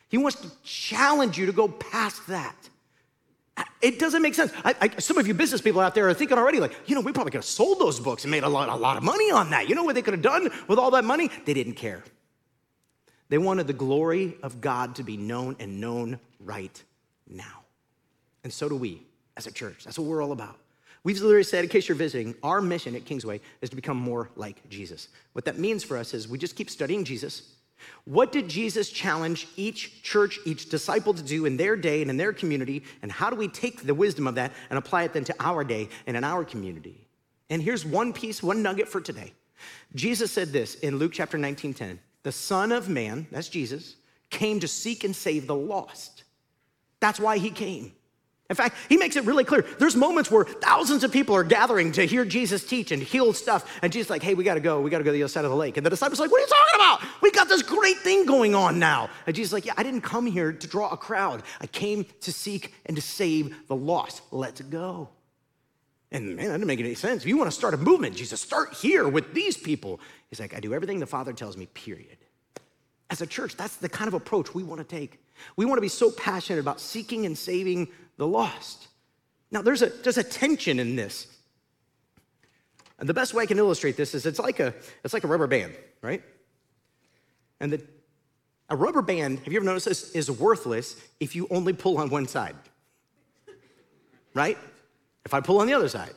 He 0.08 0.18
wants 0.18 0.40
to 0.40 0.50
challenge 0.62 1.38
you 1.38 1.46
to 1.46 1.52
go 1.52 1.68
past 1.68 2.26
that. 2.28 2.56
It 3.80 3.98
doesn't 3.98 4.20
make 4.20 4.34
sense. 4.34 4.52
I, 4.64 4.74
I, 4.80 4.88
some 4.98 5.16
of 5.16 5.26
you 5.26 5.34
business 5.34 5.60
people 5.60 5.80
out 5.80 5.94
there 5.94 6.08
are 6.08 6.14
thinking 6.14 6.36
already, 6.38 6.60
like, 6.60 6.76
you 6.86 6.94
know, 6.94 7.00
we 7.00 7.12
probably 7.12 7.30
could 7.30 7.38
have 7.38 7.44
sold 7.44 7.78
those 7.78 7.98
books 8.00 8.24
and 8.24 8.30
made 8.30 8.42
a 8.42 8.48
lot, 8.48 8.68
a 8.68 8.74
lot 8.74 8.96
of 8.96 9.02
money 9.02 9.30
on 9.30 9.50
that. 9.50 9.68
You 9.68 9.74
know 9.74 9.84
what 9.84 9.94
they 9.94 10.02
could 10.02 10.14
have 10.14 10.22
done 10.22 10.50
with 10.68 10.78
all 10.78 10.90
that 10.92 11.04
money? 11.04 11.30
They 11.44 11.54
didn't 11.54 11.74
care. 11.74 12.02
They 13.28 13.38
wanted 13.38 13.66
the 13.66 13.72
glory 13.72 14.36
of 14.42 14.60
God 14.60 14.96
to 14.96 15.02
be 15.02 15.16
known 15.16 15.56
and 15.58 15.80
known 15.80 16.20
right 16.40 16.82
now. 17.26 17.64
And 18.44 18.52
so 18.52 18.68
do 18.68 18.76
we 18.76 19.02
as 19.36 19.46
a 19.46 19.52
church. 19.52 19.84
That's 19.84 19.98
what 19.98 20.06
we're 20.06 20.22
all 20.22 20.32
about. 20.32 20.58
We've 21.06 21.20
literally 21.20 21.44
said, 21.44 21.62
in 21.62 21.70
case 21.70 21.86
you're 21.86 21.94
visiting, 21.94 22.34
our 22.42 22.60
mission 22.60 22.96
at 22.96 23.04
Kingsway 23.04 23.40
is 23.60 23.70
to 23.70 23.76
become 23.76 23.96
more 23.96 24.28
like 24.34 24.68
Jesus. 24.68 25.06
What 25.34 25.44
that 25.44 25.56
means 25.56 25.84
for 25.84 25.96
us 25.96 26.12
is 26.12 26.26
we 26.26 26.36
just 26.36 26.56
keep 26.56 26.68
studying 26.68 27.04
Jesus. 27.04 27.52
What 28.06 28.32
did 28.32 28.48
Jesus 28.48 28.90
challenge 28.90 29.46
each 29.54 30.02
church, 30.02 30.40
each 30.44 30.68
disciple 30.68 31.14
to 31.14 31.22
do 31.22 31.46
in 31.46 31.56
their 31.56 31.76
day 31.76 32.02
and 32.02 32.10
in 32.10 32.16
their 32.16 32.32
community? 32.32 32.82
And 33.02 33.12
how 33.12 33.30
do 33.30 33.36
we 33.36 33.46
take 33.46 33.86
the 33.86 33.94
wisdom 33.94 34.26
of 34.26 34.34
that 34.34 34.52
and 34.68 34.80
apply 34.80 35.04
it 35.04 35.12
then 35.12 35.22
to 35.26 35.34
our 35.38 35.62
day 35.62 35.88
and 36.08 36.16
in 36.16 36.24
our 36.24 36.44
community? 36.44 37.06
And 37.50 37.62
here's 37.62 37.84
one 37.84 38.12
piece, 38.12 38.42
one 38.42 38.60
nugget 38.60 38.88
for 38.88 39.00
today. 39.00 39.32
Jesus 39.94 40.32
said 40.32 40.48
this 40.48 40.74
in 40.74 40.98
Luke 40.98 41.12
chapter 41.12 41.38
19 41.38 41.72
10 41.72 42.00
the 42.24 42.32
Son 42.32 42.72
of 42.72 42.88
Man, 42.88 43.28
that's 43.30 43.48
Jesus, 43.48 43.94
came 44.28 44.58
to 44.58 44.66
seek 44.66 45.04
and 45.04 45.14
save 45.14 45.46
the 45.46 45.54
lost. 45.54 46.24
That's 46.98 47.20
why 47.20 47.38
he 47.38 47.50
came. 47.50 47.92
In 48.48 48.54
fact, 48.54 48.76
he 48.88 48.96
makes 48.96 49.16
it 49.16 49.24
really 49.24 49.42
clear. 49.42 49.64
There's 49.78 49.96
moments 49.96 50.30
where 50.30 50.44
thousands 50.44 51.02
of 51.02 51.10
people 51.10 51.34
are 51.34 51.42
gathering 51.42 51.90
to 51.92 52.06
hear 52.06 52.24
Jesus 52.24 52.64
teach 52.64 52.92
and 52.92 53.02
heal 53.02 53.32
stuff. 53.32 53.78
And 53.82 53.92
Jesus 53.92 54.08
like, 54.08 54.22
hey, 54.22 54.34
we 54.34 54.44
got 54.44 54.54
to 54.54 54.60
go. 54.60 54.80
We 54.80 54.88
got 54.88 54.98
to 54.98 55.04
go 55.04 55.10
to 55.10 55.14
the 55.14 55.22
other 55.24 55.28
side 55.28 55.44
of 55.44 55.50
the 55.50 55.56
lake. 55.56 55.76
And 55.76 55.84
the 55.84 55.90
disciples 55.90 56.20
are 56.20 56.24
like, 56.24 56.30
what 56.30 56.38
are 56.38 56.42
you 56.42 56.46
talking 56.46 56.74
about? 56.74 57.22
We 57.22 57.32
got 57.32 57.48
this 57.48 57.62
great 57.62 57.98
thing 57.98 58.24
going 58.24 58.54
on 58.54 58.78
now. 58.78 59.10
And 59.26 59.34
Jesus 59.34 59.52
like, 59.52 59.66
yeah, 59.66 59.74
I 59.76 59.82
didn't 59.82 60.02
come 60.02 60.26
here 60.26 60.52
to 60.52 60.66
draw 60.68 60.90
a 60.90 60.96
crowd. 60.96 61.42
I 61.60 61.66
came 61.66 62.06
to 62.20 62.32
seek 62.32 62.72
and 62.86 62.96
to 62.96 63.02
save 63.02 63.66
the 63.66 63.74
lost. 63.74 64.22
Let's 64.30 64.60
go. 64.60 65.08
And 66.12 66.36
man, 66.36 66.46
that 66.46 66.52
didn't 66.52 66.68
make 66.68 66.78
any 66.78 66.94
sense. 66.94 67.22
If 67.22 67.28
you 67.28 67.36
want 67.36 67.50
to 67.50 67.56
start 67.56 67.74
a 67.74 67.78
movement, 67.78 68.14
Jesus, 68.14 68.40
start 68.40 68.74
here 68.74 69.08
with 69.08 69.34
these 69.34 69.56
people. 69.56 69.98
He's 70.30 70.38
like, 70.38 70.54
I 70.54 70.60
do 70.60 70.72
everything 70.72 71.00
the 71.00 71.06
Father 71.06 71.32
tells 71.32 71.56
me, 71.56 71.66
period. 71.66 72.18
As 73.10 73.20
a 73.20 73.26
church, 73.26 73.56
that's 73.56 73.76
the 73.76 73.88
kind 73.88 74.06
of 74.06 74.14
approach 74.14 74.54
we 74.54 74.62
want 74.62 74.80
to 74.80 74.86
take. 74.86 75.20
We 75.56 75.64
want 75.64 75.78
to 75.78 75.82
be 75.82 75.88
so 75.88 76.10
passionate 76.10 76.60
about 76.60 76.80
seeking 76.80 77.26
and 77.26 77.36
saving 77.36 77.88
the 78.16 78.26
lost. 78.26 78.88
Now, 79.50 79.62
there's 79.62 79.82
a, 79.82 79.86
there's 79.86 80.18
a 80.18 80.24
tension 80.24 80.78
in 80.78 80.96
this. 80.96 81.26
And 82.98 83.08
the 83.08 83.14
best 83.14 83.34
way 83.34 83.42
I 83.42 83.46
can 83.46 83.58
illustrate 83.58 83.96
this 83.96 84.14
is 84.14 84.26
it's 84.26 84.38
like 84.38 84.58
a, 84.58 84.74
it's 85.04 85.12
like 85.12 85.24
a 85.24 85.28
rubber 85.28 85.46
band, 85.46 85.74
right? 86.02 86.22
And 87.60 87.72
the, 87.72 87.82
a 88.68 88.76
rubber 88.76 89.02
band, 89.02 89.40
have 89.40 89.52
you 89.52 89.58
ever 89.58 89.66
noticed 89.66 89.86
this, 89.86 90.10
is 90.12 90.30
worthless 90.30 90.96
if 91.20 91.36
you 91.36 91.46
only 91.50 91.72
pull 91.72 91.98
on 91.98 92.10
one 92.10 92.26
side, 92.26 92.56
right? 94.34 94.58
If 95.24 95.34
I 95.34 95.40
pull 95.40 95.60
on 95.60 95.66
the 95.66 95.74
other 95.74 95.88
side. 95.88 96.14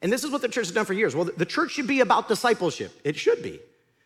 And 0.00 0.12
this 0.12 0.24
is 0.24 0.30
what 0.30 0.42
the 0.42 0.48
church 0.48 0.66
has 0.66 0.74
done 0.74 0.84
for 0.84 0.94
years. 0.94 1.14
Well, 1.14 1.30
the 1.36 1.46
church 1.46 1.72
should 1.72 1.86
be 1.86 2.00
about 2.00 2.28
discipleship. 2.28 2.92
It 3.04 3.16
should 3.16 3.42
be. 3.42 3.60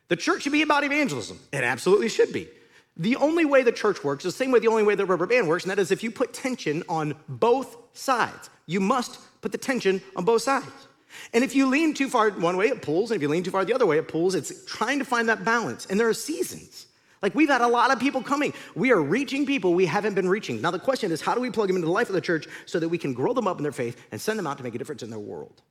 The 0.09 0.17
church 0.17 0.43
should 0.43 0.53
be 0.53 0.63
about 0.63 0.85
evangelism. 0.85 1.41
It 1.53 1.65
absolutely 1.65 2.09
should 2.09 2.33
be. 2.33 2.49
The 2.97 3.17
only 3.17 3.45
way 3.45 3.63
the 3.63 3.73
church 3.73 4.03
works 4.03 4.25
the 4.25 4.33
same 4.33 4.51
way 4.51 4.59
the 4.59 4.69
only 4.69 4.83
way 4.83 4.95
the 4.95 5.05
rubber 5.05 5.27
band 5.27 5.49
works, 5.49 5.65
and 5.65 5.71
that 5.71 5.79
is 5.79 5.91
if 5.91 6.03
you 6.03 6.11
put 6.11 6.33
tension 6.33 6.83
on 6.89 7.15
both 7.29 7.77
sides. 7.93 8.51
You 8.67 8.81
must 8.81 9.19
put 9.43 9.53
the 9.53 9.59
tension 9.59 10.03
on 10.17 10.25
both 10.25 10.43
sides. 10.43 10.89
And 11.33 11.45
if 11.45 11.55
you 11.55 11.67
lean 11.67 11.95
too 11.95 12.09
far 12.09 12.31
one 12.31 12.57
way, 12.57 12.67
it 12.67 12.83
pulls, 12.83 13.11
and 13.11 13.17
if 13.17 13.23
you 13.23 13.29
lean 13.29 13.43
too 13.43 13.51
far 13.51 13.65
the 13.65 13.75
other 13.75 13.87
way, 13.87 13.99
it 13.99 14.09
pulls. 14.09 14.35
It's 14.35 14.65
trying 14.65 14.99
to 14.99 15.05
find 15.05 15.29
that 15.29 15.45
balance. 15.45 15.87
And 15.87 15.99
there 15.99 16.09
are 16.09 16.15
seasons. 16.15 16.87
Like 17.23 17.35
we've 17.35 17.49
had 17.49 17.61
a 17.61 17.69
lot 17.69 17.91
of 17.91 17.99
people 17.99 18.23
coming. 18.23 18.53
We 18.75 18.93
are 18.93 19.03
reaching 19.03 19.47
people 19.47 19.75
we 19.75 19.87
haven't 19.87 20.15
been 20.15 20.29
reaching. 20.29 20.61
Now 20.61 20.71
the 20.71 20.79
question 20.79 21.11
is, 21.13 21.21
how 21.21 21.35
do 21.35 21.41
we 21.41 21.51
plug 21.51 21.69
them 21.69 21.77
into 21.77 21.87
the 21.87 21.93
life 21.93 22.09
of 22.09 22.15
the 22.15 22.21
church 22.21 22.47
so 22.67 22.79
that 22.79 22.89
we 22.89 22.99
can 22.99 23.15
grow 23.15 23.33
them 23.33 23.47
up 23.47 23.57
in 23.57 23.63
their 23.63 23.73
faith 23.73 24.01
and 24.13 24.21
send 24.21 24.39
them 24.39 24.47
out 24.47 24.59
to 24.59 24.65
make 24.65 24.75
a 24.75 24.79
difference 24.79 25.03
in 25.03 25.11
their 25.11 25.19
world? 25.19 25.63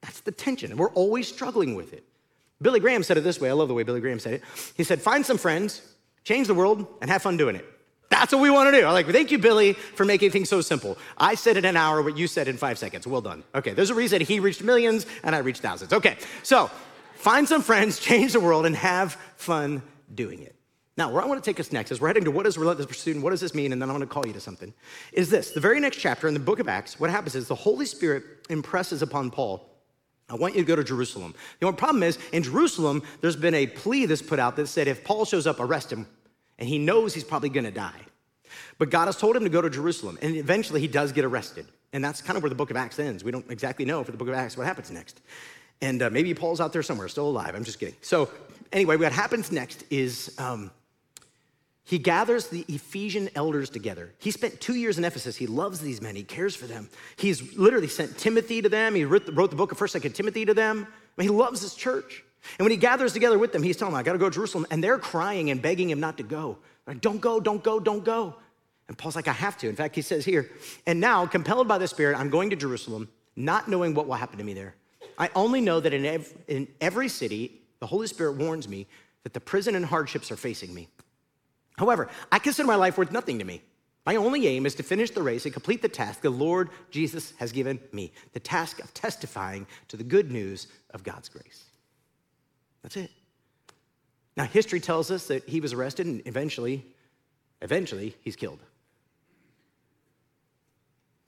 That's 0.00 0.20
the 0.20 0.32
tension, 0.32 0.70
and 0.70 0.78
we're 0.78 0.90
always 0.90 1.28
struggling 1.28 1.74
with 1.74 1.92
it. 1.92 2.04
Billy 2.60 2.80
Graham 2.80 3.02
said 3.02 3.16
it 3.16 3.22
this 3.22 3.40
way. 3.40 3.50
I 3.50 3.52
love 3.52 3.68
the 3.68 3.74
way 3.74 3.82
Billy 3.82 4.00
Graham 4.00 4.18
said 4.18 4.34
it. 4.34 4.42
He 4.76 4.84
said, 4.84 5.00
Find 5.00 5.24
some 5.24 5.38
friends, 5.38 5.82
change 6.24 6.46
the 6.46 6.54
world, 6.54 6.86
and 7.00 7.10
have 7.10 7.22
fun 7.22 7.36
doing 7.36 7.56
it. 7.56 7.64
That's 8.10 8.32
what 8.32 8.40
we 8.40 8.50
want 8.50 8.72
to 8.72 8.80
do. 8.80 8.86
I'm 8.86 8.92
like, 8.92 9.06
thank 9.06 9.30
you, 9.30 9.38
Billy, 9.38 9.74
for 9.74 10.04
making 10.04 10.30
things 10.30 10.48
so 10.48 10.60
simple. 10.60 10.96
I 11.18 11.34
said 11.34 11.56
in 11.56 11.64
an 11.64 11.76
hour 11.76 12.02
what 12.02 12.16
you 12.16 12.26
said 12.26 12.48
in 12.48 12.56
five 12.56 12.78
seconds. 12.78 13.06
Well 13.06 13.20
done. 13.20 13.44
Okay, 13.54 13.74
there's 13.74 13.90
a 13.90 13.94
reason 13.94 14.20
he 14.22 14.40
reached 14.40 14.62
millions 14.62 15.06
and 15.22 15.34
I 15.34 15.38
reached 15.38 15.60
thousands. 15.60 15.92
Okay, 15.92 16.16
so 16.42 16.70
find 17.16 17.46
some 17.46 17.60
friends, 17.60 17.98
change 18.00 18.32
the 18.32 18.40
world, 18.40 18.64
and 18.64 18.74
have 18.76 19.12
fun 19.36 19.82
doing 20.14 20.42
it. 20.42 20.54
Now, 20.96 21.12
where 21.12 21.22
I 21.22 21.26
want 21.26 21.42
to 21.42 21.48
take 21.48 21.60
us 21.60 21.70
next 21.70 21.92
is 21.92 22.00
we're 22.00 22.08
heading 22.08 22.24
to 22.24 22.30
what 22.30 22.44
is 22.46 22.58
relentless 22.58 22.86
pursuit 22.86 23.14
and 23.14 23.22
what 23.22 23.30
does 23.30 23.40
this 23.40 23.54
mean, 23.54 23.72
and 23.72 23.80
then 23.80 23.88
I'm 23.88 23.96
going 23.96 24.08
to 24.08 24.12
call 24.12 24.26
you 24.26 24.32
to 24.32 24.40
something. 24.40 24.74
Is 25.12 25.30
this 25.30 25.52
the 25.52 25.60
very 25.60 25.78
next 25.78 25.98
chapter 25.98 26.26
in 26.26 26.34
the 26.34 26.40
book 26.40 26.58
of 26.58 26.66
Acts? 26.66 26.98
What 26.98 27.10
happens 27.10 27.36
is 27.36 27.46
the 27.46 27.54
Holy 27.54 27.86
Spirit 27.86 28.24
impresses 28.48 29.00
upon 29.02 29.30
Paul 29.30 29.77
I 30.28 30.34
want 30.34 30.54
you 30.54 30.60
to 30.60 30.66
go 30.66 30.76
to 30.76 30.84
Jerusalem. 30.84 31.34
The 31.60 31.66
only 31.66 31.78
problem 31.78 32.02
is, 32.02 32.18
in 32.32 32.42
Jerusalem, 32.42 33.02
there's 33.20 33.36
been 33.36 33.54
a 33.54 33.66
plea 33.66 34.06
that's 34.06 34.22
put 34.22 34.38
out 34.38 34.56
that 34.56 34.66
said 34.66 34.86
if 34.86 35.04
Paul 35.04 35.24
shows 35.24 35.46
up, 35.46 35.58
arrest 35.58 35.90
him, 35.92 36.06
and 36.58 36.68
he 36.68 36.78
knows 36.78 37.14
he's 37.14 37.24
probably 37.24 37.48
gonna 37.48 37.70
die. 37.70 38.00
But 38.78 38.90
God 38.90 39.06
has 39.06 39.16
told 39.16 39.36
him 39.36 39.44
to 39.44 39.50
go 39.50 39.62
to 39.62 39.70
Jerusalem, 39.70 40.18
and 40.20 40.36
eventually 40.36 40.80
he 40.80 40.88
does 40.88 41.12
get 41.12 41.24
arrested. 41.24 41.66
And 41.92 42.04
that's 42.04 42.20
kind 42.20 42.36
of 42.36 42.42
where 42.42 42.50
the 42.50 42.56
book 42.56 42.70
of 42.70 42.76
Acts 42.76 42.98
ends. 42.98 43.24
We 43.24 43.32
don't 43.32 43.50
exactly 43.50 43.84
know 43.84 44.04
for 44.04 44.12
the 44.12 44.18
book 44.18 44.28
of 44.28 44.34
Acts 44.34 44.56
what 44.56 44.66
happens 44.66 44.90
next. 44.90 45.20
And 45.80 46.02
uh, 46.02 46.10
maybe 46.10 46.34
Paul's 46.34 46.60
out 46.60 46.72
there 46.72 46.82
somewhere, 46.82 47.08
still 47.08 47.28
alive. 47.28 47.54
I'm 47.54 47.64
just 47.64 47.78
kidding. 47.78 47.94
So, 48.02 48.28
anyway, 48.72 48.96
what 48.96 49.12
happens 49.12 49.50
next 49.50 49.84
is 49.90 50.34
um, 50.38 50.70
he 51.88 51.96
gathers 51.96 52.48
the 52.48 52.66
Ephesian 52.68 53.30
elders 53.34 53.70
together. 53.70 54.12
He 54.18 54.30
spent 54.30 54.60
two 54.60 54.74
years 54.74 54.98
in 54.98 55.06
Ephesus. 55.06 55.36
He 55.36 55.46
loves 55.46 55.80
these 55.80 56.02
men. 56.02 56.14
He 56.16 56.22
cares 56.22 56.54
for 56.54 56.66
them. 56.66 56.90
He's 57.16 57.56
literally 57.56 57.88
sent 57.88 58.18
Timothy 58.18 58.60
to 58.60 58.68
them. 58.68 58.94
He 58.94 59.06
wrote 59.06 59.24
the 59.24 59.32
book 59.32 59.72
of 59.72 59.78
1st, 59.78 60.02
2nd 60.02 60.12
Timothy 60.12 60.44
to 60.44 60.52
them. 60.52 60.86
I 60.86 61.22
mean, 61.22 61.30
he 61.30 61.34
loves 61.34 61.62
his 61.62 61.74
church. 61.74 62.24
And 62.58 62.66
when 62.66 62.72
he 62.72 62.76
gathers 62.76 63.14
together 63.14 63.38
with 63.38 63.54
them, 63.54 63.62
he's 63.62 63.78
telling 63.78 63.92
them, 63.92 64.00
I 64.00 64.02
got 64.02 64.12
to 64.12 64.18
go 64.18 64.28
to 64.28 64.34
Jerusalem. 64.34 64.66
And 64.70 64.84
they're 64.84 64.98
crying 64.98 65.50
and 65.50 65.62
begging 65.62 65.88
him 65.88 65.98
not 65.98 66.18
to 66.18 66.22
go. 66.22 66.58
Like, 66.86 67.00
don't 67.00 67.22
go, 67.22 67.40
don't 67.40 67.64
go, 67.64 67.80
don't 67.80 68.04
go. 68.04 68.36
And 68.88 68.98
Paul's 68.98 69.16
like, 69.16 69.26
I 69.26 69.32
have 69.32 69.56
to. 69.56 69.68
In 69.70 69.74
fact, 69.74 69.94
he 69.94 70.02
says 70.02 70.26
here, 70.26 70.50
and 70.86 71.00
now, 71.00 71.24
compelled 71.24 71.68
by 71.68 71.78
the 71.78 71.88
Spirit, 71.88 72.18
I'm 72.18 72.28
going 72.28 72.50
to 72.50 72.56
Jerusalem, 72.56 73.08
not 73.34 73.66
knowing 73.66 73.94
what 73.94 74.06
will 74.06 74.16
happen 74.16 74.36
to 74.36 74.44
me 74.44 74.52
there. 74.52 74.74
I 75.16 75.30
only 75.34 75.62
know 75.62 75.80
that 75.80 75.94
in, 75.94 76.04
ev- 76.04 76.34
in 76.48 76.68
every 76.82 77.08
city, 77.08 77.62
the 77.80 77.86
Holy 77.86 78.08
Spirit 78.08 78.36
warns 78.36 78.68
me 78.68 78.86
that 79.22 79.32
the 79.32 79.40
prison 79.40 79.74
and 79.74 79.86
hardships 79.86 80.30
are 80.30 80.36
facing 80.36 80.74
me. 80.74 80.88
However, 81.78 82.08
I 82.32 82.40
consider 82.40 82.66
my 82.66 82.74
life 82.74 82.98
worth 82.98 83.12
nothing 83.12 83.38
to 83.38 83.44
me. 83.44 83.62
My 84.04 84.16
only 84.16 84.46
aim 84.48 84.66
is 84.66 84.74
to 84.76 84.82
finish 84.82 85.10
the 85.10 85.22
race 85.22 85.44
and 85.44 85.52
complete 85.52 85.80
the 85.80 85.88
task 85.88 86.22
the 86.22 86.30
Lord 86.30 86.70
Jesus 86.90 87.34
has 87.38 87.52
given 87.52 87.78
me 87.92 88.12
the 88.32 88.40
task 88.40 88.80
of 88.80 88.92
testifying 88.94 89.66
to 89.88 89.96
the 89.96 90.02
good 90.02 90.32
news 90.32 90.66
of 90.90 91.04
God's 91.04 91.28
grace. 91.28 91.64
That's 92.82 92.96
it. 92.96 93.10
Now, 94.36 94.44
history 94.44 94.80
tells 94.80 95.10
us 95.10 95.28
that 95.28 95.48
he 95.48 95.60
was 95.60 95.72
arrested 95.72 96.06
and 96.06 96.22
eventually, 96.26 96.84
eventually, 97.62 98.16
he's 98.22 98.34
killed. 98.34 98.60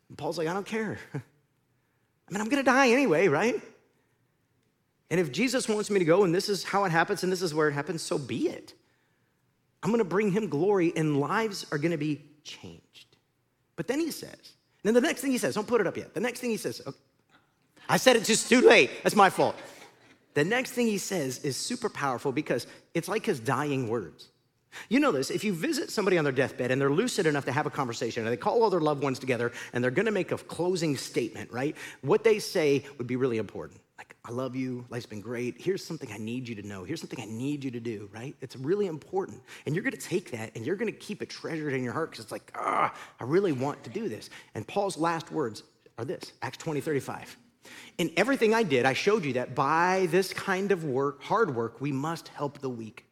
And 0.09 0.19
Paul's 0.19 0.39
like, 0.39 0.49
I 0.49 0.53
don't 0.53 0.67
care. 0.67 0.99
I 1.15 2.33
mean, 2.33 2.41
I'm 2.41 2.49
going 2.49 2.65
to 2.65 2.71
die 2.71 2.89
anyway, 2.91 3.29
right? 3.29 3.61
And 5.11 5.21
if 5.21 5.31
Jesus 5.31 5.69
wants 5.69 5.91
me 5.91 5.99
to 5.99 6.05
go 6.05 6.25
and 6.25 6.35
this 6.35 6.49
is 6.49 6.65
how 6.65 6.85
it 6.85 6.91
happens 6.91 7.23
and 7.23 7.31
this 7.31 7.43
is 7.43 7.55
where 7.55 7.69
it 7.69 7.73
happens, 7.73 8.03
so 8.03 8.19
be 8.19 8.49
it. 8.49 8.75
I'm 9.83 9.91
going 9.91 9.99
to 9.99 10.05
bring 10.05 10.31
him 10.31 10.49
glory 10.49 10.93
and 10.95 11.19
lives 11.21 11.67
are 11.73 11.79
going 11.79 11.93
to 11.93 11.97
be 11.97 12.23
changed. 12.45 13.17
But 13.77 13.87
then 13.89 13.99
he 13.99 14.11
says, 14.11 14.31
and 14.33 14.85
then 14.85 14.95
the 14.95 15.01
next 15.01 15.21
thing 15.21 15.31
he 15.31 15.39
says, 15.39 15.55
don't 15.55 15.67
put 15.67 15.81
it 15.81 15.87
up 15.87 15.97
yet. 15.97 16.15
The 16.15 16.21
next 16.21 16.41
thing 16.41 16.51
he 16.51 16.57
says, 16.57 16.81
okay, 16.87 16.97
I 17.89 17.97
said 17.97 18.17
it 18.17 18.25
just 18.25 18.49
too 18.49 18.61
late. 18.61 18.91
That's 19.03 19.17
my 19.17 19.31
fault. 19.31 19.57
The 20.35 20.45
next 20.45 20.73
thing 20.73 20.87
he 20.87 20.99
says 20.99 21.39
is 21.39 21.57
super 21.57 21.89
powerful 21.89 22.31
because 22.31 22.67
it's 22.95 23.09
like 23.09 23.27
his 23.27 23.41
dying 23.41 23.89
words. 23.89 24.29
You 24.89 25.01
know 25.01 25.11
this, 25.11 25.31
if 25.31 25.43
you 25.43 25.53
visit 25.53 25.91
somebody 25.91 26.17
on 26.17 26.25
their 26.25 26.33
deathbed 26.33 26.71
and 26.71 26.81
they're 26.81 26.91
lucid 26.91 27.27
enough 27.27 27.45
to 27.47 27.53
have 27.53 27.67
a 27.67 27.71
conversation 27.71 28.23
and 28.23 28.33
they 28.33 28.37
call 28.37 28.63
all 28.63 28.71
their 28.71 28.81
loved 28.81 29.03
ones 29.03 29.19
together 29.19 29.51
and 29.73 29.83
they're 29.83 29.91
gonna 29.91 30.13
make 30.13 30.31
a 30.31 30.39
closing 30.39 30.97
statement, 30.97 31.51
right? 31.51 31.77
What 32.03 32.23
they 32.23 32.39
say 32.39 32.85
would 32.99 33.09
be 33.09 33.17
really 33.17 33.39
important. 33.39 33.81
Like, 34.01 34.17
I 34.25 34.31
love 34.31 34.57
you, 34.57 34.87
life's 34.89 35.05
been 35.05 35.21
great. 35.21 35.61
Here's 35.61 35.85
something 35.85 36.11
I 36.11 36.17
need 36.17 36.49
you 36.49 36.55
to 36.55 36.67
know. 36.67 36.85
Here's 36.85 37.03
something 37.03 37.21
I 37.21 37.27
need 37.27 37.63
you 37.63 37.71
to 37.73 37.81
do, 37.81 38.09
right? 38.15 38.35
It's 38.41 38.57
really 38.57 38.87
important. 38.87 39.43
And 39.67 39.75
you're 39.75 39.85
gonna 39.85 39.99
take 39.99 40.31
that 40.31 40.57
and 40.57 40.65
you're 40.65 40.77
gonna 40.77 40.91
keep 40.91 41.21
it 41.21 41.29
treasured 41.29 41.75
in 41.75 41.85
your 41.85 41.93
heart 41.93 42.11
because 42.11 42.25
it's 42.25 42.33
like, 42.33 42.51
ah, 42.55 42.95
I 43.21 43.25
really 43.25 43.53
want 43.53 43.85
to 43.85 43.91
do 43.91 44.09
this. 44.09 44.31
And 44.55 44.67
Paul's 44.67 44.97
last 44.97 45.31
words 45.31 45.65
are 45.99 46.07
this 46.07 46.33
Acts 46.41 46.57
20, 46.57 46.81
35. 46.81 47.37
In 47.99 48.11
everything 48.17 48.55
I 48.55 48.63
did, 48.63 48.87
I 48.87 48.95
showed 48.95 49.23
you 49.23 49.35
that 49.35 49.55
by 49.55 50.09
this 50.11 50.33
kind 50.33 50.73
of 50.73 50.83
work, 50.83 51.23
hard 51.23 51.55
work, 51.55 51.83
we 51.83 51.93
must 51.93 52.29
help 52.29 52.59
the 52.61 52.71
weak. 52.71 53.05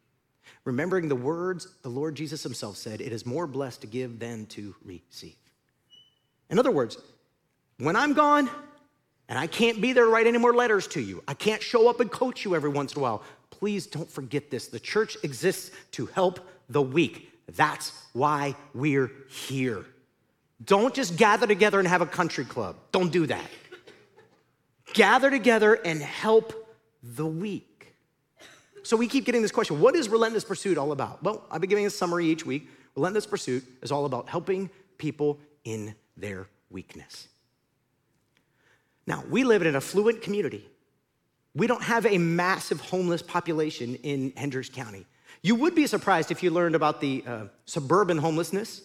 Remembering 0.65 1.07
the 1.07 1.15
words 1.15 1.67
the 1.83 1.89
Lord 1.89 2.15
Jesus 2.15 2.41
himself 2.41 2.77
said, 2.77 2.99
it 2.99 3.13
is 3.13 3.27
more 3.27 3.45
blessed 3.45 3.81
to 3.81 3.87
give 3.87 4.17
than 4.17 4.47
to 4.47 4.73
receive. 4.83 5.35
In 6.49 6.57
other 6.57 6.71
words, 6.71 6.97
when 7.77 7.95
I'm 7.95 8.13
gone, 8.13 8.49
and 9.29 9.37
I 9.37 9.45
can't 9.45 9.79
be 9.79 9.93
there 9.93 10.05
to 10.05 10.09
write 10.09 10.25
any 10.25 10.39
more 10.39 10.53
letters 10.53 10.87
to 10.87 11.01
you. 11.01 11.23
I 11.27 11.35
can't 11.35 11.61
show 11.61 11.87
up 11.87 11.99
and 11.99 12.11
coach 12.11 12.43
you 12.43 12.55
every 12.55 12.69
once 12.69 12.93
in 12.93 12.99
a 12.99 13.01
while. 13.01 13.23
Please 13.51 13.85
don't 13.85 14.09
forget 14.09 14.49
this. 14.49 14.67
The 14.67 14.79
church 14.79 15.17
exists 15.23 15.71
to 15.91 16.07
help 16.07 16.39
the 16.67 16.81
weak. 16.81 17.31
That's 17.55 17.93
why 18.13 18.55
we're 18.73 19.11
here. 19.29 19.85
Don't 20.65 20.93
just 20.93 21.15
gather 21.15 21.47
together 21.47 21.79
and 21.79 21.87
have 21.87 22.01
a 22.01 22.07
country 22.07 22.43
club. 22.43 22.75
Don't 22.91 23.11
do 23.11 23.27
that. 23.27 23.49
gather 24.93 25.29
together 25.29 25.75
and 25.75 26.01
help 26.01 26.75
the 27.01 27.25
weak. 27.25 27.93
So 28.83 28.97
we 28.97 29.07
keep 29.07 29.25
getting 29.25 29.41
this 29.41 29.51
question 29.51 29.79
what 29.79 29.95
is 29.95 30.09
Relentless 30.09 30.43
Pursuit 30.43 30.77
all 30.77 30.91
about? 30.91 31.23
Well, 31.23 31.45
I've 31.51 31.61
been 31.61 31.69
giving 31.69 31.85
a 31.85 31.91
summary 31.91 32.25
each 32.25 32.45
week. 32.45 32.67
Relentless 32.95 33.27
Pursuit 33.27 33.63
is 33.81 33.91
all 33.91 34.05
about 34.05 34.27
helping 34.27 34.69
people 34.97 35.39
in 35.63 35.93
their 36.17 36.47
weakness. 36.69 37.28
Now, 39.07 39.23
we 39.29 39.43
live 39.43 39.61
in 39.61 39.67
an 39.67 39.75
affluent 39.75 40.21
community. 40.21 40.67
We 41.55 41.67
don't 41.67 41.83
have 41.83 42.05
a 42.05 42.17
massive 42.17 42.79
homeless 42.79 43.21
population 43.21 43.95
in 43.95 44.33
Hendricks 44.37 44.69
County. 44.69 45.05
You 45.41 45.55
would 45.55 45.73
be 45.73 45.87
surprised 45.87 46.31
if 46.31 46.43
you 46.43 46.51
learned 46.51 46.75
about 46.75 47.01
the 47.01 47.23
uh, 47.25 47.43
suburban 47.65 48.17
homelessness, 48.17 48.81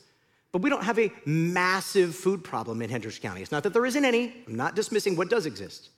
but 0.53 0.62
we 0.62 0.70
don't 0.70 0.85
have 0.85 0.98
a 0.98 1.12
massive 1.27 2.14
food 2.14 2.44
problem 2.44 2.81
in 2.81 2.88
Hendricks 2.88 3.18
County. 3.18 3.42
It's 3.42 3.53
not 3.53 3.64
that 3.64 3.72
there 3.72 3.85
isn't 3.85 4.05
any, 4.05 4.33
I'm 4.46 4.55
not 4.55 4.77
dismissing 4.77 5.16
what 5.16 5.29
does 5.29 5.46
exist. 5.46 5.90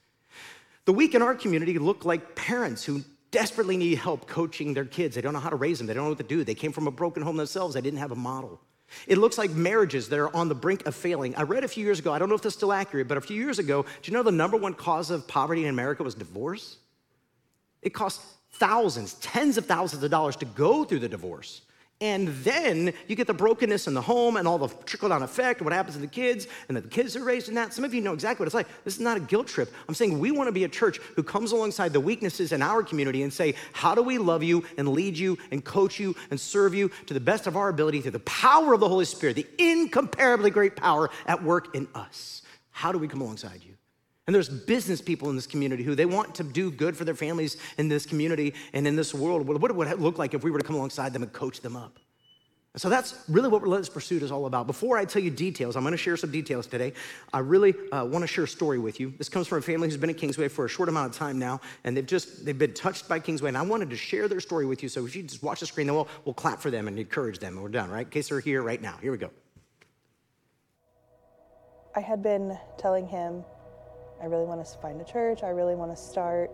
The 0.86 0.92
weak 0.92 1.14
in 1.14 1.22
our 1.22 1.34
community 1.34 1.78
look 1.78 2.04
like 2.04 2.34
parents 2.34 2.84
who 2.84 3.02
desperately 3.30 3.76
need 3.76 3.98
help 3.98 4.26
coaching 4.26 4.72
their 4.72 4.84
kids. 4.84 5.14
They 5.14 5.20
don't 5.20 5.34
know 5.34 5.40
how 5.40 5.50
to 5.50 5.56
raise 5.56 5.78
them, 5.78 5.86
they 5.86 5.94
don't 5.94 6.04
know 6.04 6.10
what 6.10 6.18
to 6.18 6.24
do. 6.24 6.42
They 6.42 6.54
came 6.54 6.72
from 6.72 6.86
a 6.86 6.90
broken 6.90 7.22
home 7.22 7.36
themselves, 7.36 7.74
they 7.74 7.80
didn't 7.80 7.98
have 7.98 8.12
a 8.12 8.16
model. 8.16 8.60
It 9.06 9.18
looks 9.18 9.38
like 9.38 9.50
marriages 9.50 10.08
that 10.08 10.18
are 10.18 10.34
on 10.34 10.48
the 10.48 10.54
brink 10.54 10.86
of 10.86 10.94
failing. 10.94 11.34
I 11.36 11.42
read 11.42 11.64
a 11.64 11.68
few 11.68 11.84
years 11.84 11.98
ago, 11.98 12.12
I 12.12 12.18
don't 12.18 12.28
know 12.28 12.34
if 12.34 12.42
this 12.42 12.52
is 12.52 12.56
still 12.56 12.72
accurate, 12.72 13.08
but 13.08 13.16
a 13.18 13.20
few 13.20 13.36
years 13.36 13.58
ago, 13.58 13.82
do 13.82 14.10
you 14.10 14.16
know 14.16 14.22
the 14.22 14.32
number 14.32 14.56
one 14.56 14.74
cause 14.74 15.10
of 15.10 15.26
poverty 15.26 15.64
in 15.64 15.70
America 15.70 16.02
was 16.02 16.14
divorce? 16.14 16.78
It 17.82 17.90
costs 17.90 18.24
thousands, 18.52 19.14
tens 19.14 19.58
of 19.58 19.66
thousands 19.66 20.02
of 20.02 20.10
dollars 20.10 20.36
to 20.36 20.44
go 20.44 20.84
through 20.84 21.00
the 21.00 21.08
divorce. 21.08 21.62
And 22.02 22.28
then 22.28 22.92
you 23.08 23.16
get 23.16 23.26
the 23.26 23.32
brokenness 23.32 23.86
in 23.86 23.94
the 23.94 24.02
home 24.02 24.36
and 24.36 24.46
all 24.46 24.58
the 24.58 24.68
trickle 24.84 25.08
down 25.08 25.22
effect, 25.22 25.62
what 25.62 25.72
happens 25.72 25.94
to 25.94 26.00
the 26.00 26.06
kids, 26.06 26.46
and 26.68 26.76
the 26.76 26.82
kids 26.82 27.16
are 27.16 27.24
raised 27.24 27.48
in 27.48 27.54
that. 27.54 27.72
Some 27.72 27.84
of 27.84 27.94
you 27.94 28.02
know 28.02 28.12
exactly 28.12 28.44
what 28.44 28.48
it's 28.48 28.54
like. 28.54 28.68
This 28.84 28.94
is 28.94 29.00
not 29.00 29.16
a 29.16 29.20
guilt 29.20 29.46
trip. 29.46 29.72
I'm 29.88 29.94
saying 29.94 30.18
we 30.18 30.30
want 30.30 30.48
to 30.48 30.52
be 30.52 30.64
a 30.64 30.68
church 30.68 30.98
who 31.14 31.22
comes 31.22 31.52
alongside 31.52 31.94
the 31.94 32.00
weaknesses 32.00 32.52
in 32.52 32.60
our 32.60 32.82
community 32.82 33.22
and 33.22 33.32
say, 33.32 33.54
how 33.72 33.94
do 33.94 34.02
we 34.02 34.18
love 34.18 34.42
you 34.42 34.62
and 34.76 34.90
lead 34.90 35.16
you 35.16 35.38
and 35.50 35.64
coach 35.64 35.98
you 35.98 36.14
and 36.30 36.38
serve 36.38 36.74
you 36.74 36.90
to 37.06 37.14
the 37.14 37.20
best 37.20 37.46
of 37.46 37.56
our 37.56 37.70
ability 37.70 38.02
through 38.02 38.10
the 38.10 38.18
power 38.20 38.74
of 38.74 38.80
the 38.80 38.88
Holy 38.88 39.06
Spirit, 39.06 39.36
the 39.36 39.46
incomparably 39.58 40.50
great 40.50 40.76
power 40.76 41.08
at 41.26 41.42
work 41.42 41.74
in 41.74 41.88
us? 41.94 42.42
How 42.72 42.92
do 42.92 42.98
we 42.98 43.08
come 43.08 43.22
alongside 43.22 43.62
you? 43.64 43.72
And 44.26 44.34
there's 44.34 44.48
business 44.48 45.00
people 45.00 45.30
in 45.30 45.36
this 45.36 45.46
community 45.46 45.84
who 45.84 45.94
they 45.94 46.06
want 46.06 46.34
to 46.36 46.42
do 46.42 46.70
good 46.70 46.96
for 46.96 47.04
their 47.04 47.14
families 47.14 47.56
in 47.78 47.88
this 47.88 48.04
community 48.04 48.54
and 48.72 48.86
in 48.86 48.96
this 48.96 49.14
world. 49.14 49.46
What 49.46 49.74
would 49.74 49.86
it 49.86 50.00
look 50.00 50.18
like 50.18 50.34
if 50.34 50.42
we 50.42 50.50
were 50.50 50.58
to 50.58 50.64
come 50.64 50.76
alongside 50.76 51.12
them 51.12 51.22
and 51.22 51.32
coach 51.32 51.60
them 51.60 51.76
up? 51.76 51.98
So 52.76 52.90
that's 52.90 53.14
really 53.30 53.48
what 53.48 53.62
Relentless 53.62 53.88
Pursuit 53.88 54.22
is 54.22 54.30
all 54.30 54.44
about. 54.44 54.66
Before 54.66 54.98
I 54.98 55.06
tell 55.06 55.22
you 55.22 55.30
details, 55.30 55.76
I'm 55.76 55.82
going 55.82 55.92
to 55.92 55.98
share 55.98 56.16
some 56.18 56.30
details 56.30 56.66
today. 56.66 56.92
I 57.32 57.38
really 57.38 57.72
uh, 57.90 58.04
want 58.04 58.22
to 58.22 58.26
share 58.26 58.44
a 58.44 58.48
story 58.48 58.78
with 58.78 59.00
you. 59.00 59.14
This 59.16 59.30
comes 59.30 59.46
from 59.46 59.58
a 59.58 59.62
family 59.62 59.88
who's 59.88 59.96
been 59.96 60.10
at 60.10 60.18
Kingsway 60.18 60.48
for 60.48 60.66
a 60.66 60.68
short 60.68 60.90
amount 60.90 61.10
of 61.10 61.16
time 61.16 61.38
now, 61.38 61.62
and 61.84 61.96
they've 61.96 62.04
just 62.04 62.44
they've 62.44 62.58
been 62.58 62.74
touched 62.74 63.08
by 63.08 63.18
Kingsway, 63.18 63.48
and 63.48 63.56
I 63.56 63.62
wanted 63.62 63.88
to 63.90 63.96
share 63.96 64.28
their 64.28 64.40
story 64.40 64.66
with 64.66 64.82
you. 64.82 64.90
So 64.90 65.06
if 65.06 65.16
you 65.16 65.22
just 65.22 65.42
watch 65.42 65.60
the 65.60 65.66
screen, 65.66 65.86
then 65.86 65.96
we'll, 65.96 66.08
we'll 66.26 66.34
clap 66.34 66.60
for 66.60 66.70
them 66.70 66.86
and 66.86 66.98
encourage 66.98 67.38
them, 67.38 67.54
and 67.54 67.62
we're 67.62 67.70
done, 67.70 67.90
right? 67.90 68.04
In 68.04 68.10
case 68.10 68.28
they're 68.28 68.40
here 68.40 68.62
right 68.62 68.82
now. 68.82 68.98
Here 69.00 69.10
we 69.10 69.16
go. 69.16 69.30
I 71.94 72.00
had 72.00 72.22
been 72.22 72.58
telling 72.76 73.06
him 73.06 73.42
I 74.22 74.26
really 74.26 74.44
want 74.44 74.64
to 74.64 74.78
find 74.78 75.00
a 75.00 75.04
church. 75.04 75.42
I 75.42 75.48
really 75.48 75.74
want 75.74 75.94
to 75.94 75.96
start 75.96 76.50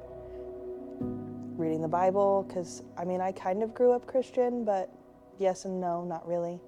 reading 1.01 1.81
the 1.81 1.89
Bible 1.89 2.45
because 2.47 2.83
I 2.97 3.05
mean, 3.05 3.21
I 3.21 3.33
kind 3.33 3.63
of 3.63 3.75
grew 3.75 3.93
up 3.93 4.07
Christian, 4.07 4.65
but 4.65 4.91
yes 5.39 5.65
and 5.65 5.81
no, 5.81 6.05
not 6.05 6.27
really. 6.27 6.61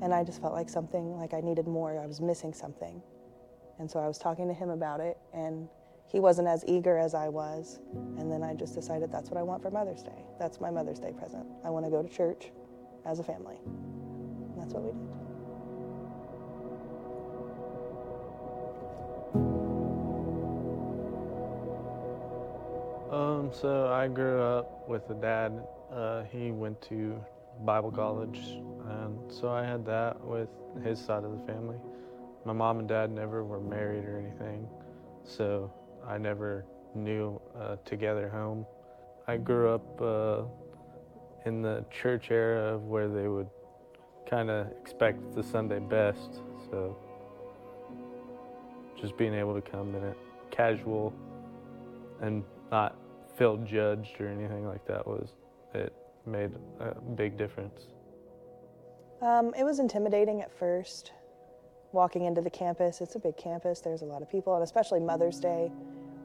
And 0.00 0.12
I 0.12 0.24
just 0.24 0.40
felt 0.40 0.52
like 0.52 0.68
something, 0.68 1.16
like 1.16 1.32
I 1.34 1.40
needed 1.40 1.66
more. 1.66 1.98
I 2.00 2.06
was 2.06 2.20
missing 2.20 2.52
something. 2.52 3.00
And 3.78 3.90
so 3.90 4.00
I 4.00 4.06
was 4.06 4.18
talking 4.18 4.48
to 4.48 4.54
him 4.54 4.70
about 4.70 5.00
it, 5.00 5.16
and 5.32 5.68
he 6.06 6.20
wasn't 6.20 6.48
as 6.48 6.64
eager 6.66 6.98
as 6.98 7.14
I 7.14 7.28
was. 7.28 7.80
And 8.18 8.30
then 8.30 8.42
I 8.42 8.54
just 8.54 8.74
decided 8.74 9.10
that's 9.10 9.30
what 9.30 9.38
I 9.38 9.42
want 9.42 9.62
for 9.62 9.70
Mother's 9.70 10.02
Day. 10.02 10.24
That's 10.38 10.60
my 10.60 10.70
Mother's 10.70 10.98
Day 10.98 11.12
present. 11.12 11.46
I 11.64 11.70
want 11.70 11.86
to 11.86 11.90
go 11.90 12.02
to 12.02 12.08
church 12.08 12.50
as 13.06 13.18
a 13.18 13.24
family. 13.24 13.56
that's 14.56 14.74
what 14.74 14.82
we 14.82 14.92
did. 14.92 15.31
So 23.52 23.88
I 23.88 24.08
grew 24.08 24.40
up 24.40 24.88
with 24.88 25.08
a 25.10 25.14
dad. 25.14 25.66
Uh, 25.92 26.24
he 26.24 26.50
went 26.50 26.80
to 26.82 27.22
Bible 27.64 27.90
college, 27.90 28.40
and 28.88 29.18
so 29.30 29.50
I 29.50 29.64
had 29.64 29.84
that 29.86 30.20
with 30.24 30.48
his 30.82 30.98
side 30.98 31.24
of 31.24 31.32
the 31.32 31.46
family. 31.46 31.76
My 32.44 32.52
mom 32.52 32.78
and 32.78 32.88
dad 32.88 33.10
never 33.10 33.44
were 33.44 33.60
married 33.60 34.04
or 34.04 34.18
anything, 34.18 34.66
so 35.24 35.72
I 36.06 36.18
never 36.18 36.64
knew 36.94 37.40
a 37.54 37.76
together 37.84 38.28
home. 38.28 38.66
I 39.28 39.36
grew 39.36 39.70
up 39.70 40.00
uh, 40.00 40.42
in 41.46 41.62
the 41.62 41.84
church 41.90 42.30
era 42.30 42.74
of 42.74 42.84
where 42.84 43.08
they 43.08 43.28
would 43.28 43.48
kind 44.28 44.50
of 44.50 44.68
expect 44.80 45.34
the 45.34 45.42
Sunday 45.42 45.78
best, 45.78 46.40
so 46.70 46.96
just 49.00 49.16
being 49.16 49.34
able 49.34 49.54
to 49.54 49.60
come 49.60 49.94
in 49.94 50.02
it 50.04 50.16
casual 50.50 51.12
and 52.20 52.44
not 52.70 52.96
feel 53.36 53.56
judged 53.58 54.20
or 54.20 54.28
anything 54.28 54.66
like 54.66 54.84
that 54.86 55.06
was 55.06 55.30
it 55.74 55.92
made 56.26 56.50
a 56.80 57.00
big 57.00 57.36
difference. 57.36 57.86
Um, 59.20 59.54
it 59.56 59.64
was 59.64 59.78
intimidating 59.78 60.42
at 60.42 60.52
first. 60.58 61.12
Walking 61.92 62.24
into 62.24 62.40
the 62.40 62.50
campus, 62.50 63.00
it's 63.00 63.16
a 63.16 63.18
big 63.18 63.36
campus. 63.36 63.80
There's 63.80 64.02
a 64.02 64.06
lot 64.06 64.22
of 64.22 64.30
people, 64.30 64.54
and 64.54 64.64
especially 64.64 65.00
Mother's 65.00 65.38
Day, 65.38 65.70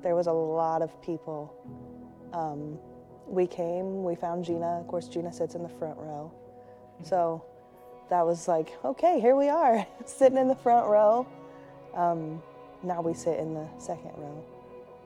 there 0.02 0.16
was 0.16 0.28
a 0.28 0.32
lot 0.32 0.82
of 0.82 1.02
people. 1.02 1.54
Um, 2.34 2.80
we 3.28 3.48
came, 3.48 4.04
we 4.04 4.16
found 4.16 4.46
Gina. 4.46 4.80
Of 4.80 4.88
course, 4.88 5.08
Gina 5.08 5.32
sits 5.34 5.56
in 5.56 5.64
the 5.64 5.70
front 5.70 5.98
row. 5.98 6.32
So 7.04 7.44
that 8.10 8.26
was 8.26 8.48
like, 8.48 8.70
okay, 8.86 9.20
here 9.20 9.36
we 9.36 9.50
are, 9.50 9.86
sitting 10.06 10.38
in 10.38 10.48
the 10.48 10.56
front 10.56 10.88
row. 10.88 11.28
Um, 11.94 12.42
now 12.84 13.02
we 13.02 13.14
sit 13.14 13.40
in 13.40 13.54
the 13.54 13.68
second 13.78 14.12
row. 14.16 14.46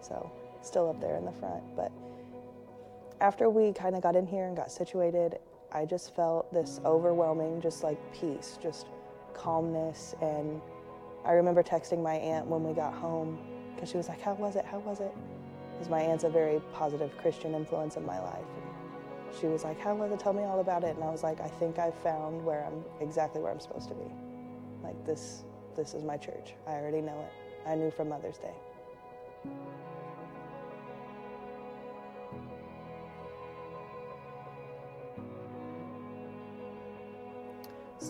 So 0.02 0.32
still 0.62 0.90
up 0.90 1.00
there 1.02 1.18
in 1.18 1.26
the 1.26 1.32
front. 1.32 1.64
But 1.76 1.92
after 3.20 3.50
we 3.50 3.74
kind 3.74 3.96
of 3.96 4.02
got 4.02 4.16
in 4.16 4.26
here 4.26 4.46
and 4.46 4.56
got 4.56 4.72
situated, 4.72 5.40
I 5.72 5.86
just 5.86 6.16
felt 6.16 6.52
this 6.52 6.82
overwhelming, 6.84 7.62
just 7.62 7.84
like 7.84 7.98
peace, 8.14 8.58
just 8.62 8.88
calmness. 9.34 10.16
And 10.22 10.62
I 11.26 11.34
remember 11.34 11.64
texting 11.64 12.02
my 12.02 12.16
aunt 12.16 12.48
when 12.48 12.64
we 12.64 12.74
got 12.74 12.94
home 12.94 13.40
because 13.74 13.90
she 13.90 13.98
was 13.98 14.10
like, 14.10 14.22
How 14.22 14.34
was 14.34 14.56
it? 14.56 14.66
How 14.66 14.80
was 14.80 15.00
it? 15.00 15.14
Because 15.74 15.90
my 15.90 16.02
aunt's 16.02 16.24
a 16.24 16.30
very 16.30 16.62
positive 16.74 17.16
Christian 17.18 17.56
influence 17.56 17.96
in 17.96 18.06
my 18.06 18.20
life. 18.20 18.46
She 19.40 19.48
was 19.48 19.64
like, 19.64 19.80
How 19.80 19.96
was 19.96 20.12
it? 20.12 20.20
Tell 20.20 20.34
me 20.34 20.44
all 20.44 20.60
about 20.60 20.84
it. 20.84 20.96
And 20.96 21.04
I 21.04 21.10
was 21.10 21.24
like, 21.24 21.40
I 21.40 21.48
think 21.48 21.80
I've 21.80 21.96
found 21.96 22.44
where 22.44 22.66
I'm 22.66 22.84
exactly 23.00 23.42
where 23.42 23.52
I'm 23.52 23.60
supposed 23.60 23.88
to 23.90 23.96
be. 23.96 24.12
Like, 24.84 25.06
this, 25.06 25.44
this 25.76 25.94
is 25.94 26.04
my 26.04 26.18
church. 26.18 26.54
I 26.68 26.72
already 26.72 27.02
know 27.02 27.20
it. 27.20 27.70
I 27.70 27.76
knew 27.76 27.92
from 27.92 28.10
Mother's 28.10 28.40
Day. 28.40 28.54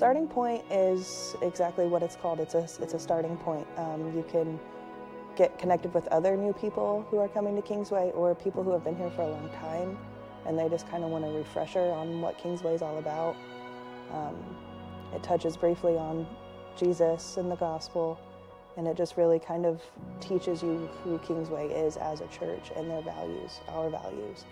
Starting 0.01 0.25
point 0.25 0.63
is 0.71 1.35
exactly 1.43 1.85
what 1.85 2.01
it's 2.01 2.15
called. 2.15 2.39
It's 2.39 2.55
a, 2.55 2.63
it's 2.81 2.95
a 2.95 2.99
starting 2.99 3.37
point. 3.37 3.67
Um, 3.77 4.11
you 4.15 4.25
can 4.27 4.59
get 5.35 5.59
connected 5.59 5.93
with 5.93 6.07
other 6.07 6.35
new 6.35 6.53
people 6.53 7.05
who 7.11 7.19
are 7.19 7.27
coming 7.27 7.55
to 7.55 7.61
Kingsway 7.61 8.09
or 8.15 8.33
people 8.33 8.63
who 8.63 8.71
have 8.71 8.83
been 8.83 8.95
here 8.95 9.11
for 9.11 9.21
a 9.21 9.27
long 9.27 9.47
time 9.49 9.99
and 10.47 10.57
they 10.57 10.67
just 10.69 10.89
kind 10.89 11.03
of 11.03 11.11
want 11.11 11.23
a 11.25 11.27
refresher 11.27 11.91
on 11.91 12.19
what 12.19 12.39
Kingsway 12.39 12.73
is 12.73 12.81
all 12.81 12.97
about. 12.97 13.35
Um, 14.11 14.43
it 15.13 15.21
touches 15.21 15.55
briefly 15.55 15.97
on 15.97 16.25
Jesus 16.75 17.37
and 17.37 17.51
the 17.51 17.55
gospel, 17.55 18.19
and 18.77 18.87
it 18.87 18.97
just 18.97 19.17
really 19.17 19.37
kind 19.37 19.67
of 19.67 19.83
teaches 20.19 20.63
you 20.63 20.89
who 21.03 21.19
Kingsway 21.19 21.67
is 21.67 21.97
as 21.97 22.21
a 22.21 22.27
church 22.29 22.71
and 22.75 22.89
their 22.89 23.03
values, 23.03 23.59
our 23.67 23.91
values. 23.91 24.45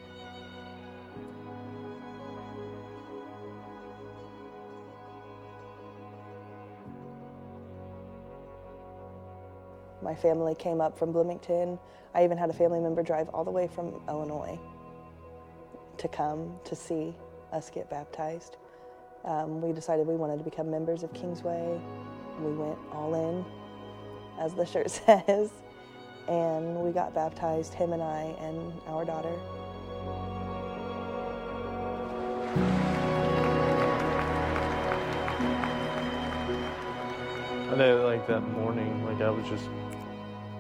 My 10.10 10.16
family 10.16 10.56
came 10.56 10.82
up 10.82 10.98
from 10.98 11.12
Bloomington. 11.12 11.78
I 12.16 12.24
even 12.24 12.36
had 12.36 12.50
a 12.50 12.54
family 12.54 12.80
member 12.80 13.04
drive 13.04 13.30
all 13.30 13.44
the 13.44 13.52
way 13.52 13.68
from 13.68 14.02
Illinois 14.10 14.60
to 16.00 16.08
come 16.08 16.56
to 16.64 16.76
see 16.76 17.14
us 17.52 17.70
get 17.70 17.92
baptized. 17.92 18.58
Um, 19.24 19.62
we 19.62 19.72
decided 19.72 20.08
we 20.08 20.16
wanted 20.16 20.40
to 20.40 20.44
become 20.44 20.72
members 20.72 21.04
of 21.04 21.14
Kingsway. 21.14 21.80
We 22.42 22.54
went 22.54 22.80
all 22.92 23.14
in, 23.14 23.46
as 24.44 24.56
the 24.56 24.66
shirt 24.66 24.90
says, 25.26 25.52
and 26.28 26.78
we 26.78 26.90
got 26.92 27.14
baptized, 27.14 27.76
him 27.76 27.94
and 27.94 28.02
I 28.02 28.36
and 28.42 28.74
our 28.88 29.06
daughter. 29.06 29.38
I 37.72 37.76
know, 37.76 38.08
like 38.08 38.26
that 38.26 38.42
morning, 38.42 39.06
like 39.06 39.22
I 39.22 39.30
was 39.30 39.48
just 39.48 39.70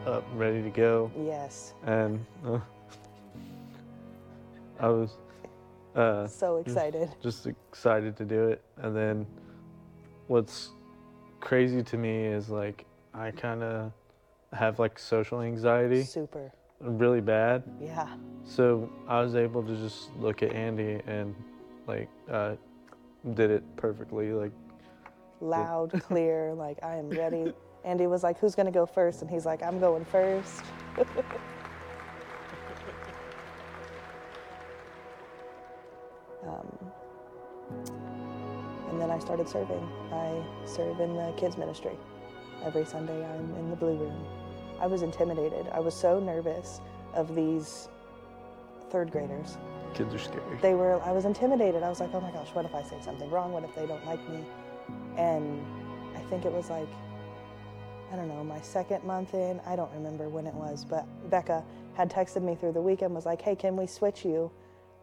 up, 0.05 0.23
ready 0.33 0.61
to 0.61 0.69
go, 0.69 1.11
Yes, 1.25 1.73
and 1.85 2.25
uh, 2.45 2.59
I 4.79 4.87
was 4.87 5.17
uh, 5.95 6.27
so 6.27 6.57
excited. 6.57 7.09
just 7.21 7.47
excited 7.47 8.15
to 8.17 8.25
do 8.25 8.47
it. 8.49 8.61
And 8.77 8.95
then 8.95 9.27
what's 10.27 10.69
crazy 11.39 11.83
to 11.83 11.97
me 11.97 12.25
is 12.25 12.49
like 12.49 12.85
I 13.13 13.31
kind 13.31 13.63
of 13.63 13.91
have 14.53 14.79
like 14.79 14.97
social 14.97 15.41
anxiety 15.41 16.03
Super. 16.03 16.51
really 16.79 17.21
bad. 17.21 17.63
Yeah. 17.81 18.07
So 18.43 18.89
I 19.07 19.21
was 19.21 19.35
able 19.35 19.63
to 19.63 19.75
just 19.75 20.15
look 20.17 20.41
at 20.43 20.53
Andy 20.53 21.01
and 21.05 21.35
like 21.87 22.09
uh, 22.29 22.55
did 23.33 23.51
it 23.51 23.63
perfectly. 23.75 24.31
Like 24.31 24.51
Loud, 25.41 25.91
clear, 26.01 26.53
like 26.53 26.77
I 26.83 26.95
am 26.95 27.09
ready. 27.09 27.53
Andy 27.83 28.07
was 28.07 28.23
like, 28.23 28.39
Who's 28.39 28.55
gonna 28.55 28.71
go 28.71 28.85
first? 28.85 29.21
And 29.21 29.29
he's 29.29 29.45
like, 29.45 29.61
I'm 29.63 29.79
going 29.79 30.05
first. 30.05 30.63
um, 36.47 36.67
and 38.89 39.01
then 39.01 39.11
I 39.11 39.19
started 39.19 39.47
serving. 39.47 39.87
I 40.11 40.43
serve 40.65 40.99
in 40.99 41.15
the 41.15 41.33
kids' 41.37 41.57
ministry. 41.57 41.97
Every 42.63 42.85
Sunday 42.85 43.25
I'm 43.25 43.55
in 43.55 43.69
the 43.69 43.75
blue 43.75 43.95
room. 43.95 44.25
I 44.79 44.87
was 44.87 45.01
intimidated. 45.01 45.67
I 45.73 45.79
was 45.79 45.95
so 45.95 46.19
nervous 46.19 46.81
of 47.13 47.35
these 47.35 47.89
third 48.89 49.11
graders. 49.11 49.57
kids 49.93 50.13
are 50.13 50.19
scary. 50.19 50.57
They 50.61 50.73
were, 50.73 51.01
I 51.03 51.11
was 51.11 51.25
intimidated. 51.25 51.83
I 51.83 51.89
was 51.89 51.99
like, 51.99 52.13
oh 52.13 52.21
my 52.21 52.31
gosh, 52.31 52.49
what 52.53 52.65
if 52.65 52.73
I 52.73 52.81
say 52.83 52.97
something 53.01 53.29
wrong? 53.29 53.51
What 53.51 53.63
if 53.63 53.73
they 53.75 53.85
don't 53.85 54.05
like 54.05 54.27
me? 54.29 54.43
And 55.17 55.63
I 56.15 56.21
think 56.29 56.45
it 56.45 56.51
was 56.51 56.69
like, 56.69 56.87
I 58.11 58.15
don't 58.15 58.27
know, 58.27 58.43
my 58.43 58.61
second 58.61 59.03
month 59.03 59.33
in, 59.33 59.61
I 59.65 59.75
don't 59.75 59.91
remember 59.93 60.29
when 60.29 60.47
it 60.47 60.53
was, 60.53 60.83
but 60.83 61.05
Becca 61.29 61.63
had 61.95 62.09
texted 62.09 62.41
me 62.41 62.55
through 62.55 62.73
the 62.73 62.81
weekend, 62.81 63.13
was 63.13 63.25
like, 63.25 63.41
hey, 63.41 63.55
can 63.55 63.75
we 63.75 63.85
switch 63.85 64.25
you 64.25 64.51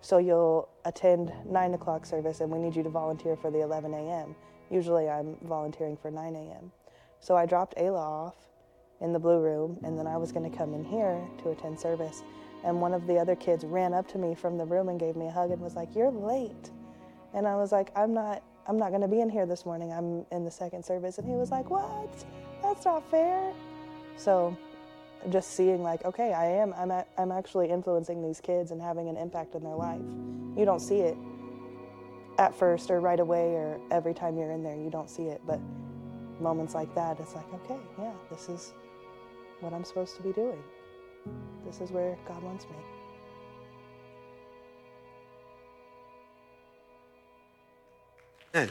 so 0.00 0.18
you'll 0.18 0.68
attend 0.84 1.32
9 1.46 1.74
o'clock 1.74 2.06
service 2.06 2.40
and 2.40 2.50
we 2.50 2.58
need 2.58 2.76
you 2.76 2.82
to 2.82 2.88
volunteer 2.88 3.36
for 3.36 3.50
the 3.50 3.60
11 3.62 3.92
a.m. 3.92 4.34
Usually 4.70 5.08
I'm 5.08 5.36
volunteering 5.42 5.96
for 5.96 6.10
9 6.10 6.34
a.m. 6.34 6.70
So 7.20 7.36
I 7.36 7.46
dropped 7.46 7.76
Ayla 7.76 7.98
off 7.98 8.36
in 9.00 9.12
the 9.12 9.18
blue 9.18 9.40
room 9.40 9.78
and 9.82 9.98
then 9.98 10.06
I 10.06 10.16
was 10.16 10.32
going 10.32 10.48
to 10.48 10.56
come 10.56 10.74
in 10.74 10.84
here 10.84 11.20
to 11.42 11.50
attend 11.50 11.80
service. 11.80 12.22
And 12.64 12.80
one 12.80 12.94
of 12.94 13.06
the 13.06 13.16
other 13.16 13.36
kids 13.36 13.64
ran 13.64 13.94
up 13.94 14.08
to 14.12 14.18
me 14.18 14.34
from 14.34 14.58
the 14.58 14.64
room 14.64 14.88
and 14.88 14.98
gave 14.98 15.16
me 15.16 15.26
a 15.26 15.30
hug 15.30 15.50
and 15.50 15.60
was 15.60 15.74
like, 15.74 15.94
You're 15.94 16.10
late. 16.10 16.70
And 17.34 17.46
I 17.46 17.56
was 17.56 17.72
like, 17.72 17.90
I'm 17.96 18.14
not 18.14 18.42
I'm 18.68 18.78
not 18.78 18.90
gonna 18.92 19.08
be 19.08 19.20
in 19.20 19.28
here 19.28 19.46
this 19.46 19.66
morning. 19.66 19.92
I'm 19.92 20.24
in 20.30 20.44
the 20.44 20.50
second 20.50 20.84
service. 20.84 21.18
And 21.18 21.28
he 21.28 21.34
was 21.34 21.50
like, 21.50 21.68
What? 21.68 22.24
That's 22.66 22.84
not 22.84 23.08
fair. 23.10 23.52
So 24.16 24.56
just 25.30 25.52
seeing 25.52 25.82
like, 25.82 26.04
okay, 26.04 26.32
I 26.32 26.46
am 26.46 26.74
I'm 26.76 26.90
a, 26.90 27.04
I'm 27.16 27.30
actually 27.30 27.70
influencing 27.70 28.22
these 28.22 28.40
kids 28.40 28.72
and 28.72 28.82
having 28.82 29.08
an 29.08 29.16
impact 29.16 29.54
in 29.54 29.62
their 29.62 29.74
life. 29.74 30.00
You 30.56 30.64
don't 30.64 30.80
see 30.80 30.96
it 30.96 31.16
at 32.38 32.54
first 32.54 32.90
or 32.90 33.00
right 33.00 33.20
away 33.20 33.54
or 33.54 33.78
every 33.90 34.14
time 34.14 34.36
you're 34.36 34.50
in 34.50 34.64
there, 34.64 34.74
you 34.74 34.90
don't 34.90 35.08
see 35.08 35.24
it. 35.24 35.40
But 35.46 35.60
moments 36.40 36.74
like 36.74 36.92
that, 36.96 37.20
it's 37.20 37.34
like, 37.34 37.46
okay, 37.54 37.78
yeah, 37.98 38.12
this 38.30 38.48
is 38.48 38.74
what 39.60 39.72
I'm 39.72 39.84
supposed 39.84 40.16
to 40.16 40.22
be 40.22 40.32
doing. 40.32 40.62
This 41.64 41.80
is 41.80 41.92
where 41.92 42.18
God 42.26 42.42
wants 42.42 42.64
me. 42.64 42.76
Good. 48.52 48.70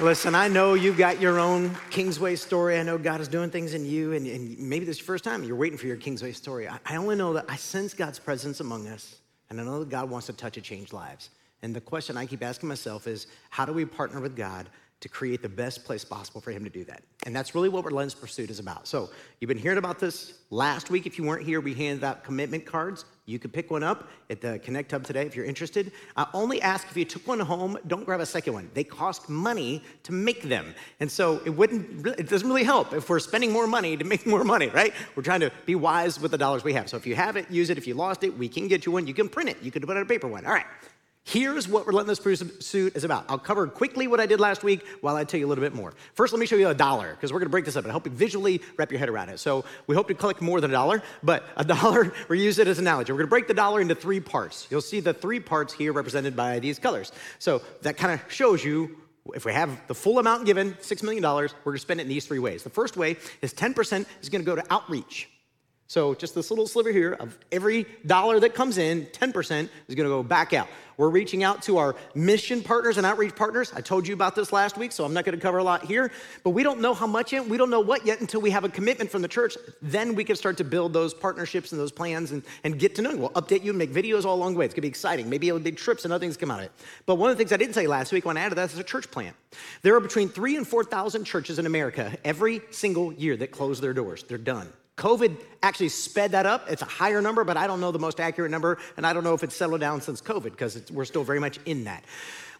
Listen, 0.00 0.34
I 0.34 0.48
know 0.48 0.72
you've 0.72 0.96
got 0.96 1.20
your 1.20 1.38
own 1.38 1.76
Kingsway 1.90 2.34
story. 2.34 2.78
I 2.78 2.82
know 2.82 2.96
God 2.96 3.20
is 3.20 3.28
doing 3.28 3.50
things 3.50 3.74
in 3.74 3.84
you, 3.84 4.14
and, 4.14 4.26
and 4.26 4.58
maybe 4.58 4.86
this 4.86 4.96
is 4.96 5.00
your 5.00 5.06
first 5.06 5.24
time. 5.24 5.44
You're 5.44 5.56
waiting 5.56 5.76
for 5.76 5.88
your 5.88 5.98
Kingsway 5.98 6.32
story. 6.32 6.66
I, 6.66 6.78
I 6.86 6.96
only 6.96 7.16
know 7.16 7.34
that 7.34 7.44
I 7.50 7.56
sense 7.56 7.92
God's 7.92 8.18
presence 8.18 8.60
among 8.60 8.88
us. 8.88 9.16
And 9.50 9.60
I 9.60 9.64
know 9.64 9.80
that 9.80 9.90
God 9.90 10.08
wants 10.08 10.26
to 10.28 10.32
touch 10.32 10.56
and 10.56 10.64
change 10.64 10.94
lives. 10.94 11.28
And 11.60 11.76
the 11.76 11.82
question 11.82 12.16
I 12.16 12.24
keep 12.24 12.42
asking 12.42 12.70
myself 12.70 13.06
is 13.06 13.26
how 13.50 13.66
do 13.66 13.74
we 13.74 13.84
partner 13.84 14.20
with 14.20 14.34
God 14.34 14.70
to 15.00 15.08
create 15.08 15.40
the 15.40 15.48
best 15.48 15.84
place 15.84 16.04
possible 16.04 16.42
for 16.42 16.50
him 16.50 16.62
to 16.62 16.70
do 16.70 16.84
that. 16.84 17.02
And 17.24 17.34
that's 17.34 17.54
really 17.54 17.70
what 17.70 17.86
Relentless 17.86 18.14
Pursuit 18.14 18.50
is 18.50 18.58
about. 18.58 18.86
So 18.86 19.08
you've 19.40 19.48
been 19.48 19.58
hearing 19.58 19.78
about 19.78 19.98
this 19.98 20.34
last 20.50 20.90
week. 20.90 21.06
If 21.06 21.16
you 21.16 21.24
weren't 21.24 21.42
here, 21.42 21.60
we 21.60 21.72
handed 21.72 22.04
out 22.04 22.22
commitment 22.22 22.66
cards. 22.66 23.06
You 23.24 23.38
could 23.38 23.52
pick 23.52 23.70
one 23.70 23.82
up 23.82 24.10
at 24.28 24.42
the 24.42 24.58
Connect 24.58 24.90
Hub 24.90 25.04
today 25.04 25.24
if 25.24 25.34
you're 25.34 25.46
interested. 25.46 25.92
I 26.16 26.26
only 26.34 26.60
ask 26.60 26.86
if 26.90 26.96
you 26.98 27.06
took 27.06 27.26
one 27.26 27.40
home, 27.40 27.78
don't 27.86 28.04
grab 28.04 28.20
a 28.20 28.26
second 28.26 28.52
one. 28.52 28.70
They 28.74 28.84
cost 28.84 29.30
money 29.30 29.82
to 30.02 30.12
make 30.12 30.42
them. 30.42 30.74
And 30.98 31.10
so 31.10 31.40
it 31.46 31.50
wouldn't 31.50 32.06
it 32.06 32.28
doesn't 32.28 32.48
really 32.48 32.64
help 32.64 32.92
if 32.92 33.08
we're 33.08 33.20
spending 33.20 33.52
more 33.52 33.66
money 33.66 33.96
to 33.96 34.04
make 34.04 34.26
more 34.34 34.44
money, 34.44 34.68
right? 34.68 34.92
We're 35.14 35.22
trying 35.22 35.40
to 35.40 35.52
be 35.64 35.76
wise 35.76 36.20
with 36.20 36.32
the 36.32 36.38
dollars 36.38 36.62
we 36.62 36.74
have. 36.74 36.90
So 36.90 36.98
if 36.98 37.06
you 37.06 37.14
have 37.14 37.36
it, 37.36 37.50
use 37.50 37.70
it. 37.70 37.78
If 37.78 37.86
you 37.86 37.94
lost 37.94 38.22
it, 38.22 38.36
we 38.36 38.48
can 38.48 38.68
get 38.68 38.84
you 38.84 38.92
one. 38.92 39.06
You 39.06 39.14
can 39.14 39.30
print 39.30 39.48
it. 39.48 39.62
You 39.62 39.70
can 39.70 39.80
put 39.82 39.92
it 39.92 39.96
on 39.96 40.02
a 40.02 40.06
paper 40.06 40.28
one. 40.28 40.44
All 40.44 40.52
right. 40.52 40.66
Here's 41.24 41.68
what 41.68 41.86
Relentless 41.86 42.18
Pursuit 42.18 42.96
is 42.96 43.04
about. 43.04 43.26
I'll 43.28 43.38
cover 43.38 43.68
quickly 43.68 44.08
what 44.08 44.20
I 44.20 44.26
did 44.26 44.40
last 44.40 44.64
week 44.64 44.84
while 45.00 45.16
I 45.16 45.24
tell 45.24 45.38
you 45.38 45.46
a 45.46 45.48
little 45.48 45.62
bit 45.62 45.74
more. 45.74 45.92
First, 46.14 46.32
let 46.32 46.40
me 46.40 46.46
show 46.46 46.56
you 46.56 46.68
a 46.68 46.74
dollar, 46.74 47.12
because 47.14 47.32
we're 47.32 47.38
gonna 47.38 47.50
break 47.50 47.66
this 47.66 47.76
up 47.76 47.84
and 47.84 47.90
help 47.92 48.06
you 48.06 48.12
visually 48.12 48.60
wrap 48.76 48.90
your 48.90 48.98
head 48.98 49.08
around 49.08 49.28
it. 49.28 49.38
So 49.38 49.64
we 49.86 49.94
hope 49.94 50.08
to 50.08 50.14
collect 50.14 50.40
more 50.40 50.60
than 50.60 50.70
a 50.70 50.74
dollar, 50.74 51.02
but 51.22 51.44
a 51.56 51.64
dollar, 51.76 52.12
we 52.28 52.42
use 52.42 52.58
it 52.58 52.66
as 52.66 52.78
an 52.78 52.84
analogy. 52.84 53.12
We're 53.12 53.18
gonna 53.18 53.28
break 53.28 53.48
the 53.48 53.54
dollar 53.54 53.80
into 53.80 53.94
three 53.94 54.18
parts. 54.18 54.66
You'll 54.70 54.80
see 54.80 55.00
the 55.00 55.14
three 55.14 55.40
parts 55.40 55.72
here 55.72 55.92
represented 55.92 56.34
by 56.34 56.58
these 56.58 56.78
colors. 56.78 57.12
So 57.38 57.62
that 57.82 57.96
kind 57.96 58.18
of 58.18 58.32
shows 58.32 58.64
you 58.64 58.96
if 59.34 59.44
we 59.44 59.52
have 59.52 59.86
the 59.86 59.94
full 59.94 60.18
amount 60.18 60.46
given, 60.46 60.72
$6 60.74 61.02
million, 61.02 61.22
we're 61.22 61.48
gonna 61.64 61.78
spend 61.78 62.00
it 62.00 62.04
in 62.04 62.08
these 62.08 62.26
three 62.26 62.38
ways. 62.38 62.62
The 62.62 62.70
first 62.70 62.96
way 62.96 63.18
is 63.42 63.52
10% 63.54 64.06
is 64.22 64.28
gonna 64.30 64.42
go 64.42 64.56
to 64.56 64.64
outreach. 64.72 65.28
So 65.90 66.14
just 66.14 66.36
this 66.36 66.50
little 66.50 66.68
sliver 66.68 66.92
here 66.92 67.14
of 67.14 67.36
every 67.50 67.84
dollar 68.06 68.38
that 68.38 68.54
comes 68.54 68.78
in, 68.78 69.06
10% 69.06 69.68
is 69.88 69.94
gonna 69.96 70.08
go 70.08 70.22
back 70.22 70.52
out. 70.52 70.68
We're 70.96 71.08
reaching 71.08 71.42
out 71.42 71.62
to 71.62 71.78
our 71.78 71.96
mission 72.14 72.62
partners 72.62 72.96
and 72.96 73.04
outreach 73.04 73.34
partners. 73.34 73.72
I 73.74 73.80
told 73.80 74.06
you 74.06 74.14
about 74.14 74.36
this 74.36 74.52
last 74.52 74.78
week, 74.78 74.92
so 74.92 75.04
I'm 75.04 75.12
not 75.12 75.24
gonna 75.24 75.38
cover 75.38 75.58
a 75.58 75.64
lot 75.64 75.84
here, 75.84 76.12
but 76.44 76.50
we 76.50 76.62
don't 76.62 76.80
know 76.80 76.94
how 76.94 77.08
much 77.08 77.32
yet, 77.32 77.44
we 77.48 77.56
don't 77.56 77.70
know 77.70 77.80
what 77.80 78.06
yet 78.06 78.20
until 78.20 78.40
we 78.40 78.50
have 78.50 78.62
a 78.62 78.68
commitment 78.68 79.10
from 79.10 79.20
the 79.20 79.26
church. 79.26 79.56
Then 79.82 80.14
we 80.14 80.22
can 80.22 80.36
start 80.36 80.58
to 80.58 80.64
build 80.64 80.92
those 80.92 81.12
partnerships 81.12 81.72
and 81.72 81.80
those 81.80 81.90
plans 81.90 82.30
and, 82.30 82.44
and 82.62 82.78
get 82.78 82.94
to 82.94 83.02
know 83.02 83.10
you. 83.10 83.18
We'll 83.18 83.30
update 83.30 83.64
you 83.64 83.70
and 83.70 83.78
make 83.78 83.92
videos 83.92 84.24
all 84.24 84.36
along 84.36 84.52
the 84.52 84.60
way. 84.60 84.66
It's 84.66 84.74
gonna 84.74 84.82
be 84.82 84.88
exciting. 84.88 85.28
Maybe 85.28 85.48
it'll 85.48 85.58
be 85.58 85.72
trips 85.72 86.04
and 86.04 86.12
other 86.12 86.24
things 86.24 86.36
come 86.36 86.52
out 86.52 86.60
of 86.60 86.66
it. 86.66 86.72
But 87.04 87.16
one 87.16 87.32
of 87.32 87.36
the 87.36 87.40
things 87.40 87.52
I 87.52 87.56
didn't 87.56 87.74
say 87.74 87.88
last 87.88 88.12
week 88.12 88.24
when 88.24 88.36
I 88.36 88.42
added 88.42 88.58
that 88.58 88.72
is 88.72 88.78
a 88.78 88.84
church 88.84 89.10
plant. 89.10 89.34
There 89.82 89.96
are 89.96 90.00
between 90.00 90.28
three 90.28 90.56
and 90.56 90.64
4,000 90.64 91.24
churches 91.24 91.58
in 91.58 91.66
America 91.66 92.16
every 92.24 92.60
single 92.70 93.12
year 93.12 93.36
that 93.38 93.50
close 93.50 93.80
their 93.80 93.92
doors. 93.92 94.22
They're 94.22 94.38
done. 94.38 94.72
COVID 95.00 95.34
actually 95.62 95.88
sped 95.88 96.32
that 96.32 96.44
up. 96.44 96.70
It's 96.70 96.82
a 96.82 96.86
higher 96.86 97.22
number, 97.22 97.42
but 97.42 97.56
I 97.56 97.66
don't 97.66 97.80
know 97.80 97.90
the 97.90 97.98
most 97.98 98.20
accurate 98.20 98.50
number, 98.50 98.76
and 98.98 99.06
I 99.06 99.14
don't 99.14 99.24
know 99.24 99.32
if 99.32 99.42
it's 99.42 99.56
settled 99.56 99.80
down 99.80 100.02
since 100.02 100.20
COVID 100.20 100.50
because 100.50 100.90
we're 100.90 101.06
still 101.06 101.24
very 101.24 101.40
much 101.40 101.58
in 101.64 101.84
that. 101.84 102.04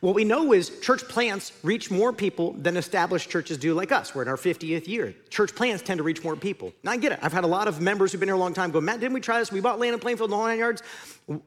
What 0.00 0.14
we 0.14 0.24
know 0.24 0.55
is 0.55 0.81
church 0.81 1.07
plants 1.07 1.53
reach 1.62 1.90
more 1.90 2.11
people 2.11 2.53
than 2.53 2.79
established 2.79 3.29
churches 3.29 3.59
do 3.59 3.74
like 3.74 3.92
us. 3.92 4.14
We're 4.14 4.22
in 4.22 4.29
our 4.29 4.38
50th 4.38 4.88
year. 4.88 5.14
Church 5.29 5.55
plants 5.55 5.83
tend 5.83 5.98
to 5.98 6.03
reach 6.03 6.24
more 6.24 6.35
people. 6.35 6.72
Now 6.83 6.92
I 6.92 6.96
get 6.96 7.12
it. 7.12 7.18
I've 7.20 7.35
had 7.35 7.44
a 7.44 7.46
lot 7.46 7.68
of 7.68 7.83
members 7.83 8.11
who've 8.11 8.18
been 8.18 8.31
here 8.31 8.37
a 8.37 8.38
long 8.38 8.55
time 8.55 8.70
go, 8.70 8.81
Matt, 8.81 9.00
didn't 9.00 9.12
we 9.12 9.20
try 9.20 9.38
this? 9.38 9.53
We 9.53 9.61
bought 9.61 9.79
land 9.79 9.92
in 9.92 10.00
Plainfield 10.00 10.31
the 10.31 10.37
nine 10.38 10.59
yards. 10.59 10.83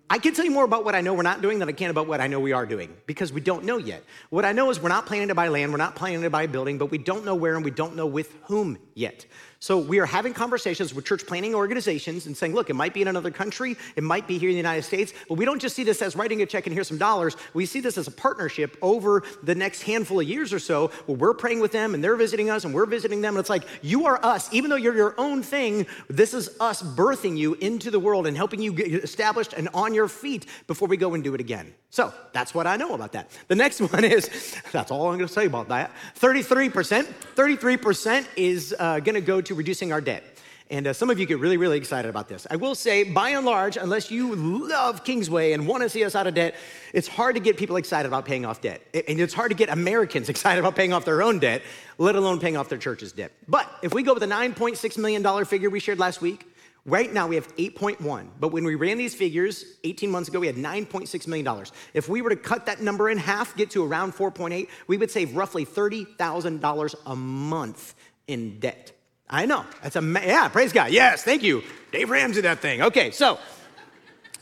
I 0.08 0.20
can 0.20 0.36
tell 0.36 0.46
you 0.46 0.52
more 0.52 0.66
about 0.66 0.86
what 0.86 0.94
I 0.94 1.02
know 1.02 1.16
we're 1.16 1.24
not 1.24 1.42
doing 1.42 1.58
than 1.58 1.68
I 1.68 1.72
can 1.72 1.90
about 1.90 2.08
what 2.08 2.22
I 2.22 2.28
know 2.28 2.40
we 2.40 2.52
are 2.52 2.68
doing 2.68 2.96
because 3.08 3.34
we 3.34 3.42
don't 3.42 3.66
know 3.66 3.78
yet. 3.78 4.04
What 4.30 4.46
I 4.46 4.52
know 4.52 4.70
is 4.70 4.80
we're 4.80 4.90
not 4.90 5.08
planning 5.08 5.30
to 5.30 5.36
buy 5.36 5.48
land, 5.48 5.72
we're 5.72 5.78
not 5.78 5.96
planning 5.96 6.22
to 6.22 6.30
buy 6.30 6.44
a 6.44 6.48
building, 6.48 6.78
but 6.78 6.92
we 6.92 7.00
don't 7.00 7.26
know 7.26 7.34
where 7.34 7.56
and 7.56 7.66
we 7.66 7.72
don't 7.72 7.96
know 7.96 8.06
with 8.06 8.36
whom 8.44 8.78
yet. 8.94 9.26
So 9.64 9.78
we 9.78 10.00
are 10.00 10.06
having 10.06 10.34
conversations 10.34 10.94
with 10.94 11.06
church 11.06 11.26
planting 11.26 11.56
organizations 11.56 12.26
and 12.26 12.36
saying, 12.36 12.54
look, 12.54 12.70
it 12.70 12.74
might 12.74 12.94
be 12.94 13.02
in 13.02 13.08
another 13.08 13.32
country, 13.32 13.78
it 13.96 14.04
might 14.04 14.28
be 14.28 14.38
here 14.38 14.50
in 14.50 14.56
the 14.56 14.58
United 14.58 14.82
States, 14.82 15.14
but 15.30 15.36
we 15.36 15.46
don't 15.46 15.62
just 15.62 15.74
see 15.74 15.86
this 15.86 16.02
as 16.02 16.18
writing 16.18 16.42
a 16.42 16.46
check 16.46 16.68
and 16.68 16.74
here's 16.74 16.90
some 16.90 16.98
dollars. 16.98 17.38
We 17.54 17.66
see 17.66 17.80
this 17.80 17.98
as 17.98 18.06
a 18.06 18.12
partnership 18.12 18.76
over 18.82 19.24
the 19.42 19.56
next 19.56 19.84
handful 19.84 20.20
of 20.20 20.28
years 20.28 20.52
or 20.52 20.60
so 20.60 20.90
where 21.06 21.18
we're 21.18 21.34
praying 21.34 21.62
with 21.62 21.72
them 21.72 21.94
and 21.94 22.04
they're 22.04 22.18
visiting 22.18 22.50
us 22.50 22.66
and 22.66 22.74
we're 22.74 22.86
visiting 22.86 23.22
them. 23.22 23.36
And 23.36 23.40
it's 23.40 23.50
like, 23.50 23.64
you 23.82 24.06
are 24.06 24.20
us. 24.22 24.52
Even 24.52 24.70
though 24.70 24.76
you're 24.76 24.98
your 24.98 25.16
own 25.18 25.42
thing, 25.42 25.88
this 26.10 26.34
is 26.34 26.50
us 26.60 26.84
birthing 26.84 27.38
you 27.38 27.54
into 27.54 27.90
the 27.90 28.02
world 28.02 28.28
and 28.28 28.36
helping 28.36 28.62
you 28.62 28.74
get 28.74 28.92
established 28.92 29.54
and 29.54 29.70
on 29.74 29.94
your 29.94 30.10
feet 30.10 30.46
before 30.68 30.90
we 30.90 30.98
go 30.98 31.14
and 31.14 31.24
do 31.24 31.34
it 31.36 31.40
again. 31.40 31.74
So 31.90 32.12
that's 32.34 32.54
what 32.56 32.66
I 32.66 32.76
know 32.76 32.96
about 32.96 33.12
that. 33.14 33.30
The 33.48 33.56
next 33.56 33.80
one 33.94 34.04
is 34.04 34.58
that's 34.74 34.92
all 34.92 35.10
I'm 35.10 35.18
going 35.18 35.28
to 35.28 35.34
say 35.34 35.46
about 35.46 35.70
that 35.70 35.92
33%. 36.20 37.08
33% 37.36 38.28
is 38.36 38.76
uh, 38.78 39.00
going 39.00 39.16
to 39.16 39.22
go 39.22 39.40
to 39.40 39.53
reducing 39.54 39.92
our 39.92 40.02
debt. 40.02 40.24
And 40.70 40.88
uh, 40.88 40.94
some 40.94 41.10
of 41.10 41.20
you 41.20 41.26
get 41.26 41.40
really, 41.40 41.58
really 41.58 41.78
excited 41.78 42.10
about 42.10 42.28
this. 42.28 42.48
I 42.50 42.56
will 42.56 42.74
say, 42.74 43.04
by 43.04 43.30
and 43.30 43.46
large, 43.46 43.78
unless 43.78 44.10
you 44.10 44.34
love 44.34 45.04
Kingsway 45.04 45.52
and 45.52 45.68
want 45.68 45.84
to 45.84 45.90
see 45.90 46.04
us 46.04 46.16
out 46.16 46.26
of 46.26 46.34
debt, 46.34 46.56
it's 46.94 47.08
hard 47.08 47.36
to 47.36 47.42
get 47.42 47.58
people 47.58 47.76
excited 47.76 48.08
about 48.08 48.26
paying 48.26 48.46
off 48.46 48.62
debt. 48.62 48.82
And 48.94 49.20
it's 49.20 49.34
hard 49.34 49.52
to 49.52 49.56
get 49.56 49.70
Americans 49.70 50.30
excited 50.34 50.60
about 50.60 50.76
paying 50.76 50.94
off 50.94 51.06
their 51.06 51.22
own 51.22 51.40
debt, 51.40 51.62
let 51.98 52.16
alone 52.16 52.40
paying 52.40 52.58
off 52.58 52.70
their 52.70 52.78
church's 52.78 53.12
debt. 53.12 53.32
But 53.48 53.70
if 53.84 53.94
we 53.94 54.04
go 54.04 54.14
with 54.14 54.22
the 54.22 54.28
$9.6 54.28 54.98
million 54.98 55.46
figure 55.46 55.70
we 55.70 55.80
shared 55.80 56.00
last 56.00 56.22
week, 56.22 56.48
Right 56.86 57.14
now 57.14 57.28
we 57.28 57.36
have 57.36 57.56
8.1, 57.56 58.28
but 58.42 58.52
when 58.52 58.66
we 58.66 58.76
ran 58.76 58.98
these 58.98 59.16
figures 59.16 59.78
18 59.86 60.12
months 60.12 60.28
ago, 60.28 60.42
we 60.42 60.48
had 60.48 60.58
9.6 60.58 61.28
million 61.28 61.46
dollars. 61.46 61.72
If 61.94 62.10
we 62.10 62.22
were 62.22 62.30
to 62.30 62.36
cut 62.36 62.66
that 62.66 62.82
number 62.82 63.10
in 63.10 63.18
half, 63.18 63.56
get 63.56 63.70
to 63.72 63.86
around 63.86 64.14
4.8, 64.14 64.68
we 64.88 64.98
would 64.98 65.10
save 65.10 65.34
roughly 65.34 65.66
$30,000 65.66 66.96
a 67.06 67.16
month 67.16 67.96
in 68.28 68.60
debt. 68.60 68.92
I 69.34 69.48
know. 69.48 69.66
That's 69.82 69.96
a 69.96 70.02
yeah, 70.02 70.48
praise 70.48 70.72
God. 70.72 70.92
Yes, 70.92 71.24
thank 71.24 71.42
you. 71.42 71.64
Dave 71.92 72.12
Ramsey 72.12 72.42
that 72.42 72.60
thing. 72.60 72.84
Okay, 72.84 73.10
so 73.10 73.40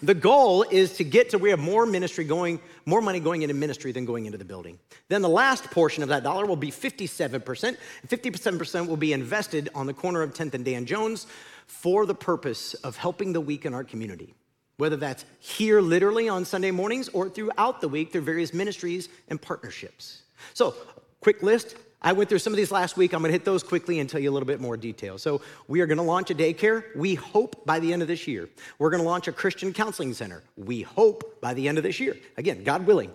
the 0.04 0.14
goal 0.14 0.64
is 0.64 0.98
to 0.98 1.06
get 1.06 1.30
to 1.30 1.38
where 1.38 1.44
we 1.44 1.50
have 1.52 1.60
more 1.60 1.86
ministry 1.86 2.26
going, 2.26 2.60
more 2.86 3.02
money 3.02 3.22
going 3.22 3.42
into 3.42 3.56
ministry 3.56 3.94
than 3.94 4.04
going 4.04 4.26
into 4.26 4.38
the 4.38 4.44
building. 4.44 4.78
Then 5.08 5.22
the 5.22 5.30
last 5.30 5.64
portion 5.72 6.04
of 6.04 6.10
that 6.10 6.24
dollar 6.24 6.46
will 6.46 6.58
be 6.58 6.72
57%. 6.72 7.78
57% 8.06 8.88
will 8.88 8.98
be 8.98 9.14
invested 9.14 9.70
on 9.74 9.88
the 9.88 9.94
corner 9.94 10.24
of 10.24 10.34
10th 10.34 10.56
and 10.56 10.66
Dan 10.66 10.86
Jones 10.86 11.26
for 11.68 12.06
the 12.06 12.16
purpose 12.16 12.74
of 12.74 12.98
helping 12.98 13.32
the 13.32 13.40
weak 13.40 13.66
in 13.66 13.74
our 13.74 13.86
community, 13.86 14.34
whether 14.76 14.98
that's 14.98 15.24
here 15.40 15.80
literally 15.80 16.28
on 16.28 16.44
Sunday 16.44 16.72
mornings 16.72 17.08
or 17.10 17.30
throughout 17.30 17.80
the 17.80 17.88
week 17.88 18.12
through 18.12 18.22
various 18.22 18.54
ministries 18.54 19.08
and 19.30 19.42
partnerships. 19.42 20.24
So, 20.54 20.76
quick 21.22 21.42
list. 21.42 21.76
I 22.02 22.14
went 22.14 22.30
through 22.30 22.40
some 22.40 22.52
of 22.52 22.58
these 22.58 22.72
last 22.72 22.98
week. 22.98 23.14
I'm 23.14 23.22
gonna 23.22 23.32
hit 23.32 23.46
those 23.46 23.62
quickly 23.62 24.00
and 24.00 24.10
tell 24.10 24.20
you 24.20 24.32
a 24.32 24.34
little 24.34 24.48
bit 24.48 24.60
more 24.60 24.76
detail. 24.76 25.18
So, 25.18 25.42
we 25.68 25.82
are 25.82 25.86
gonna 25.86 26.04
launch 26.04 26.32
a 26.32 26.36
daycare, 26.36 26.84
we 26.96 27.16
hope 27.16 27.66
by 27.66 27.80
the 27.80 27.94
end 27.94 28.02
of 28.02 28.08
this 28.08 28.28
year. 28.28 28.50
We're 28.80 28.90
gonna 28.90 29.04
launch 29.04 29.28
a 29.28 29.32
Christian 29.32 29.72
counseling 29.72 30.14
center, 30.14 30.44
we 30.58 30.82
hope 30.82 31.40
by 31.42 31.54
the 31.54 31.68
end 31.68 31.78
of 31.78 31.84
this 31.84 32.00
year. 32.00 32.18
Again, 32.38 32.64
God 32.64 32.88
willing. 32.88 33.12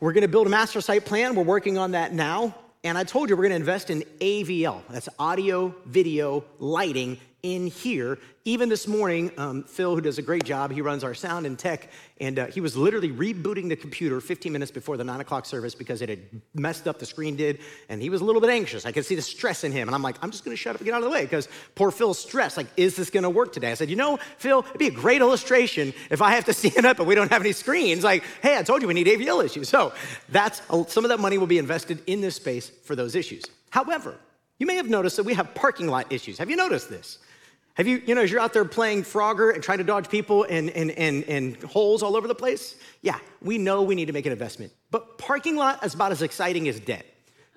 We're 0.00 0.12
gonna 0.12 0.28
build 0.28 0.46
a 0.46 0.50
master 0.50 0.80
site 0.80 1.04
plan, 1.04 1.34
we're 1.34 1.42
working 1.42 1.76
on 1.78 1.92
that 1.92 2.14
now. 2.14 2.54
And 2.84 2.98
I 2.98 3.04
told 3.04 3.30
you 3.30 3.36
we're 3.36 3.44
gonna 3.44 3.54
invest 3.54 3.90
in 3.90 4.02
AVL, 4.20 4.82
that's 4.88 5.08
audio, 5.18 5.74
video, 5.86 6.44
lighting 6.58 7.18
in 7.42 7.66
here. 7.66 8.18
Even 8.44 8.68
this 8.68 8.86
morning, 8.86 9.32
um, 9.36 9.64
Phil, 9.64 9.94
who 9.94 10.00
does 10.00 10.18
a 10.18 10.22
great 10.22 10.44
job, 10.44 10.70
he 10.70 10.80
runs 10.80 11.02
our 11.02 11.14
sound 11.14 11.44
and 11.44 11.58
tech, 11.58 11.90
and 12.20 12.38
uh, 12.38 12.46
he 12.46 12.60
was 12.60 12.76
literally 12.76 13.10
rebooting 13.10 13.68
the 13.68 13.74
computer 13.74 14.20
15 14.20 14.52
minutes 14.52 14.70
before 14.70 14.96
the 14.96 15.02
nine 15.02 15.20
o'clock 15.20 15.44
service 15.44 15.74
because 15.74 16.02
it 16.02 16.08
had 16.08 16.20
messed 16.54 16.86
up, 16.86 17.00
the 17.00 17.06
screen 17.06 17.34
did, 17.34 17.58
and 17.88 18.00
he 18.00 18.10
was 18.10 18.20
a 18.20 18.24
little 18.24 18.40
bit 18.40 18.50
anxious. 18.50 18.86
I 18.86 18.92
could 18.92 19.04
see 19.04 19.16
the 19.16 19.22
stress 19.22 19.64
in 19.64 19.72
him, 19.72 19.88
and 19.88 19.94
I'm 19.94 20.02
like, 20.02 20.16
I'm 20.22 20.30
just 20.30 20.44
gonna 20.44 20.56
shut 20.56 20.76
up 20.76 20.80
and 20.80 20.86
get 20.86 20.94
out 20.94 21.02
of 21.02 21.04
the 21.04 21.10
way 21.10 21.22
because 21.22 21.48
poor 21.74 21.90
Phil's 21.90 22.18
stressed. 22.18 22.56
Like, 22.56 22.68
is 22.76 22.94
this 22.94 23.10
gonna 23.10 23.30
work 23.30 23.52
today? 23.52 23.72
I 23.72 23.74
said, 23.74 23.90
You 23.90 23.96
know, 23.96 24.18
Phil, 24.38 24.60
it'd 24.60 24.78
be 24.78 24.86
a 24.86 24.92
great 24.92 25.20
illustration 25.20 25.92
if 26.10 26.22
I 26.22 26.32
have 26.32 26.44
to 26.44 26.52
stand 26.52 26.86
up 26.86 27.00
and 27.00 27.08
we 27.08 27.16
don't 27.16 27.30
have 27.30 27.42
any 27.42 27.52
screens. 27.52 28.04
Like, 28.04 28.22
hey, 28.40 28.56
I 28.56 28.62
told 28.62 28.82
you 28.82 28.88
we 28.88 28.94
need 28.94 29.08
AVL 29.08 29.44
issues. 29.44 29.68
So 29.68 29.92
that's 30.28 30.62
some 30.92 31.04
of 31.04 31.08
that 31.08 31.18
money 31.18 31.38
will 31.38 31.48
be 31.48 31.58
invested 31.58 32.02
in 32.06 32.20
this 32.20 32.36
space 32.36 32.70
for 32.84 32.94
those 32.94 33.16
issues. 33.16 33.44
However, 33.70 34.16
you 34.62 34.66
may 34.66 34.76
have 34.76 34.88
noticed 34.88 35.16
that 35.16 35.24
we 35.24 35.34
have 35.34 35.52
parking 35.56 35.88
lot 35.88 36.12
issues. 36.12 36.38
Have 36.38 36.48
you 36.48 36.54
noticed 36.54 36.88
this? 36.88 37.18
Have 37.74 37.88
you, 37.88 38.00
you 38.06 38.14
know, 38.14 38.20
as 38.20 38.30
you're 38.30 38.40
out 38.40 38.52
there 38.52 38.64
playing 38.64 39.02
Frogger 39.02 39.52
and 39.52 39.60
trying 39.60 39.78
to 39.78 39.84
dodge 39.84 40.08
people 40.08 40.44
and, 40.44 40.70
and, 40.70 40.92
and, 40.92 41.24
and 41.24 41.60
holes 41.64 42.00
all 42.00 42.14
over 42.14 42.28
the 42.28 42.34
place? 42.36 42.76
Yeah, 43.00 43.18
we 43.40 43.58
know 43.58 43.82
we 43.82 43.96
need 43.96 44.04
to 44.04 44.12
make 44.12 44.24
an 44.24 44.30
investment. 44.30 44.72
But 44.92 45.18
parking 45.18 45.56
lot 45.56 45.84
is 45.84 45.94
about 45.94 46.12
as 46.12 46.22
exciting 46.22 46.68
as 46.68 46.78
debt. 46.78 47.04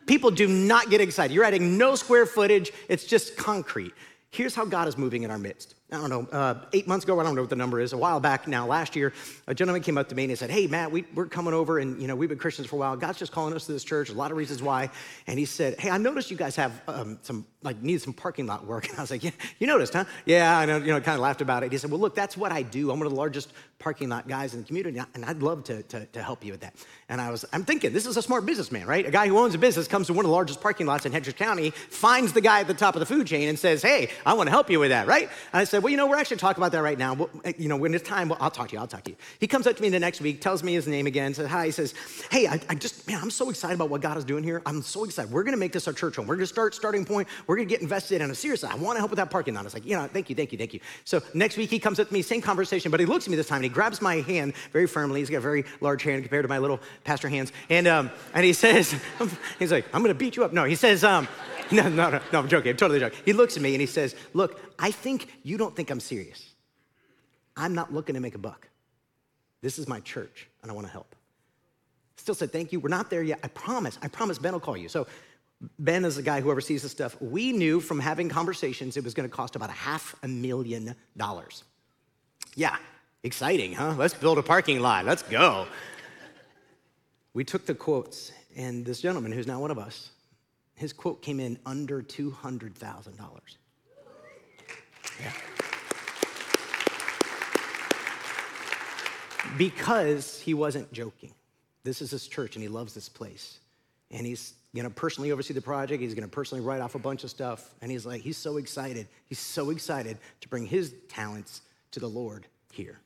People 0.07 0.31
do 0.31 0.47
not 0.47 0.89
get 0.89 0.99
excited. 0.99 1.31
You're 1.31 1.43
adding 1.43 1.77
no 1.77 1.93
square 1.93 2.25
footage, 2.25 2.71
it's 2.89 3.03
just 3.03 3.37
concrete. 3.37 3.93
Here's 4.31 4.55
how 4.55 4.65
God 4.65 4.87
is 4.87 4.97
moving 4.97 5.21
in 5.21 5.29
our 5.29 5.37
midst. 5.37 5.75
I 5.91 5.97
don't 5.97 6.09
know, 6.09 6.27
uh, 6.31 6.55
eight 6.73 6.87
months 6.87 7.05
ago, 7.05 7.19
I 7.19 7.23
don't 7.23 7.35
know 7.35 7.41
what 7.41 7.51
the 7.51 7.55
number 7.55 7.79
is, 7.79 7.93
a 7.93 7.97
while 7.97 8.19
back 8.19 8.47
now, 8.47 8.65
last 8.65 8.95
year, 8.95 9.13
a 9.45 9.53
gentleman 9.53 9.83
came 9.83 9.99
up 9.99 10.09
to 10.09 10.15
me 10.15 10.23
and 10.23 10.31
he 10.31 10.35
said, 10.35 10.49
Hey, 10.49 10.65
Matt, 10.65 10.91
we, 10.91 11.05
are 11.15 11.27
coming 11.27 11.53
over 11.53 11.77
and, 11.77 12.01
you 12.01 12.07
know, 12.07 12.15
we've 12.15 12.27
been 12.27 12.39
Christians 12.39 12.67
for 12.67 12.77
a 12.77 12.79
while. 12.79 12.97
God's 12.97 13.19
just 13.19 13.31
calling 13.31 13.53
us 13.53 13.67
to 13.67 13.71
this 13.71 13.83
church, 13.83 14.09
a 14.09 14.13
lot 14.13 14.31
of 14.31 14.37
reasons 14.37 14.63
why. 14.63 14.89
And 15.27 15.37
he 15.37 15.45
said, 15.45 15.79
Hey, 15.79 15.91
I 15.91 15.99
noticed 15.99 16.31
you 16.31 16.37
guys 16.37 16.55
have 16.55 16.81
um, 16.87 17.19
some, 17.21 17.45
like, 17.61 17.83
need 17.83 18.01
some 18.01 18.13
parking 18.13 18.47
lot 18.47 18.65
work. 18.65 18.89
And 18.89 18.97
I 18.97 19.01
was 19.01 19.11
like, 19.11 19.23
Yeah, 19.23 19.29
you 19.59 19.67
noticed, 19.67 19.93
huh? 19.93 20.05
Yeah, 20.25 20.57
I 20.57 20.65
know, 20.65 20.77
you 20.77 20.87
know, 20.87 20.99
kind 21.01 21.15
of 21.15 21.21
laughed 21.21 21.41
about 21.41 21.61
it. 21.63 21.71
He 21.71 21.77
said, 21.77 21.91
Well, 21.91 21.99
look, 21.99 22.15
that's 22.15 22.35
what 22.35 22.51
I 22.51 22.63
do. 22.63 22.89
I'm 22.89 22.97
one 22.97 23.05
of 23.05 23.13
the 23.13 23.19
largest 23.19 23.53
parking 23.79 24.09
lot 24.09 24.27
guys 24.27 24.53
in 24.53 24.61
the 24.61 24.65
community, 24.65 24.99
and 25.13 25.25
I'd 25.25 25.43
love 25.43 25.63
to, 25.65 25.83
to, 25.83 26.05
to 26.05 26.23
help 26.23 26.43
you 26.43 26.51
with 26.53 26.61
that. 26.61 26.75
And 27.09 27.21
I 27.21 27.29
was, 27.29 27.45
I'm 27.53 27.63
thinking, 27.63 27.93
this 27.93 28.05
is 28.05 28.17
a 28.17 28.21
smart 28.21 28.45
businessman, 28.45 28.87
right? 28.87 29.05
A 29.05 29.11
guy 29.11 29.27
who 29.27 29.37
owns 29.37 29.53
a 29.53 29.57
business 29.57 29.87
comes 29.87 30.07
to 30.07 30.13
one 30.13 30.25
of 30.25 30.29
the 30.29 30.33
largest 30.33 30.61
parking 30.61 30.87
lots 30.87 31.05
in 31.05 31.11
Hendricks 31.11 31.37
County, 31.37 31.69
finds 31.69 32.33
the 32.33 32.41
guy 32.41 32.61
at 32.61 32.67
the 32.67 32.73
top 32.73 32.95
of 32.95 32.99
the 32.99 33.05
food 33.05 33.27
chain 33.27 33.49
and 33.49 33.59
says, 33.59 33.81
Hey, 33.81 34.09
I 34.25 34.33
want 34.33 34.47
to 34.47 34.51
help 34.51 34.69
you 34.69 34.79
with 34.79 34.89
that, 34.89 35.07
right? 35.07 35.29
And 35.53 35.61
I 35.61 35.65
said, 35.65 35.83
well, 35.83 35.91
you 35.91 35.97
know, 35.97 36.07
we're 36.07 36.17
actually 36.17 36.37
talking 36.37 36.61
about 36.61 36.71
that 36.71 36.81
right 36.81 36.97
now. 36.97 37.29
Uh, 37.45 37.51
you 37.57 37.67
know, 37.67 37.77
when 37.77 37.93
it's 37.93 38.07
time, 38.07 38.31
I'll 38.39 38.49
talk 38.49 38.69
to 38.69 38.73
you. 38.73 38.79
I'll 38.79 38.87
talk 38.87 39.03
to 39.03 39.11
you. 39.11 39.17
He 39.39 39.47
comes 39.47 39.67
up 39.67 39.75
to 39.75 39.81
me 39.81 39.89
the 39.89 39.99
next 39.99 40.21
week, 40.21 40.41
tells 40.41 40.63
me 40.63 40.73
his 40.73 40.87
name 40.87 41.05
again, 41.05 41.33
says 41.33 41.47
hi. 41.47 41.65
He 41.65 41.71
says, 41.71 41.93
hey, 42.31 42.47
I, 42.47 42.59
I 42.69 42.75
just, 42.75 43.07
man, 43.07 43.19
I'm 43.21 43.31
so 43.31 43.49
excited 43.49 43.75
about 43.75 43.89
what 43.89 44.01
God 44.01 44.17
is 44.17 44.23
doing 44.23 44.43
here. 44.43 44.61
I'm 44.65 44.81
so 44.81 45.03
excited. 45.03 45.31
We're 45.31 45.43
going 45.43 45.53
to 45.53 45.59
make 45.59 45.73
this 45.73 45.87
our 45.87 45.93
church 45.93 46.15
home. 46.15 46.27
We're 46.27 46.35
going 46.35 46.47
to 46.47 46.53
start 46.53 46.73
starting 46.73 47.05
point. 47.05 47.27
We're 47.47 47.57
going 47.57 47.67
to 47.67 47.73
get 47.73 47.81
invested. 47.81 48.15
in 48.15 48.21
And 48.23 48.37
seriously, 48.37 48.69
I 48.71 48.75
want 48.75 48.95
to 48.95 48.99
help 48.99 49.11
with 49.11 49.17
that 49.17 49.29
parking 49.29 49.53
lot. 49.53 49.61
I 49.61 49.63
was 49.63 49.73
like, 49.73 49.85
you 49.85 49.95
know, 49.95 50.07
thank 50.07 50.29
you, 50.29 50.35
thank 50.35 50.51
you, 50.51 50.57
thank 50.57 50.73
you. 50.73 50.79
So 51.03 51.21
next 51.33 51.57
week 51.57 51.69
he 51.69 51.79
comes 51.79 51.99
up 51.99 52.07
to 52.07 52.13
me, 52.13 52.21
same 52.21 52.41
conversation, 52.41 52.91
but 52.91 52.99
he 52.99 53.05
looks 53.05 53.25
at 53.25 53.31
me 53.31 53.35
this 53.35 53.47
time 53.47 53.64
he 53.65 53.69
grabs 53.69 54.01
my 54.01 54.15
hand 54.15 54.53
very 54.71 54.87
firmly. 54.87 55.19
He's 55.19 55.29
got 55.29 55.37
a 55.37 55.41
very 55.41 55.65
large 55.81 56.03
hand 56.03 56.23
compared 56.23 56.43
to 56.43 56.49
my 56.49 56.59
little 56.59 56.79
pastor 57.03 57.27
hands. 57.29 57.51
And, 57.69 57.87
um, 57.87 58.11
and 58.33 58.45
he 58.45 58.53
says, 58.65 58.95
he's 59.59 59.71
like, 59.71 59.85
I'm 59.93 60.01
going 60.01 60.13
to 60.13 60.17
beat 60.17 60.35
you 60.37 60.43
up. 60.43 60.53
No, 60.53 60.63
he 60.63 60.75
says, 60.75 61.03
um, 61.03 61.27
no, 61.71 61.89
no, 61.89 62.09
no, 62.09 62.21
no, 62.31 62.39
I'm 62.39 62.47
joking. 62.47 62.71
I'm 62.71 62.77
totally 62.77 62.99
joking. 62.99 63.19
He 63.25 63.33
looks 63.33 63.55
at 63.57 63.63
me 63.63 63.73
and 63.73 63.81
he 63.81 63.87
says, 63.87 64.15
Look, 64.33 64.59
I 64.77 64.91
think 64.91 65.29
you 65.43 65.57
don't 65.57 65.75
think 65.75 65.89
I'm 65.89 65.99
serious. 65.99 66.53
I'm 67.57 67.73
not 67.73 67.93
looking 67.93 68.15
to 68.15 68.21
make 68.21 68.35
a 68.35 68.39
buck. 68.39 68.67
This 69.61 69.79
is 69.79 69.87
my 69.87 69.99
church 70.01 70.47
and 70.61 70.71
I 70.71 70.75
want 70.75 70.87
to 70.87 70.93
help. 70.93 71.15
Still 72.17 72.35
said, 72.35 72.51
Thank 72.51 72.71
you. 72.71 72.79
We're 72.79 72.89
not 72.89 73.09
there 73.09 73.23
yet. 73.23 73.39
I 73.43 73.47
promise. 73.47 73.97
I 74.01 74.07
promise 74.07 74.37
Ben 74.37 74.53
will 74.53 74.59
call 74.59 74.77
you. 74.77 74.89
So, 74.89 75.07
Ben 75.79 76.03
is 76.03 76.17
the 76.17 76.21
guy 76.21 76.41
who 76.41 76.51
oversees 76.51 76.83
this 76.83 76.91
stuff. 76.91 77.19
We 77.21 77.53
knew 77.53 77.79
from 77.79 77.99
having 77.99 78.27
conversations 78.27 78.97
it 78.97 79.03
was 79.03 79.13
going 79.13 79.27
to 79.27 79.33
cost 79.33 79.55
about 79.55 79.69
a 79.69 79.73
half 79.73 80.13
a 80.21 80.27
million 80.27 80.95
dollars. 81.15 81.63
Yeah, 82.55 82.75
exciting, 83.25 83.73
huh? 83.73 83.95
Let's 83.97 84.13
build 84.13 84.37
a 84.37 84.43
parking 84.43 84.79
lot. 84.79 85.03
Let's 85.03 85.23
go. 85.23 85.65
We 87.33 87.43
took 87.43 87.65
the 87.65 87.73
quotes, 87.73 88.31
and 88.55 88.85
this 88.85 89.01
gentleman, 89.01 89.31
who's 89.31 89.47
now 89.47 89.59
one 89.59 89.71
of 89.71 89.79
us, 89.79 90.11
his 90.75 90.93
quote 90.93 91.21
came 91.21 91.39
in 91.39 91.57
under 91.65 92.01
$200,000. 92.01 92.77
Yeah. 95.19 95.31
Because 99.57 100.39
he 100.39 100.53
wasn't 100.53 100.91
joking. 100.93 101.33
This 101.83 102.01
is 102.01 102.11
his 102.11 102.27
church 102.27 102.55
and 102.55 102.63
he 102.63 102.67
loves 102.67 102.93
this 102.93 103.09
place. 103.09 103.59
And 104.11 104.25
he's 104.25 104.53
to 104.75 104.89
personally 104.89 105.31
oversee 105.31 105.53
the 105.53 105.61
project. 105.61 106.01
He's 106.01 106.13
to 106.13 106.27
personally 106.27 106.63
write 106.63 106.81
off 106.81 106.95
a 106.95 106.99
bunch 106.99 107.23
of 107.23 107.29
stuff. 107.29 107.73
And 107.81 107.89
he's 107.89 108.05
like, 108.05 108.21
he's 108.21 108.37
so 108.37 108.57
excited. 108.57 109.07
He's 109.25 109.39
so 109.39 109.69
excited 109.69 110.17
to 110.41 110.49
bring 110.49 110.65
his 110.65 110.93
talents 111.07 111.61
to 111.91 111.99
the 111.99 112.09
Lord 112.09 112.47
here. 112.73 112.99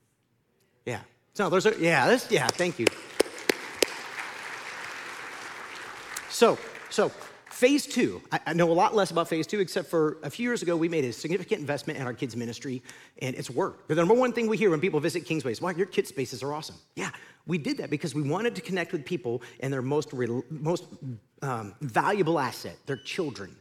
Yeah. 0.86 1.02
So 1.34 1.50
there's 1.50 1.66
a, 1.66 1.80
yeah, 1.80 2.08
this, 2.08 2.30
yeah, 2.32 2.48
thank 2.48 2.80
you. 2.80 2.88
So, 6.30 6.58
so 6.90 7.12
Phase 7.60 7.86
two, 7.86 8.22
I 8.48 8.54
know 8.54 8.72
a 8.72 8.74
lot 8.74 8.96
less 8.96 9.12
about 9.12 9.28
phase 9.28 9.46
two, 9.46 9.60
except 9.60 9.90
for 9.90 10.18
a 10.24 10.30
few 10.30 10.48
years 10.48 10.62
ago, 10.62 10.78
we 10.78 10.88
made 10.88 11.04
a 11.04 11.12
significant 11.12 11.60
investment 11.60 12.00
in 12.00 12.06
our 12.06 12.14
kids' 12.14 12.34
ministry, 12.38 12.82
and 13.22 13.36
it's 13.36 13.50
worked. 13.50 13.90
The 13.90 13.96
number 13.96 14.14
one 14.14 14.32
thing 14.32 14.48
we 14.48 14.56
hear 14.56 14.70
when 14.70 14.80
people 14.80 15.02
visit 15.02 15.26
Kingsway 15.26 15.52
is, 15.52 15.62
wow, 15.62 15.72
your 15.72 15.88
kids' 15.88 16.08
spaces 16.08 16.42
are 16.42 16.54
awesome. 16.54 16.78
Yeah, 16.96 17.10
we 17.48 17.58
did 17.58 17.76
that 17.80 17.90
because 17.90 18.16
we 18.16 18.22
wanted 18.22 18.56
to 18.56 18.62
connect 18.62 18.94
with 18.94 19.04
people 19.04 19.42
and 19.60 19.74
their 19.74 19.82
most, 19.82 20.14
most 20.50 20.86
um, 21.42 21.76
valuable 21.82 22.40
asset, 22.40 22.78
their 22.86 22.96
children. 22.96 23.54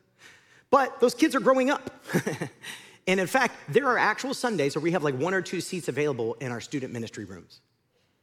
But 0.71 1.01
those 1.01 1.17
kids 1.17 1.35
are 1.35 1.41
growing 1.41 1.69
up. 1.69 1.91
and 3.09 3.19
in 3.19 3.27
fact, 3.27 3.57
there 3.71 3.87
are 3.87 3.99
actual 3.99 4.35
Sundays 4.35 4.77
where 4.77 4.83
we 4.83 4.93
have 4.93 5.03
like 5.03 5.17
one 5.17 5.33
or 5.33 5.41
two 5.41 5.63
seats 5.63 5.89
available 5.89 6.35
in 6.35 6.53
our 6.53 6.61
student 6.61 6.93
ministry 6.93 7.25
rooms. 7.25 7.61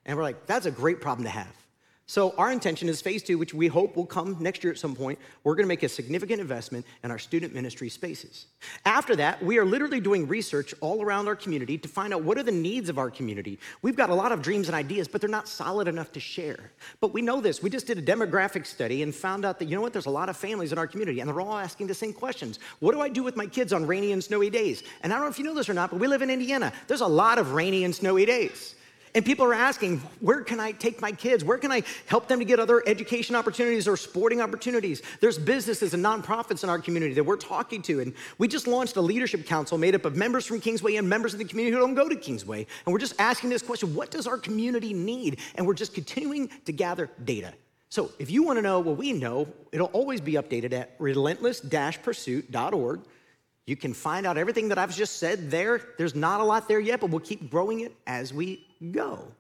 And 0.06 0.16
we're 0.16 0.24
like, 0.24 0.46
that's 0.46 0.68
a 0.68 0.72
great 0.72 1.02
problem 1.02 1.26
to 1.26 1.32
have. 1.32 1.65
So, 2.08 2.36
our 2.38 2.52
intention 2.52 2.88
is 2.88 3.02
phase 3.02 3.24
two, 3.24 3.40
which 3.40 3.56
we 3.56 3.66
hope 3.66 3.96
will 3.96 4.06
come 4.06 4.38
next 4.40 4.64
year 4.64 4.72
at 4.72 4.78
some 4.78 4.96
point. 4.96 5.18
We're 5.44 5.56
gonna 5.56 5.68
make 5.68 5.82
a 5.82 5.90
significant 5.90 6.40
investment 6.40 6.86
in 7.04 7.10
our 7.10 7.18
student 7.18 7.52
ministry 7.52 7.90
spaces. 7.90 8.46
After 8.86 9.16
that, 9.16 9.44
we 9.44 9.58
are 9.58 9.66
literally 9.66 10.00
doing 10.00 10.28
research 10.28 10.76
all 10.82 11.02
around 11.02 11.28
our 11.28 11.36
community 11.36 11.80
to 11.80 11.88
find 11.88 12.14
out 12.14 12.22
what 12.22 12.38
are 12.38 12.44
the 12.44 12.52
needs 12.52 12.90
of 12.90 13.00
our 13.00 13.10
community. 13.10 13.58
We've 13.82 13.96
got 13.96 14.12
a 14.12 14.14
lot 14.14 14.32
of 14.32 14.44
dreams 14.44 14.68
and 14.68 14.76
ideas, 14.76 15.08
but 15.08 15.20
they're 15.20 15.28
not 15.28 15.48
solid 15.48 15.88
enough 15.88 16.12
to 16.12 16.20
share. 16.20 16.72
But 17.02 17.12
we 17.12 17.24
know 17.24 17.42
this. 17.42 17.64
We 17.64 17.72
just 17.72 17.88
did 17.88 17.98
a 17.98 18.04
demographic 18.04 18.68
study 18.68 19.02
and 19.02 19.14
found 19.14 19.44
out 19.44 19.58
that, 19.58 19.66
you 19.66 19.76
know 19.76 19.82
what, 19.82 19.92
there's 19.92 20.06
a 20.06 20.12
lot 20.12 20.30
of 20.30 20.38
families 20.38 20.72
in 20.72 20.78
our 20.78 20.88
community, 20.88 21.22
and 21.22 21.28
they're 21.28 21.42
all 21.42 21.58
asking 21.58 21.88
the 21.88 21.96
same 21.96 22.14
questions 22.14 22.60
What 22.82 22.92
do 22.92 23.02
I 23.02 23.10
do 23.10 23.24
with 23.24 23.36
my 23.36 23.48
kids 23.48 23.74
on 23.74 23.88
rainy 23.88 24.12
and 24.12 24.24
snowy 24.24 24.52
days? 24.52 24.84
And 25.02 25.12
I 25.12 25.16
don't 25.16 25.26
know 25.26 25.32
if 25.32 25.40
you 25.40 25.46
know 25.46 25.56
this 25.56 25.70
or 25.70 25.74
not, 25.74 25.90
but 25.90 26.00
we 26.00 26.06
live 26.06 26.22
in 26.22 26.30
Indiana. 26.30 26.72
There's 26.88 27.02
a 27.02 27.08
lot 27.08 27.40
of 27.40 27.54
rainy 27.54 27.84
and 27.84 27.96
snowy 27.96 28.28
days. 28.28 28.76
And 29.16 29.26
people 29.26 29.46
are 29.46 29.54
asking, 29.54 30.00
where 30.20 30.42
can 30.42 30.60
I 30.60 30.74
take 30.74 31.00
my 31.02 31.14
kids? 31.14 31.42
Where 31.42 31.58
can 31.58 31.72
I 31.72 31.84
help 32.06 32.28
them 32.28 32.40
to 32.40 32.46
get 32.46 32.60
other 32.60 32.84
education 32.86 33.34
opportunities 33.34 33.88
or 33.88 33.96
sporting 33.96 34.42
opportunities? 34.42 35.02
There's 35.22 35.38
businesses 35.38 35.94
and 35.94 36.04
nonprofits 36.04 36.66
in 36.66 36.70
our 36.70 36.80
community 36.80 37.14
that 37.14 37.24
we're 37.24 37.38
talking 37.38 37.82
to. 37.84 38.02
And 38.02 38.14
we 38.40 38.50
just 38.50 38.68
launched 38.68 38.98
a 38.98 39.02
leadership 39.02 39.46
council 39.46 39.78
made 39.78 39.96
up 39.96 40.04
of 40.04 40.18
members 40.18 40.46
from 40.46 40.60
Kingsway 40.60 40.98
and 40.98 41.08
members 41.08 41.32
of 41.32 41.40
the 41.40 41.46
community 41.46 41.74
who 41.74 41.80
don't 41.80 41.96
go 41.96 42.10
to 42.10 42.16
Kingsway. 42.18 42.68
And 42.86 42.92
we're 42.92 43.00
just 43.00 43.16
asking 43.18 43.52
this 43.52 43.62
question 43.62 43.96
what 43.96 44.12
does 44.12 44.28
our 44.28 44.38
community 44.38 44.94
need? 44.94 45.40
And 45.56 45.66
we're 45.66 45.76
just 45.76 45.94
continuing 45.94 46.50
to 46.66 46.74
gather 46.74 47.10
data. 47.24 47.54
So 47.88 48.12
if 48.20 48.30
you 48.30 48.44
want 48.44 48.58
to 48.58 48.62
know 48.62 48.82
what 48.82 48.98
we 48.98 49.14
know, 49.14 49.48
it'll 49.72 49.88
always 49.88 50.20
be 50.20 50.34
updated 50.34 50.74
at 50.74 50.96
relentless 51.00 51.62
pursuit.org. 51.62 53.00
You 53.66 53.76
can 53.78 53.94
find 53.94 54.26
out 54.26 54.38
everything 54.38 54.68
that 54.70 54.78
I've 54.78 54.96
just 54.96 55.18
said 55.18 55.50
there. 55.50 55.82
There's 55.98 56.14
not 56.14 56.42
a 56.42 56.44
lot 56.44 56.68
there 56.68 56.82
yet, 56.82 57.00
but 57.00 57.10
we'll 57.10 57.22
keep 57.22 57.50
growing 57.50 57.80
it 57.80 57.96
as 58.06 58.34
we 58.34 58.65
go. 58.92 59.32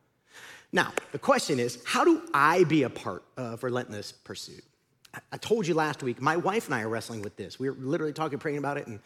Now, 0.71 0.91
the 1.11 1.19
question 1.19 1.59
is 1.59 1.81
how 1.85 2.03
do 2.03 2.21
I 2.33 2.63
be 2.65 2.83
a 2.83 2.89
part 2.89 3.23
of 3.37 3.63
relentless 3.63 4.11
pursuit? 4.11 4.63
I 5.31 5.37
told 5.37 5.65
you 5.65 5.73
last 5.73 6.03
week, 6.03 6.21
my 6.21 6.35
wife 6.35 6.65
and 6.65 6.75
I 6.75 6.81
are 6.81 6.89
wrestling 6.89 7.21
with 7.21 7.37
this. 7.37 7.57
We 7.57 7.69
were 7.69 7.77
literally 7.79 8.11
talking, 8.11 8.37
praying 8.37 8.57
about 8.57 8.77
it, 8.77 8.87
and 8.87 8.99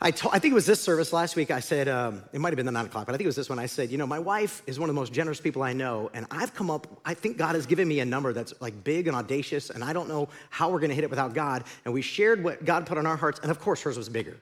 I, 0.00 0.08
I 0.08 0.10
think 0.10 0.46
it 0.46 0.54
was 0.54 0.66
this 0.66 0.80
service 0.80 1.12
last 1.12 1.36
week. 1.36 1.52
I 1.52 1.60
said, 1.60 1.88
um, 1.88 2.22
it 2.32 2.40
might 2.40 2.48
have 2.48 2.56
been 2.56 2.66
the 2.66 2.72
nine 2.72 2.86
o'clock, 2.86 3.06
but 3.06 3.14
I 3.14 3.18
think 3.18 3.26
it 3.26 3.28
was 3.28 3.36
this 3.36 3.48
one. 3.48 3.60
I 3.60 3.66
said, 3.66 3.90
you 3.90 3.98
know, 3.98 4.06
my 4.06 4.18
wife 4.18 4.62
is 4.66 4.80
one 4.80 4.88
of 4.88 4.94
the 4.94 5.00
most 5.00 5.12
generous 5.12 5.40
people 5.40 5.62
I 5.62 5.72
know, 5.72 6.10
and 6.12 6.26
I've 6.30 6.54
come 6.54 6.70
up, 6.70 6.88
I 7.04 7.14
think 7.14 7.36
God 7.36 7.54
has 7.54 7.66
given 7.66 7.86
me 7.86 8.00
a 8.00 8.04
number 8.04 8.32
that's 8.32 8.52
like 8.60 8.82
big 8.82 9.06
and 9.06 9.16
audacious, 9.16 9.70
and 9.70 9.84
I 9.84 9.92
don't 9.92 10.08
know 10.08 10.28
how 10.50 10.70
we're 10.70 10.80
gonna 10.80 10.94
hit 10.94 11.04
it 11.04 11.10
without 11.10 11.34
God. 11.34 11.62
And 11.84 11.94
we 11.94 12.02
shared 12.02 12.42
what 12.42 12.64
God 12.64 12.86
put 12.86 12.98
on 12.98 13.06
our 13.06 13.16
hearts, 13.16 13.38
and 13.42 13.50
of 13.50 13.60
course, 13.60 13.82
hers 13.82 13.96
was 13.96 14.08
bigger. 14.08 14.36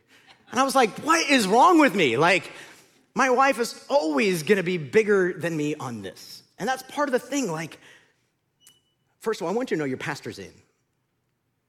And 0.51 0.59
I 0.59 0.64
was 0.64 0.75
like, 0.75 0.91
what 1.01 1.29
is 1.31 1.47
wrong 1.47 1.79
with 1.79 1.95
me? 1.95 2.16
Like, 2.16 2.51
my 3.15 3.31
wife 3.31 3.59
is 3.59 3.85
always 3.89 4.43
gonna 4.43 4.63
be 4.63 4.79
bigger 4.79 5.33
than 5.33 5.57
me 5.57 5.75
on 5.75 6.03
this. 6.03 6.43
And 6.59 6.69
that's 6.69 6.83
part 6.83 7.09
of 7.09 7.13
the 7.13 7.19
thing. 7.19 7.51
Like, 7.51 7.79
first 9.21 9.41
of 9.41 9.47
all, 9.47 9.53
I 9.53 9.57
want 9.57 9.71
you 9.71 9.77
to 9.77 9.79
know 9.79 9.87
your 9.87 9.99
pastor's 9.99 10.39
in. 10.39 10.53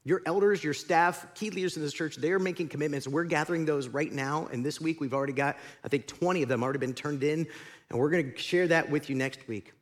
Your 0.03 0.21
elders, 0.25 0.63
your 0.63 0.73
staff, 0.73 1.27
key 1.35 1.51
leaders 1.51 1.77
in 1.77 1.83
this 1.83 1.93
church, 1.93 2.15
they're 2.15 2.39
making 2.39 2.69
commitments. 2.69 3.07
We're 3.07 3.23
gathering 3.23 3.65
those 3.65 3.87
right 3.87 4.11
now. 4.11 4.47
And 4.51 4.65
this 4.65 4.81
week, 4.81 4.99
we've 4.99 5.13
already 5.13 5.33
got, 5.33 5.57
I 5.83 5.89
think, 5.89 6.07
20 6.07 6.41
of 6.41 6.49
them 6.49 6.63
already 6.63 6.79
been 6.79 6.93
turned 6.93 7.23
in. 7.23 7.47
And 7.89 7.99
we're 7.99 8.09
gonna 8.09 8.35
share 8.35 8.67
that 8.67 8.89
with 8.89 9.09
you 9.09 9.15
next 9.15 9.47
week. 9.47 9.73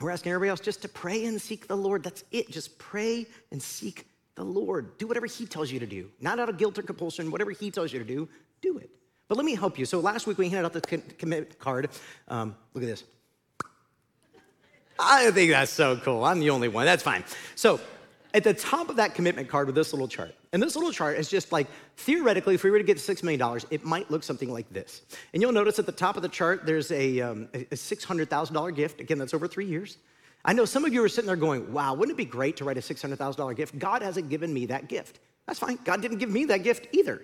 We're 0.00 0.10
asking 0.10 0.32
everybody 0.32 0.50
else 0.50 0.60
just 0.60 0.82
to 0.82 0.88
pray 0.88 1.24
and 1.24 1.40
seek 1.40 1.68
the 1.68 1.76
Lord. 1.76 2.02
That's 2.02 2.22
it. 2.30 2.50
Just 2.50 2.78
pray 2.78 3.26
and 3.50 3.62
seek 3.62 4.06
the 4.34 4.44
Lord. 4.44 4.98
Do 4.98 5.06
whatever 5.06 5.26
He 5.26 5.46
tells 5.46 5.70
you 5.70 5.80
to 5.80 5.86
do, 5.86 6.10
not 6.20 6.38
out 6.38 6.50
of 6.50 6.58
guilt 6.58 6.78
or 6.78 6.82
compulsion. 6.82 7.30
Whatever 7.30 7.52
He 7.52 7.70
tells 7.70 7.92
you 7.92 7.98
to 7.98 8.04
do, 8.04 8.28
do 8.60 8.76
it. 8.76 8.90
But 9.28 9.36
let 9.36 9.44
me 9.44 9.54
help 9.54 9.78
you. 9.78 9.84
So 9.84 10.00
last 10.00 10.26
week 10.26 10.38
we 10.38 10.48
handed 10.48 10.66
out 10.66 10.72
the 10.72 10.80
commit 11.18 11.58
card. 11.58 11.90
Um, 12.28 12.56
look 12.74 12.84
at 12.84 12.88
this. 12.88 13.04
I 14.98 15.30
think 15.30 15.50
that's 15.50 15.72
so 15.72 15.96
cool. 15.96 16.24
I'm 16.24 16.40
the 16.40 16.50
only 16.50 16.68
one. 16.68 16.86
That's 16.86 17.02
fine. 17.02 17.24
So 17.54 17.80
at 18.32 18.44
the 18.44 18.54
top 18.54 18.88
of 18.88 18.96
that 18.96 19.14
commitment 19.14 19.48
card 19.48 19.66
with 19.66 19.74
this 19.74 19.92
little 19.92 20.08
chart, 20.08 20.34
and 20.52 20.62
this 20.62 20.74
little 20.74 20.92
chart 20.92 21.18
is 21.18 21.28
just 21.28 21.52
like 21.52 21.66
theoretically, 21.96 22.54
if 22.54 22.64
we 22.64 22.70
were 22.70 22.78
to 22.78 22.84
get 22.84 22.98
$6 22.98 23.22
million, 23.22 23.60
it 23.70 23.84
might 23.84 24.10
look 24.10 24.22
something 24.22 24.52
like 24.52 24.70
this. 24.72 25.02
And 25.32 25.42
you'll 25.42 25.52
notice 25.52 25.78
at 25.78 25.86
the 25.86 25.92
top 25.92 26.16
of 26.16 26.22
the 26.22 26.28
chart, 26.28 26.64
there's 26.64 26.90
a, 26.92 27.20
um, 27.20 27.48
a 27.52 27.64
$600,000 27.64 28.76
gift. 28.76 29.00
Again, 29.00 29.18
that's 29.18 29.34
over 29.34 29.48
three 29.48 29.66
years. 29.66 29.98
I 30.44 30.52
know 30.52 30.64
some 30.64 30.84
of 30.84 30.94
you 30.94 31.02
are 31.02 31.08
sitting 31.08 31.26
there 31.26 31.36
going, 31.36 31.72
wow, 31.72 31.94
wouldn't 31.94 32.14
it 32.14 32.16
be 32.16 32.24
great 32.24 32.56
to 32.58 32.64
write 32.64 32.78
a 32.78 32.80
$600,000 32.80 33.56
gift? 33.56 33.78
God 33.78 34.00
hasn't 34.02 34.28
given 34.28 34.54
me 34.54 34.66
that 34.66 34.88
gift. 34.88 35.18
That's 35.46 35.58
fine. 35.58 35.78
God 35.84 36.00
didn't 36.00 36.18
give 36.18 36.30
me 36.30 36.44
that 36.46 36.62
gift 36.62 36.88
either. 36.92 37.22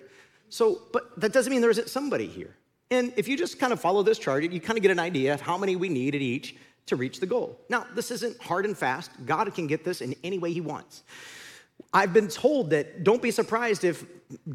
So, 0.53 0.83
but 0.91 1.19
that 1.19 1.33
doesn't 1.33 1.49
mean 1.49 1.61
there 1.61 1.71
isn't 1.71 1.89
somebody 1.89 2.27
here. 2.27 2.55
And 2.91 3.11
if 3.17 3.27
you 3.27 3.35
just 3.35 3.57
kind 3.57 3.73
of 3.73 3.81
follow 3.81 4.03
this 4.03 4.19
chart, 4.19 4.43
you 4.43 4.61
kind 4.61 4.77
of 4.77 4.83
get 4.83 4.91
an 4.91 4.99
idea 4.99 5.33
of 5.33 5.41
how 5.41 5.57
many 5.57 5.75
we 5.75 5.89
need 5.89 6.13
at 6.13 6.21
each 6.21 6.55
to 6.85 6.95
reach 6.95 7.19
the 7.19 7.25
goal. 7.25 7.59
Now, 7.69 7.87
this 7.95 8.11
isn't 8.11 8.39
hard 8.39 8.65
and 8.65 8.77
fast. 8.77 9.09
God 9.25 9.51
can 9.55 9.65
get 9.65 9.83
this 9.83 9.99
in 10.01 10.13
any 10.23 10.37
way 10.37 10.53
He 10.53 10.61
wants. 10.61 11.01
I've 11.91 12.13
been 12.13 12.27
told 12.27 12.69
that 12.69 13.03
don't 13.03 13.19
be 13.19 13.31
surprised 13.31 13.83
if 13.83 14.05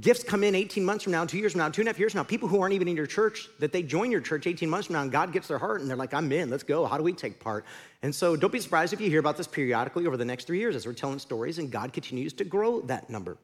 gifts 0.00 0.22
come 0.22 0.44
in 0.44 0.54
18 0.54 0.84
months 0.84 1.02
from 1.02 1.10
now, 1.10 1.24
two 1.24 1.38
years 1.38 1.50
from 1.50 1.58
now, 1.62 1.68
two 1.68 1.82
and 1.82 1.88
a 1.88 1.90
half 1.90 1.98
years 1.98 2.12
from 2.12 2.20
now, 2.20 2.24
people 2.24 2.46
who 2.46 2.60
aren't 2.60 2.74
even 2.74 2.86
in 2.86 2.94
your 2.94 3.06
church, 3.06 3.48
that 3.58 3.72
they 3.72 3.82
join 3.82 4.12
your 4.12 4.20
church 4.20 4.46
18 4.46 4.70
months 4.70 4.86
from 4.86 4.94
now 4.94 5.02
and 5.02 5.10
God 5.10 5.32
gets 5.32 5.48
their 5.48 5.58
heart 5.58 5.80
and 5.80 5.90
they're 5.90 5.96
like, 5.96 6.14
I'm 6.14 6.30
in, 6.30 6.48
let's 6.48 6.62
go. 6.62 6.86
How 6.86 6.96
do 6.96 7.02
we 7.02 7.12
take 7.12 7.40
part? 7.40 7.64
And 8.02 8.14
so 8.14 8.36
don't 8.36 8.52
be 8.52 8.60
surprised 8.60 8.92
if 8.92 9.00
you 9.00 9.10
hear 9.10 9.18
about 9.18 9.36
this 9.36 9.48
periodically 9.48 10.06
over 10.06 10.16
the 10.16 10.24
next 10.24 10.46
three 10.46 10.60
years 10.60 10.76
as 10.76 10.86
we're 10.86 10.92
telling 10.92 11.18
stories 11.18 11.58
and 11.58 11.72
God 11.72 11.92
continues 11.92 12.32
to 12.34 12.44
grow 12.44 12.82
that 12.82 13.10
number. 13.10 13.36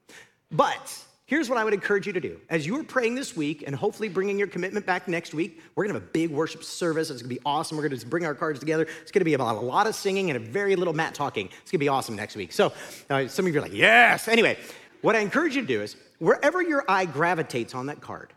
But 0.52 1.04
Here's 1.26 1.48
what 1.48 1.56
I 1.56 1.64
would 1.64 1.72
encourage 1.72 2.06
you 2.06 2.12
to 2.12 2.20
do. 2.20 2.38
As 2.50 2.66
you 2.66 2.78
are 2.78 2.84
praying 2.84 3.14
this 3.14 3.34
week 3.34 3.64
and 3.66 3.74
hopefully 3.74 4.10
bringing 4.10 4.38
your 4.38 4.46
commitment 4.46 4.84
back 4.84 5.08
next 5.08 5.32
week, 5.32 5.62
we're 5.74 5.84
gonna 5.84 5.94
have 5.94 6.02
a 6.02 6.06
big 6.06 6.30
worship 6.30 6.62
service. 6.62 7.08
It's 7.08 7.22
gonna 7.22 7.34
be 7.34 7.40
awesome. 7.46 7.78
We're 7.78 7.88
gonna 7.88 8.04
bring 8.04 8.26
our 8.26 8.34
cards 8.34 8.60
together. 8.60 8.86
It's 9.00 9.10
gonna 9.10 9.24
be 9.24 9.32
about 9.32 9.56
a 9.56 9.60
lot 9.60 9.86
of 9.86 9.94
singing 9.94 10.28
and 10.28 10.36
a 10.36 10.40
very 10.40 10.76
little 10.76 10.92
Matt 10.92 11.14
talking. 11.14 11.48
It's 11.62 11.70
gonna 11.70 11.78
be 11.78 11.88
awesome 11.88 12.14
next 12.14 12.36
week. 12.36 12.52
So 12.52 12.74
uh, 13.08 13.26
some 13.26 13.46
of 13.46 13.54
you 13.54 13.58
are 13.58 13.62
like, 13.62 13.72
yes. 13.72 14.28
Anyway, 14.28 14.58
what 15.00 15.16
I 15.16 15.20
encourage 15.20 15.56
you 15.56 15.62
to 15.62 15.66
do 15.66 15.80
is 15.80 15.96
wherever 16.18 16.60
your 16.60 16.84
eye 16.88 17.06
gravitates 17.06 17.74
on 17.74 17.86
that 17.86 18.02
card, 18.02 18.34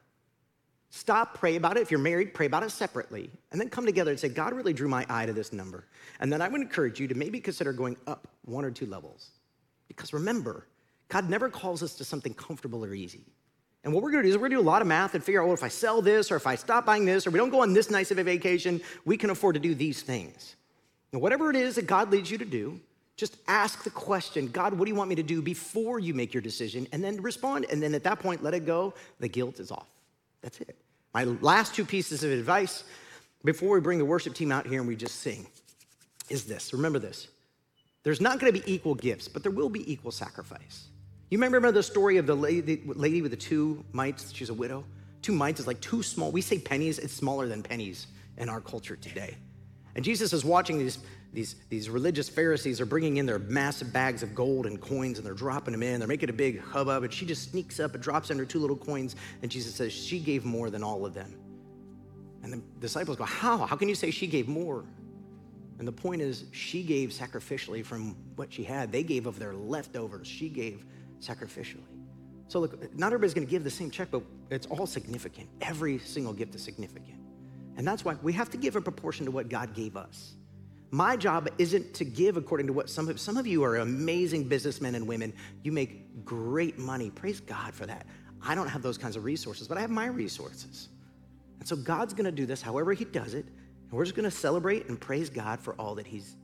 Stop, 0.89 1.37
pray 1.37 1.57
about 1.57 1.77
it. 1.77 1.81
If 1.81 1.91
you're 1.91 1.99
married, 1.99 2.33
pray 2.33 2.45
about 2.45 2.63
it 2.63 2.71
separately. 2.71 3.29
And 3.51 3.59
then 3.59 3.69
come 3.69 3.85
together 3.85 4.09
and 4.11 4.19
say, 4.19 4.29
God 4.29 4.53
really 4.53 4.73
drew 4.73 4.87
my 4.87 5.05
eye 5.09 5.25
to 5.25 5.33
this 5.33 5.51
number. 5.51 5.85
And 6.19 6.31
then 6.31 6.41
I 6.41 6.47
would 6.47 6.61
encourage 6.61 6.99
you 6.99 7.07
to 7.09 7.13
maybe 7.13 7.39
consider 7.39 7.73
going 7.73 7.97
up 8.07 8.27
one 8.45 8.63
or 8.63 8.71
two 8.71 8.85
levels. 8.85 9.31
Because 9.89 10.13
remember, 10.13 10.65
God 11.09 11.29
never 11.29 11.49
calls 11.49 11.83
us 11.83 11.95
to 11.95 12.03
something 12.03 12.33
comfortable 12.33 12.83
or 12.83 12.93
easy. 12.93 13.21
And 13.83 13.93
what 13.93 14.03
we're 14.03 14.11
gonna 14.11 14.23
do 14.23 14.29
is 14.29 14.35
we're 14.35 14.49
gonna 14.49 14.55
do 14.55 14.61
a 14.61 14.69
lot 14.69 14.81
of 14.81 14.87
math 14.87 15.15
and 15.15 15.23
figure 15.23 15.41
out, 15.41 15.45
well, 15.45 15.53
if 15.53 15.63
I 15.63 15.69
sell 15.69 16.01
this 16.01 16.31
or 16.31 16.35
if 16.35 16.45
I 16.45 16.55
stop 16.55 16.85
buying 16.85 17.05
this 17.05 17.25
or 17.25 17.31
we 17.31 17.39
don't 17.39 17.49
go 17.49 17.61
on 17.61 17.73
this 17.73 17.89
nice 17.89 18.11
of 18.11 18.17
a 18.17 18.23
vacation, 18.23 18.81
we 19.05 19.15
can 19.15 19.29
afford 19.29 19.53
to 19.55 19.59
do 19.59 19.73
these 19.73 20.01
things. 20.01 20.55
And 21.13 21.21
whatever 21.21 21.49
it 21.49 21.55
is 21.55 21.75
that 21.75 21.87
God 21.87 22.11
leads 22.11 22.29
you 22.29 22.37
to 22.37 22.45
do, 22.45 22.79
just 23.15 23.37
ask 23.47 23.83
the 23.83 23.89
question 23.89 24.47
God, 24.47 24.73
what 24.73 24.85
do 24.85 24.91
you 24.91 24.95
want 24.95 25.09
me 25.09 25.15
to 25.15 25.23
do 25.23 25.41
before 25.41 25.99
you 25.99 26.13
make 26.13 26.33
your 26.33 26.41
decision? 26.41 26.87
And 26.91 27.03
then 27.03 27.21
respond. 27.21 27.65
And 27.71 27.81
then 27.81 27.95
at 27.95 28.03
that 28.03 28.19
point, 28.19 28.43
let 28.43 28.53
it 28.53 28.65
go. 28.65 28.93
The 29.19 29.27
guilt 29.27 29.59
is 29.59 29.71
off. 29.71 29.87
That's 30.41 30.59
it. 30.61 30.77
My 31.13 31.23
last 31.23 31.73
two 31.73 31.85
pieces 31.85 32.23
of 32.23 32.31
advice 32.31 32.83
before 33.43 33.73
we 33.73 33.79
bring 33.79 33.97
the 33.97 34.05
worship 34.05 34.35
team 34.35 34.51
out 34.51 34.67
here 34.67 34.79
and 34.79 34.87
we 34.87 34.95
just 34.95 35.21
sing 35.21 35.47
is 36.29 36.43
this 36.45 36.73
remember 36.73 36.99
this. 36.99 37.27
There's 38.03 38.21
not 38.21 38.39
going 38.39 38.53
to 38.53 38.61
be 38.61 38.71
equal 38.71 38.95
gifts, 38.95 39.27
but 39.27 39.43
there 39.43 39.51
will 39.51 39.69
be 39.69 39.91
equal 39.91 40.11
sacrifice. 40.11 40.87
You 41.29 41.37
remember 41.39 41.71
the 41.71 41.83
story 41.83 42.17
of 42.17 42.25
the 42.25 42.35
lady, 42.35 42.81
lady 42.85 43.21
with 43.21 43.31
the 43.31 43.37
two 43.37 43.83
mites? 43.91 44.33
She's 44.33 44.49
a 44.49 44.53
widow. 44.53 44.85
Two 45.21 45.33
mites 45.33 45.59
is 45.59 45.67
like 45.67 45.81
two 45.81 46.01
small. 46.01 46.31
We 46.31 46.41
say 46.41 46.57
pennies, 46.57 46.99
it's 46.99 47.13
smaller 47.13 47.47
than 47.47 47.61
pennies 47.63 48.07
in 48.37 48.47
our 48.47 48.61
culture 48.61 48.95
today. 48.95 49.35
And 49.95 50.05
Jesus 50.05 50.31
is 50.31 50.45
watching 50.45 50.77
these, 50.77 50.99
these, 51.33 51.55
these 51.69 51.89
religious 51.89 52.29
Pharisees 52.29 52.79
are 52.79 52.85
bringing 52.85 53.17
in 53.17 53.25
their 53.25 53.39
massive 53.39 53.91
bags 53.91 54.23
of 54.23 54.33
gold 54.33 54.67
and 54.67 54.79
coins 54.79 55.17
and 55.17 55.27
they're 55.27 55.33
dropping 55.33 55.73
them 55.73 55.83
in. 55.83 55.99
They're 55.99 56.07
making 56.07 56.29
a 56.29 56.33
big 56.33 56.61
hubbub 56.61 57.03
and 57.03 57.11
she 57.11 57.25
just 57.25 57.51
sneaks 57.51 57.79
up 57.79 57.93
and 57.93 58.01
drops 58.01 58.29
in 58.29 58.37
her 58.37 58.45
two 58.45 58.59
little 58.59 58.77
coins. 58.77 59.17
And 59.41 59.51
Jesus 59.51 59.75
says, 59.75 59.91
She 59.91 60.19
gave 60.19 60.45
more 60.45 60.69
than 60.69 60.81
all 60.81 61.05
of 61.05 61.13
them. 61.13 61.35
And 62.43 62.53
the 62.53 62.61
disciples 62.79 63.17
go, 63.17 63.25
How? 63.25 63.65
How 63.65 63.75
can 63.75 63.89
you 63.89 63.95
say 63.95 64.11
she 64.11 64.27
gave 64.27 64.47
more? 64.47 64.85
And 65.79 65.87
the 65.87 65.91
point 65.91 66.21
is, 66.21 66.45
she 66.51 66.81
gave 66.83 67.09
sacrificially 67.09 67.83
from 67.85 68.15
what 68.35 68.51
she 68.51 68.63
had. 68.63 68.91
They 68.91 69.03
gave 69.03 69.27
of 69.27 69.37
their 69.37 69.53
leftovers. 69.53 70.27
She 70.27 70.49
gave 70.49 70.85
sacrificially. 71.19 71.83
So, 72.47 72.59
look, 72.59 72.95
not 72.95 73.07
everybody's 73.07 73.33
going 73.33 73.45
to 73.45 73.51
give 73.51 73.63
the 73.63 73.69
same 73.69 73.91
check, 73.91 74.09
but 74.11 74.23
it's 74.49 74.67
all 74.67 74.85
significant. 74.85 75.49
Every 75.61 75.99
single 75.99 76.33
gift 76.33 76.55
is 76.55 76.63
significant. 76.63 77.19
And 77.75 77.85
that's 77.85 78.05
why 78.05 78.15
we 78.21 78.33
have 78.33 78.49
to 78.51 78.57
give 78.57 78.75
a 78.75 78.81
proportion 78.81 79.25
to 79.25 79.31
what 79.31 79.49
God 79.49 79.73
gave 79.73 79.97
us. 79.97 80.33
My 80.89 81.17
job 81.17 81.49
isn't 81.57 81.93
to 81.95 82.05
give 82.05 82.37
according 82.37 82.67
to 82.67 82.73
what 82.73 82.89
some 82.89 83.09
of 83.09 83.19
some 83.19 83.35
of 83.35 83.45
you 83.45 83.63
are 83.63 83.75
amazing 83.77 84.47
businessmen 84.47 84.95
and 84.95 85.05
women. 85.05 85.33
You 85.61 85.73
make 85.73 86.23
great 86.23 86.79
money. 86.79 87.09
Praise 87.09 87.41
God 87.41 87.73
for 87.73 87.85
that. 87.85 88.05
I 88.41 88.55
don't 88.55 88.69
have 88.69 88.81
those 88.81 88.97
kinds 88.97 89.17
of 89.17 89.25
resources, 89.25 89.67
but 89.67 89.77
I 89.77 89.81
have 89.81 89.89
my 89.89 90.05
resources. 90.05 90.87
And 91.59 91.67
so 91.67 91.75
God's 91.75 92.13
going 92.13 92.25
to 92.25 92.31
do 92.31 92.45
this 92.45 92.61
however 92.61 92.93
he 92.93 93.03
does 93.03 93.33
it, 93.33 93.45
and 93.45 93.91
we're 93.91 94.05
just 94.05 94.15
going 94.15 94.29
to 94.29 94.35
celebrate 94.35 94.87
and 94.87 94.99
praise 94.99 95.29
God 95.29 95.59
for 95.59 95.73
all 95.73 95.95
that 95.95 96.07
he's. 96.07 96.36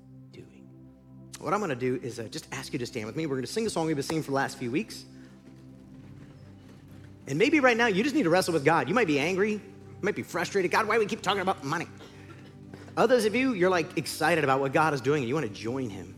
What 1.43 1.53
I'm 1.53 1.59
going 1.59 1.69
to 1.69 1.75
do 1.75 1.99
is 2.01 2.19
uh, 2.19 2.23
just 2.23 2.47
ask 2.53 2.71
you 2.71 2.79
to 2.79 2.85
stand 2.85 3.05
with 3.05 3.17
me. 3.17 3.25
We're 3.25 3.35
going 3.35 3.45
to 3.45 3.51
sing 3.51 3.67
a 3.67 3.69
song 3.69 3.85
we've 3.85 3.97
been 3.97 4.03
singing 4.03 4.23
for 4.23 4.31
the 4.31 4.35
last 4.35 4.57
few 4.57 4.71
weeks. 4.71 5.03
And 7.27 7.37
maybe 7.37 7.59
right 7.59 7.75
now 7.75 7.87
you 7.87 8.01
just 8.01 8.15
need 8.15 8.23
to 8.23 8.29
wrestle 8.29 8.53
with 8.53 8.63
God. 8.63 8.87
You 8.87 8.95
might 8.95 9.07
be 9.07 9.19
angry, 9.19 9.51
you 9.53 9.61
might 10.01 10.15
be 10.15 10.23
frustrated. 10.23 10.71
God, 10.71 10.87
why 10.87 10.95
do 10.95 11.01
we 11.01 11.05
keep 11.05 11.21
talking 11.21 11.41
about 11.41 11.63
money? 11.63 11.87
Others 12.95 13.25
of 13.25 13.35
you, 13.35 13.53
you're 13.53 13.69
like 13.69 13.97
excited 13.97 14.43
about 14.43 14.61
what 14.61 14.71
God 14.71 14.93
is 14.93 15.01
doing 15.01 15.23
and 15.23 15.27
you 15.27 15.35
want 15.35 15.47
to 15.47 15.53
join 15.53 15.89
Him. 15.89 16.15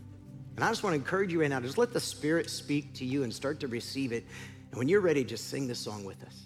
And 0.54 0.64
I 0.64 0.68
just 0.68 0.82
want 0.82 0.92
to 0.94 0.98
encourage 0.98 1.32
you 1.32 1.40
right 1.40 1.50
now, 1.50 1.60
just 1.60 1.78
let 1.78 1.92
the 1.92 2.00
Spirit 2.00 2.48
speak 2.48 2.94
to 2.94 3.04
you 3.04 3.24
and 3.24 3.34
start 3.34 3.60
to 3.60 3.66
receive 3.66 4.12
it. 4.12 4.24
And 4.70 4.78
when 4.78 4.88
you're 4.88 5.00
ready, 5.00 5.24
just 5.24 5.48
sing 5.48 5.66
this 5.66 5.78
song 5.78 6.04
with 6.04 6.22
us. 6.22 6.45